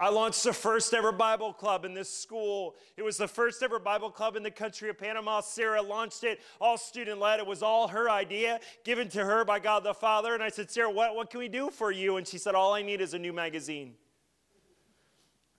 I 0.00 0.08
launched 0.08 0.44
the 0.44 0.54
first 0.54 0.94
ever 0.94 1.12
Bible 1.12 1.52
club 1.52 1.84
in 1.84 1.92
this 1.92 2.08
school. 2.08 2.74
It 2.96 3.02
was 3.02 3.18
the 3.18 3.28
first 3.28 3.62
ever 3.62 3.78
Bible 3.78 4.10
club 4.10 4.34
in 4.34 4.42
the 4.42 4.50
country 4.50 4.88
of 4.88 4.98
Panama. 4.98 5.42
Sarah 5.42 5.82
launched 5.82 6.24
it, 6.24 6.40
all 6.58 6.78
student 6.78 7.20
led. 7.20 7.38
It 7.38 7.46
was 7.46 7.62
all 7.62 7.86
her 7.88 8.08
idea, 8.08 8.60
given 8.82 9.10
to 9.10 9.22
her 9.22 9.44
by 9.44 9.58
God 9.58 9.84
the 9.84 9.92
Father. 9.92 10.32
And 10.32 10.42
I 10.42 10.48
said, 10.48 10.70
Sarah, 10.70 10.90
what, 10.90 11.14
what 11.14 11.28
can 11.28 11.38
we 11.38 11.48
do 11.48 11.68
for 11.68 11.92
you? 11.92 12.16
And 12.16 12.26
she 12.26 12.38
said, 12.38 12.54
All 12.54 12.72
I 12.72 12.80
need 12.80 13.02
is 13.02 13.12
a 13.12 13.18
new 13.18 13.34
magazine. 13.34 13.92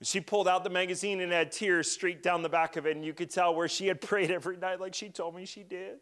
She 0.02 0.20
pulled 0.20 0.48
out 0.48 0.64
the 0.64 0.70
magazine 0.70 1.20
and 1.20 1.30
had 1.30 1.52
tears 1.52 1.88
streaked 1.88 2.24
down 2.24 2.42
the 2.42 2.48
back 2.48 2.76
of 2.76 2.86
it, 2.86 2.96
and 2.96 3.04
you 3.04 3.14
could 3.14 3.30
tell 3.30 3.54
where 3.54 3.68
she 3.68 3.86
had 3.86 4.00
prayed 4.08 4.32
every 4.32 4.56
night, 4.56 4.80
like 4.80 4.94
she 4.94 5.08
told 5.08 5.36
me 5.36 5.46
she 5.46 5.62
did. 5.62 5.98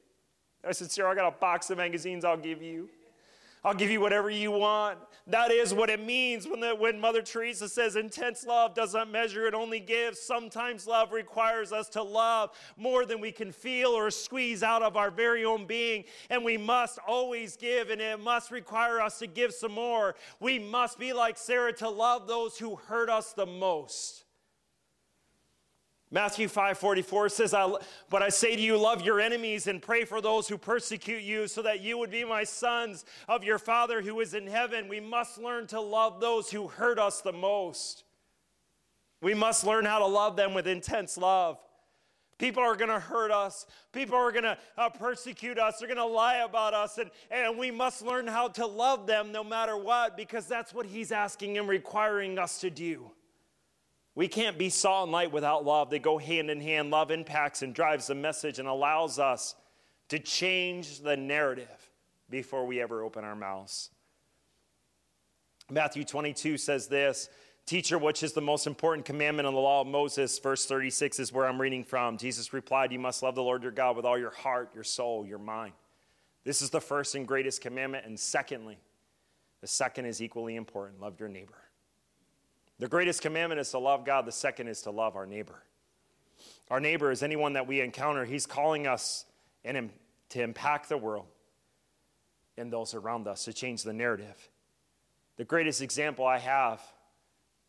I 0.66 0.72
said, 0.72 0.90
Sarah, 0.90 1.10
I 1.10 1.14
got 1.14 1.28
a 1.28 1.38
box 1.38 1.68
of 1.68 1.76
magazines 1.76 2.24
I'll 2.24 2.38
give 2.38 2.62
you. 2.62 2.88
I'll 3.62 3.74
give 3.74 3.90
you 3.90 4.00
whatever 4.00 4.30
you 4.30 4.50
want. 4.50 4.98
That 5.26 5.50
is 5.50 5.74
what 5.74 5.90
it 5.90 6.04
means 6.04 6.48
when, 6.48 6.60
the, 6.60 6.74
when 6.74 6.98
Mother 6.98 7.20
Teresa 7.20 7.68
says 7.68 7.94
intense 7.94 8.46
love 8.46 8.74
doesn't 8.74 9.10
measure, 9.12 9.46
it 9.46 9.52
only 9.52 9.80
gives. 9.80 10.18
Sometimes 10.18 10.86
love 10.86 11.12
requires 11.12 11.70
us 11.70 11.88
to 11.90 12.02
love 12.02 12.50
more 12.78 13.04
than 13.04 13.20
we 13.20 13.30
can 13.30 13.52
feel 13.52 13.90
or 13.90 14.10
squeeze 14.10 14.62
out 14.62 14.82
of 14.82 14.96
our 14.96 15.10
very 15.10 15.44
own 15.44 15.66
being. 15.66 16.04
And 16.30 16.42
we 16.42 16.56
must 16.56 16.98
always 17.06 17.56
give, 17.56 17.90
and 17.90 18.00
it 18.00 18.18
must 18.18 18.50
require 18.50 19.00
us 19.00 19.18
to 19.18 19.26
give 19.26 19.52
some 19.52 19.72
more. 19.72 20.14
We 20.40 20.58
must 20.58 20.98
be 20.98 21.12
like 21.12 21.36
Sarah 21.36 21.74
to 21.74 21.88
love 21.88 22.26
those 22.26 22.58
who 22.58 22.76
hurt 22.76 23.10
us 23.10 23.34
the 23.34 23.46
most. 23.46 24.24
Matthew 26.12 26.48
5:44 26.48 27.28
says, 27.28 27.54
I, 27.54 27.72
"But 28.08 28.22
I 28.22 28.30
say 28.30 28.56
to 28.56 28.60
you, 28.60 28.76
love 28.76 29.02
your 29.02 29.20
enemies 29.20 29.68
and 29.68 29.80
pray 29.80 30.04
for 30.04 30.20
those 30.20 30.48
who 30.48 30.58
persecute 30.58 31.22
you, 31.22 31.46
so 31.46 31.62
that 31.62 31.80
you 31.80 31.98
would 31.98 32.10
be 32.10 32.24
my 32.24 32.42
sons 32.42 33.04
of 33.28 33.44
your 33.44 33.60
Father 33.60 34.02
who 34.02 34.18
is 34.20 34.34
in 34.34 34.48
heaven." 34.48 34.88
We 34.88 34.98
must 34.98 35.38
learn 35.38 35.68
to 35.68 35.80
love 35.80 36.20
those 36.20 36.50
who 36.50 36.66
hurt 36.66 36.98
us 36.98 37.20
the 37.20 37.32
most. 37.32 38.02
We 39.20 39.34
must 39.34 39.64
learn 39.64 39.84
how 39.84 40.00
to 40.00 40.06
love 40.06 40.34
them 40.34 40.52
with 40.52 40.66
intense 40.66 41.16
love. 41.16 41.58
People 42.38 42.62
are 42.62 42.74
going 42.74 42.90
to 42.90 42.98
hurt 42.98 43.30
us. 43.30 43.66
People 43.92 44.16
are 44.16 44.32
going 44.32 44.44
to 44.44 44.56
uh, 44.78 44.88
persecute 44.88 45.58
us. 45.58 45.78
They're 45.78 45.86
going 45.86 45.98
to 45.98 46.06
lie 46.06 46.36
about 46.36 46.72
us. 46.72 46.96
And, 46.96 47.10
and 47.30 47.58
we 47.58 47.70
must 47.70 48.00
learn 48.00 48.26
how 48.26 48.48
to 48.48 48.66
love 48.66 49.06
them 49.06 49.30
no 49.30 49.44
matter 49.44 49.76
what, 49.76 50.16
because 50.16 50.46
that's 50.46 50.72
what 50.72 50.86
He's 50.86 51.12
asking 51.12 51.58
and 51.58 51.68
requiring 51.68 52.38
us 52.38 52.58
to 52.62 52.70
do. 52.70 53.12
We 54.20 54.28
can't 54.28 54.58
be 54.58 54.68
salt 54.68 55.04
and 55.04 55.12
light 55.12 55.32
without 55.32 55.64
love. 55.64 55.88
They 55.88 55.98
go 55.98 56.18
hand 56.18 56.50
in 56.50 56.60
hand. 56.60 56.90
Love 56.90 57.10
impacts 57.10 57.62
and 57.62 57.74
drives 57.74 58.08
the 58.08 58.14
message 58.14 58.58
and 58.58 58.68
allows 58.68 59.18
us 59.18 59.54
to 60.10 60.18
change 60.18 61.00
the 61.00 61.16
narrative 61.16 61.88
before 62.28 62.66
we 62.66 62.82
ever 62.82 63.02
open 63.02 63.24
our 63.24 63.34
mouths. 63.34 63.88
Matthew 65.70 66.04
22 66.04 66.58
says 66.58 66.86
this 66.86 67.30
Teacher, 67.64 67.96
which 67.96 68.22
is 68.22 68.34
the 68.34 68.42
most 68.42 68.66
important 68.66 69.06
commandment 69.06 69.48
in 69.48 69.54
the 69.54 69.60
law 69.60 69.80
of 69.80 69.86
Moses? 69.86 70.38
Verse 70.38 70.66
36 70.66 71.18
is 71.18 71.32
where 71.32 71.46
I'm 71.46 71.58
reading 71.58 71.82
from. 71.82 72.18
Jesus 72.18 72.52
replied, 72.52 72.92
You 72.92 72.98
must 72.98 73.22
love 73.22 73.36
the 73.36 73.42
Lord 73.42 73.62
your 73.62 73.72
God 73.72 73.96
with 73.96 74.04
all 74.04 74.18
your 74.18 74.32
heart, 74.32 74.68
your 74.74 74.84
soul, 74.84 75.24
your 75.24 75.38
mind. 75.38 75.72
This 76.44 76.60
is 76.60 76.68
the 76.68 76.82
first 76.82 77.14
and 77.14 77.26
greatest 77.26 77.62
commandment. 77.62 78.04
And 78.04 78.20
secondly, 78.20 78.76
the 79.62 79.66
second 79.66 80.04
is 80.04 80.20
equally 80.20 80.56
important 80.56 81.00
love 81.00 81.18
your 81.18 81.30
neighbor. 81.30 81.69
The 82.80 82.88
greatest 82.88 83.20
commandment 83.20 83.60
is 83.60 83.70
to 83.72 83.78
love 83.78 84.06
God, 84.06 84.24
the 84.24 84.32
second 84.32 84.68
is 84.68 84.80
to 84.82 84.90
love 84.90 85.14
our 85.14 85.26
neighbor. 85.26 85.62
Our 86.70 86.80
neighbor 86.80 87.10
is 87.10 87.22
anyone 87.22 87.52
that 87.52 87.66
we 87.66 87.82
encounter. 87.82 88.24
He's 88.24 88.46
calling 88.46 88.86
us 88.86 89.26
and 89.66 89.90
to 90.30 90.42
impact 90.42 90.88
the 90.88 90.96
world 90.96 91.26
and 92.56 92.72
those 92.72 92.94
around 92.94 93.28
us, 93.28 93.44
to 93.44 93.52
change 93.52 93.82
the 93.82 93.92
narrative. 93.92 94.48
The 95.36 95.44
greatest 95.44 95.82
example 95.82 96.24
I 96.26 96.38
have 96.38 96.80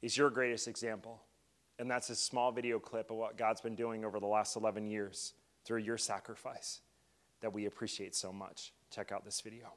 is 0.01 0.15
your 0.15 0.29
greatest 0.29 0.69
example, 0.69 1.21
and 1.77 1.91
that's 1.91 2.09
a 2.09 2.15
small 2.15 2.53
video 2.53 2.79
clip 2.79 3.11
of 3.11 3.17
what 3.17 3.37
God's 3.37 3.59
been 3.59 3.75
doing 3.75 4.05
over 4.05 4.17
the 4.19 4.27
last 4.27 4.55
11 4.55 4.87
years 4.87 5.33
through 5.65 5.79
your 5.79 5.97
sacrifice 5.97 6.79
that 7.41 7.51
we 7.51 7.65
appreciate 7.65 8.15
so 8.15 8.31
much. 8.31 8.71
Check 8.91 9.11
out 9.11 9.25
this 9.25 9.41
video. 9.41 9.73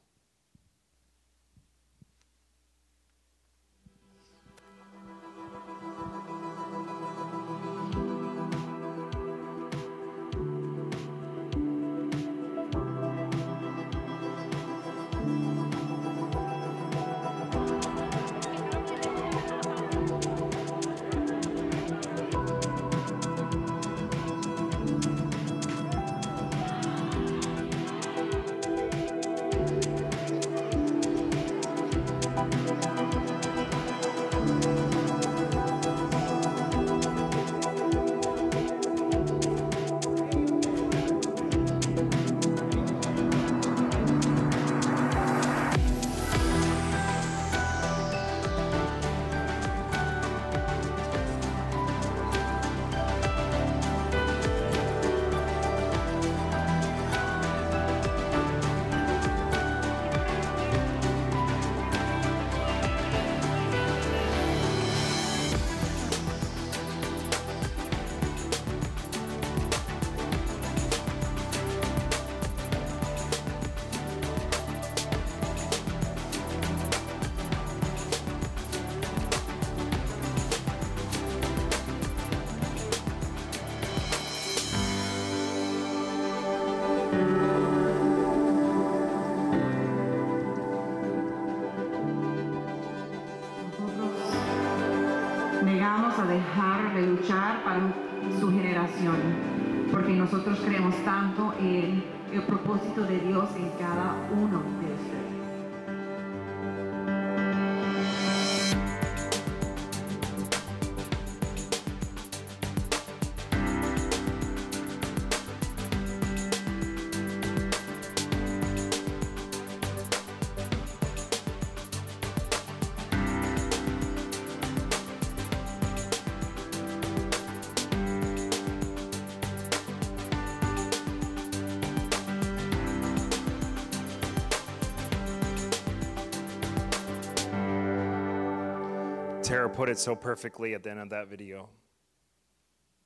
Tara 139.45 139.69
put 139.69 139.89
it 139.89 139.99
so 139.99 140.15
perfectly 140.15 140.73
at 140.73 140.81
the 140.81 140.89
end 140.89 140.99
of 140.99 141.11
that 141.11 141.27
video. 141.27 141.69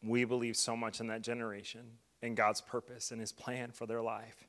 We 0.02 0.24
believe 0.24 0.56
so 0.56 0.74
much 0.74 1.02
in 1.02 1.08
that 1.08 1.22
generation 1.22 1.82
and 2.22 2.38
God's 2.38 2.62
purpose 2.62 3.12
and 3.12 3.20
His 3.20 3.34
plan 3.34 3.72
for 3.72 3.86
their 3.86 4.02
life. 4.02 4.48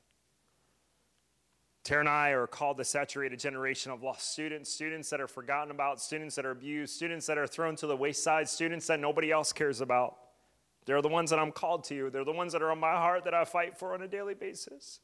Tara 1.83 1.99
and 1.99 2.07
I 2.07 2.29
are 2.29 2.47
called 2.47 2.77
to 2.77 2.85
saturate 2.85 3.33
a 3.33 3.37
generation 3.37 3.91
of 3.91 4.03
lost 4.03 4.31
students, 4.31 4.71
students 4.71 5.09
that 5.09 5.19
are 5.19 5.27
forgotten 5.27 5.69
about, 5.69 5.99
students 5.99 6.35
that 6.35 6.45
are 6.45 6.51
abused, 6.51 6.95
students 6.95 7.25
that 7.25 7.37
are 7.37 7.47
thrown 7.47 7.75
to 7.75 7.87
the 7.87 7.97
wayside, 7.97 8.47
students 8.47 8.87
that 8.87 9.01
nobody 9.01 9.29
else 9.29 9.51
cares 9.51 9.81
about. 9.81 10.15
They're 10.85 11.01
the 11.01 11.09
ones 11.09 11.29
that 11.31 11.39
I'm 11.39 11.51
called 11.51 11.83
to. 11.85 12.09
They're 12.09 12.23
the 12.23 12.31
ones 12.31 12.53
that 12.53 12.61
are 12.61 12.71
on 12.71 12.79
my 12.79 12.93
heart 12.93 13.25
that 13.25 13.33
I 13.33 13.43
fight 13.43 13.77
for 13.77 13.93
on 13.93 14.01
a 14.01 14.07
daily 14.07 14.33
basis. 14.33 15.01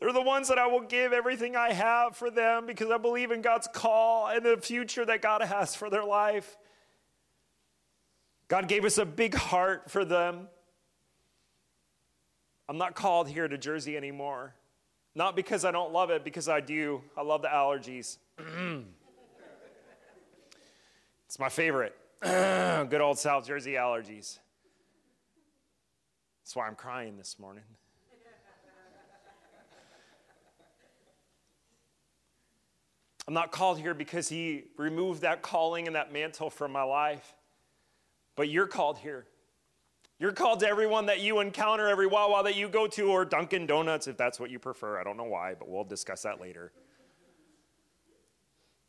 They're 0.00 0.12
the 0.14 0.22
ones 0.22 0.48
that 0.48 0.58
I 0.58 0.66
will 0.66 0.80
give 0.80 1.12
everything 1.12 1.56
I 1.56 1.72
have 1.72 2.16
for 2.16 2.30
them 2.30 2.64
because 2.64 2.90
I 2.90 2.96
believe 2.96 3.30
in 3.30 3.42
God's 3.42 3.68
call 3.72 4.28
and 4.28 4.44
the 4.44 4.56
future 4.56 5.04
that 5.04 5.20
God 5.20 5.42
has 5.42 5.74
for 5.74 5.90
their 5.90 6.04
life. 6.04 6.56
God 8.48 8.66
gave 8.66 8.86
us 8.86 8.96
a 8.96 9.04
big 9.04 9.34
heart 9.34 9.90
for 9.90 10.06
them. 10.06 10.48
I'm 12.66 12.78
not 12.78 12.94
called 12.94 13.28
here 13.28 13.46
to 13.46 13.58
Jersey 13.58 13.96
anymore. 13.96 14.54
Not 15.14 15.36
because 15.36 15.64
I 15.66 15.70
don't 15.70 15.92
love 15.92 16.10
it, 16.10 16.24
because 16.24 16.48
I 16.48 16.60
do. 16.60 17.02
I 17.16 17.22
love 17.22 17.42
the 17.42 17.48
allergies. 17.48 18.16
it's 21.26 21.38
my 21.38 21.48
favorite. 21.48 21.94
Good 22.22 23.00
old 23.00 23.18
South 23.18 23.46
Jersey 23.46 23.72
allergies. 23.72 24.38
That's 26.42 26.56
why 26.56 26.66
I'm 26.66 26.74
crying 26.74 27.18
this 27.18 27.38
morning. 27.38 27.64
I'm 33.30 33.34
not 33.34 33.52
called 33.52 33.78
here 33.78 33.94
because 33.94 34.28
He 34.28 34.64
removed 34.76 35.22
that 35.22 35.40
calling 35.40 35.86
and 35.86 35.94
that 35.94 36.12
mantle 36.12 36.50
from 36.50 36.72
my 36.72 36.82
life. 36.82 37.36
But 38.34 38.48
you're 38.48 38.66
called 38.66 38.98
here. 38.98 39.24
You're 40.18 40.32
called 40.32 40.58
to 40.60 40.66
everyone 40.66 41.06
that 41.06 41.20
you 41.20 41.38
encounter, 41.38 41.86
every 41.86 42.08
Wawa 42.08 42.42
that 42.42 42.56
you 42.56 42.68
go 42.68 42.88
to, 42.88 43.02
or 43.02 43.24
Dunkin' 43.24 43.66
Donuts 43.66 44.08
if 44.08 44.16
that's 44.16 44.40
what 44.40 44.50
you 44.50 44.58
prefer. 44.58 44.98
I 44.98 45.04
don't 45.04 45.16
know 45.16 45.22
why, 45.22 45.54
but 45.56 45.68
we'll 45.68 45.84
discuss 45.84 46.22
that 46.22 46.40
later. 46.40 46.72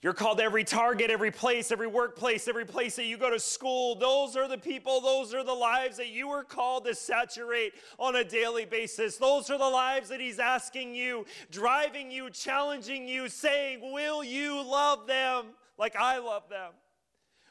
You're 0.02 0.14
called 0.14 0.40
every 0.40 0.64
target, 0.64 1.12
every 1.12 1.30
place, 1.30 1.72
every 1.72 1.86
workplace, 1.86 2.48
every 2.48 2.66
place 2.66 2.96
that 2.96 3.06
you 3.06 3.18
go 3.18 3.30
to 3.30 3.40
school. 3.40 3.94
Those 3.94 4.36
are 4.36 4.48
the 4.48 4.58
people, 4.58 5.00
those 5.00 5.32
are 5.32 5.44
the 5.44 5.54
lives 5.54 5.98
that 5.98 6.10
you 6.10 6.30
are 6.30 6.44
called 6.44 6.86
to 6.86 6.96
saturate 6.96 7.74
on 8.00 8.16
a 8.16 8.24
daily 8.24 8.66
basis. 8.66 9.18
Those 9.18 9.52
are 9.52 9.60
the 9.60 9.64
lives 9.64 10.10
that 10.10 10.20
He's 10.20 10.40
asking 10.40 10.96
you, 10.96 11.26
driving 11.52 12.10
you, 12.10 12.32
challenging 12.32 13.08
you, 13.08 13.30
saying, 13.30 13.80
Will 13.94 14.24
you 14.24 14.64
love 14.64 15.06
them 15.06 15.46
like 15.78 15.96
I 15.96 16.18
love 16.18 16.50
them? 16.50 16.72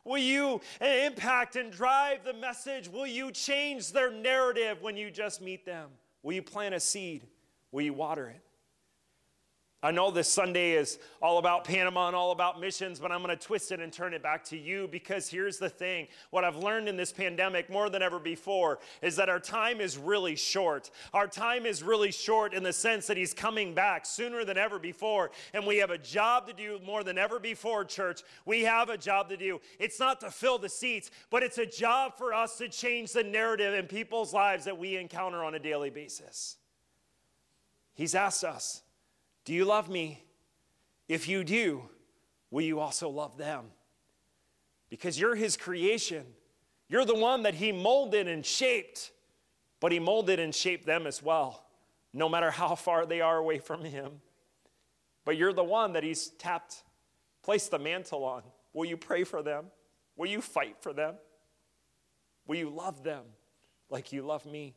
Will 0.05 0.19
you 0.19 0.61
impact 0.81 1.55
and 1.55 1.71
drive 1.71 2.25
the 2.25 2.33
message? 2.33 2.89
Will 2.89 3.07
you 3.07 3.31
change 3.31 3.93
their 3.93 4.11
narrative 4.11 4.83
when 4.83 4.97
you 4.97 5.13
just 5.13 5.41
meet 5.41 5.65
them? 5.65 5.91
Will 6.25 6.33
you 6.33 6.43
plant 6.43 6.75
a 6.75 6.81
seed? 6.81 7.29
Will 7.71 7.83
you 7.83 7.93
water 7.93 8.29
it? 8.29 8.43
I 9.83 9.93
know 9.93 10.11
this 10.11 10.29
Sunday 10.29 10.73
is 10.73 10.99
all 11.23 11.39
about 11.39 11.65
Panama 11.65 12.09
and 12.09 12.15
all 12.15 12.33
about 12.33 12.61
missions, 12.61 13.01
but 13.01 13.11
I'm 13.11 13.23
going 13.23 13.35
to 13.35 13.47
twist 13.47 13.73
it 13.73 13.81
and 13.81 13.91
turn 13.91 14.13
it 14.13 14.23
back 14.23 14.45
to 14.45 14.59
you 14.59 14.87
because 14.89 15.31
here's 15.31 15.57
the 15.57 15.71
thing. 15.71 16.09
What 16.29 16.45
I've 16.45 16.57
learned 16.57 16.87
in 16.87 16.99
this 16.99 17.13
pandemic 17.13 17.71
more 17.71 17.89
than 17.89 18.03
ever 18.03 18.19
before 18.19 18.81
is 19.01 19.17
that 19.17 19.31
our 19.31 19.41
time 19.41 19.81
is 19.81 19.97
really 19.97 20.37
short. 20.37 20.91
Our 21.15 21.27
time 21.27 21.65
is 21.65 21.83
really 21.83 22.13
short 22.13 22.53
in 22.53 22.63
the 22.63 22.75
sense 22.75 23.07
that 23.07 23.17
He's 23.17 23.33
coming 23.33 23.73
back 23.73 24.05
sooner 24.05 24.45
than 24.45 24.59
ever 24.59 24.79
before. 24.79 25.31
And 25.55 25.67
we 25.67 25.79
have 25.79 25.91
a 25.91 25.99
job 25.99 26.47
to 26.49 26.53
do 26.53 26.79
more 26.85 27.03
than 27.03 27.17
ever 27.17 27.39
before, 27.39 27.87
church. 27.87 28.23
We 28.45 28.65
have 28.65 28.91
a 28.91 28.99
job 28.99 29.31
to 29.31 29.39
do. 29.39 29.63
It's 29.79 29.99
not 29.99 30.21
to 30.21 30.31
fill 30.31 30.59
the 30.59 30.69
seats, 30.69 31.11
but 31.31 31.43
it's 31.43 31.57
a 31.57 31.65
job 31.65 32.19
for 32.19 32.35
us 32.35 32.59
to 32.59 32.69
change 32.69 33.13
the 33.13 33.25
narrative 33.25 33.73
in 33.73 33.87
people's 33.87 34.35
lives 34.35 34.67
that 34.67 34.77
we 34.77 34.97
encounter 34.97 35.43
on 35.43 35.55
a 35.55 35.59
daily 35.59 35.89
basis. 35.89 36.59
He's 37.95 38.15
asked 38.15 38.45
us. 38.45 38.83
Do 39.45 39.55
you 39.55 39.65
love 39.65 39.89
me? 39.89 40.23
If 41.09 41.29
you 41.29 41.45
do, 41.45 41.83
will 42.51 42.63
you 42.63 42.81
also 42.81 43.09
love 43.09 43.37
them? 43.37 43.67
Because 44.91 45.19
you're 45.19 45.35
his 45.35 45.57
creation. 45.57 46.25
You're 46.89 47.05
the 47.05 47.15
one 47.15 47.45
that 47.45 47.55
he 47.55 47.73
molded 47.73 48.29
and 48.29 48.45
shaped, 48.45 49.13
but 49.81 49.93
he 49.93 49.99
molded 49.99 50.41
and 50.41 50.55
shaped 50.55 50.87
them 50.87 51.07
as 51.07 51.23
well, 51.23 51.65
no 52.13 52.29
matter 52.29 52.51
how 52.51 52.75
far 52.75 53.07
they 53.07 53.21
are 53.21 53.39
away 53.39 53.59
from 53.59 53.85
him. 53.85 54.21
But 55.25 55.37
you're 55.37 55.53
the 55.53 55.65
one 55.65 55.93
that 55.95 56.03
he's 56.03 56.29
tapped, 56.31 56.83
placed 57.43 57.71
the 57.71 57.79
mantle 57.79 58.25
on. 58.25 58.43
Will 58.73 58.85
you 58.85 58.97
pray 58.97 59.25
for 59.25 59.43
them? 59.43 59.67
Will 60.17 60.29
you 60.29 60.41
fight 60.41 60.77
for 60.81 60.93
them? 60.93 61.15
Will 62.47 62.57
you 62.57 62.71
love 62.71 63.05
them 63.05 63.23
like 63.89 64.13
you 64.13 64.23
love 64.23 64.45
me? 64.45 64.75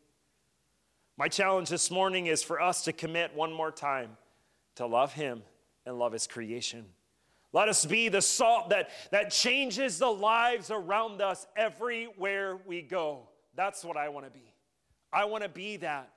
My 1.17 1.27
challenge 1.27 1.69
this 1.69 1.91
morning 1.91 2.27
is 2.27 2.41
for 2.41 2.61
us 2.61 2.83
to 2.85 2.93
commit 2.93 3.35
one 3.35 3.51
more 3.51 3.71
time 3.71 4.17
to 4.75 4.85
love 4.85 5.13
Him 5.13 5.43
and 5.85 5.97
love 5.97 6.13
His 6.13 6.27
creation. 6.27 6.85
Let 7.51 7.69
us 7.69 7.85
be 7.85 8.09
the 8.09 8.21
salt 8.21 8.71
that, 8.71 8.89
that 9.11 9.29
changes 9.29 9.99
the 9.99 10.09
lives 10.09 10.71
around 10.71 11.21
us 11.21 11.45
everywhere 11.55 12.57
we 12.65 12.81
go. 12.81 13.29
That's 13.55 13.85
what 13.85 13.95
I 13.95 14.09
want 14.09 14.25
to 14.25 14.31
be. 14.31 14.53
I 15.11 15.25
want 15.25 15.43
to 15.43 15.49
be 15.49 15.77
that. 15.77 16.09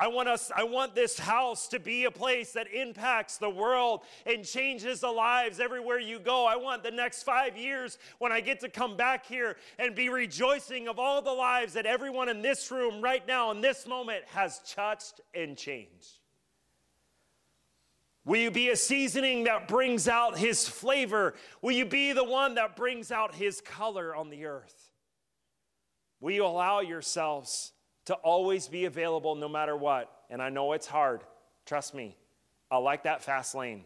I 0.00 0.06
want 0.06 0.28
us 0.28 0.52
I 0.54 0.62
want 0.62 0.94
this 0.94 1.18
house 1.18 1.66
to 1.68 1.80
be 1.80 2.04
a 2.04 2.10
place 2.10 2.52
that 2.52 2.72
impacts 2.72 3.36
the 3.36 3.50
world 3.50 4.02
and 4.26 4.44
changes 4.44 5.00
the 5.00 5.10
lives 5.10 5.58
everywhere 5.58 5.98
you 5.98 6.20
go. 6.20 6.46
I 6.46 6.54
want 6.54 6.84
the 6.84 6.90
next 6.92 7.24
5 7.24 7.56
years 7.56 7.98
when 8.18 8.30
I 8.30 8.40
get 8.40 8.60
to 8.60 8.68
come 8.68 8.96
back 8.96 9.26
here 9.26 9.56
and 9.78 9.96
be 9.96 10.08
rejoicing 10.08 10.86
of 10.86 11.00
all 11.00 11.20
the 11.20 11.32
lives 11.32 11.72
that 11.72 11.84
everyone 11.84 12.28
in 12.28 12.42
this 12.42 12.70
room 12.70 13.02
right 13.02 13.26
now 13.26 13.50
in 13.50 13.60
this 13.60 13.88
moment 13.88 14.24
has 14.26 14.60
touched 14.72 15.20
and 15.34 15.56
changed. 15.56 16.20
Will 18.28 18.36
you 18.36 18.50
be 18.50 18.68
a 18.68 18.76
seasoning 18.76 19.44
that 19.44 19.68
brings 19.68 20.06
out 20.06 20.36
his 20.36 20.68
flavor? 20.68 21.32
Will 21.62 21.72
you 21.72 21.86
be 21.86 22.12
the 22.12 22.22
one 22.22 22.56
that 22.56 22.76
brings 22.76 23.10
out 23.10 23.34
his 23.34 23.62
color 23.62 24.14
on 24.14 24.28
the 24.28 24.44
earth? 24.44 24.90
Will 26.20 26.32
you 26.32 26.44
allow 26.44 26.80
yourselves 26.80 27.72
to 28.04 28.12
always 28.16 28.68
be 28.68 28.84
available 28.84 29.34
no 29.34 29.48
matter 29.48 29.74
what? 29.74 30.12
And 30.28 30.42
I 30.42 30.50
know 30.50 30.74
it's 30.74 30.86
hard. 30.86 31.22
Trust 31.64 31.94
me. 31.94 32.18
I 32.70 32.76
like 32.76 33.04
that 33.04 33.24
fast 33.24 33.54
lane. 33.54 33.84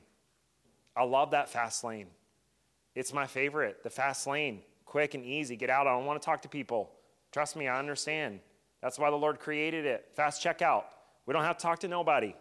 I 0.96 1.04
love 1.04 1.30
that 1.30 1.48
fast 1.48 1.84
lane. 1.84 2.08
It's 2.96 3.12
my 3.12 3.28
favorite, 3.28 3.84
the 3.84 3.90
fast 3.90 4.26
lane. 4.26 4.62
Quick 4.86 5.14
and 5.14 5.24
easy. 5.24 5.54
Get 5.54 5.70
out. 5.70 5.86
I 5.86 5.92
don't 5.92 6.04
want 6.04 6.20
to 6.20 6.26
talk 6.26 6.42
to 6.42 6.48
people. 6.48 6.90
Trust 7.30 7.54
me, 7.54 7.68
I 7.68 7.78
understand. 7.78 8.40
That's 8.82 8.98
why 8.98 9.10
the 9.10 9.16
Lord 9.16 9.38
created 9.38 9.86
it. 9.86 10.08
Fast 10.16 10.42
checkout. 10.42 10.82
We 11.26 11.32
don't 11.32 11.44
have 11.44 11.58
to 11.58 11.62
talk 11.62 11.78
to 11.78 11.88
nobody. 11.88 12.34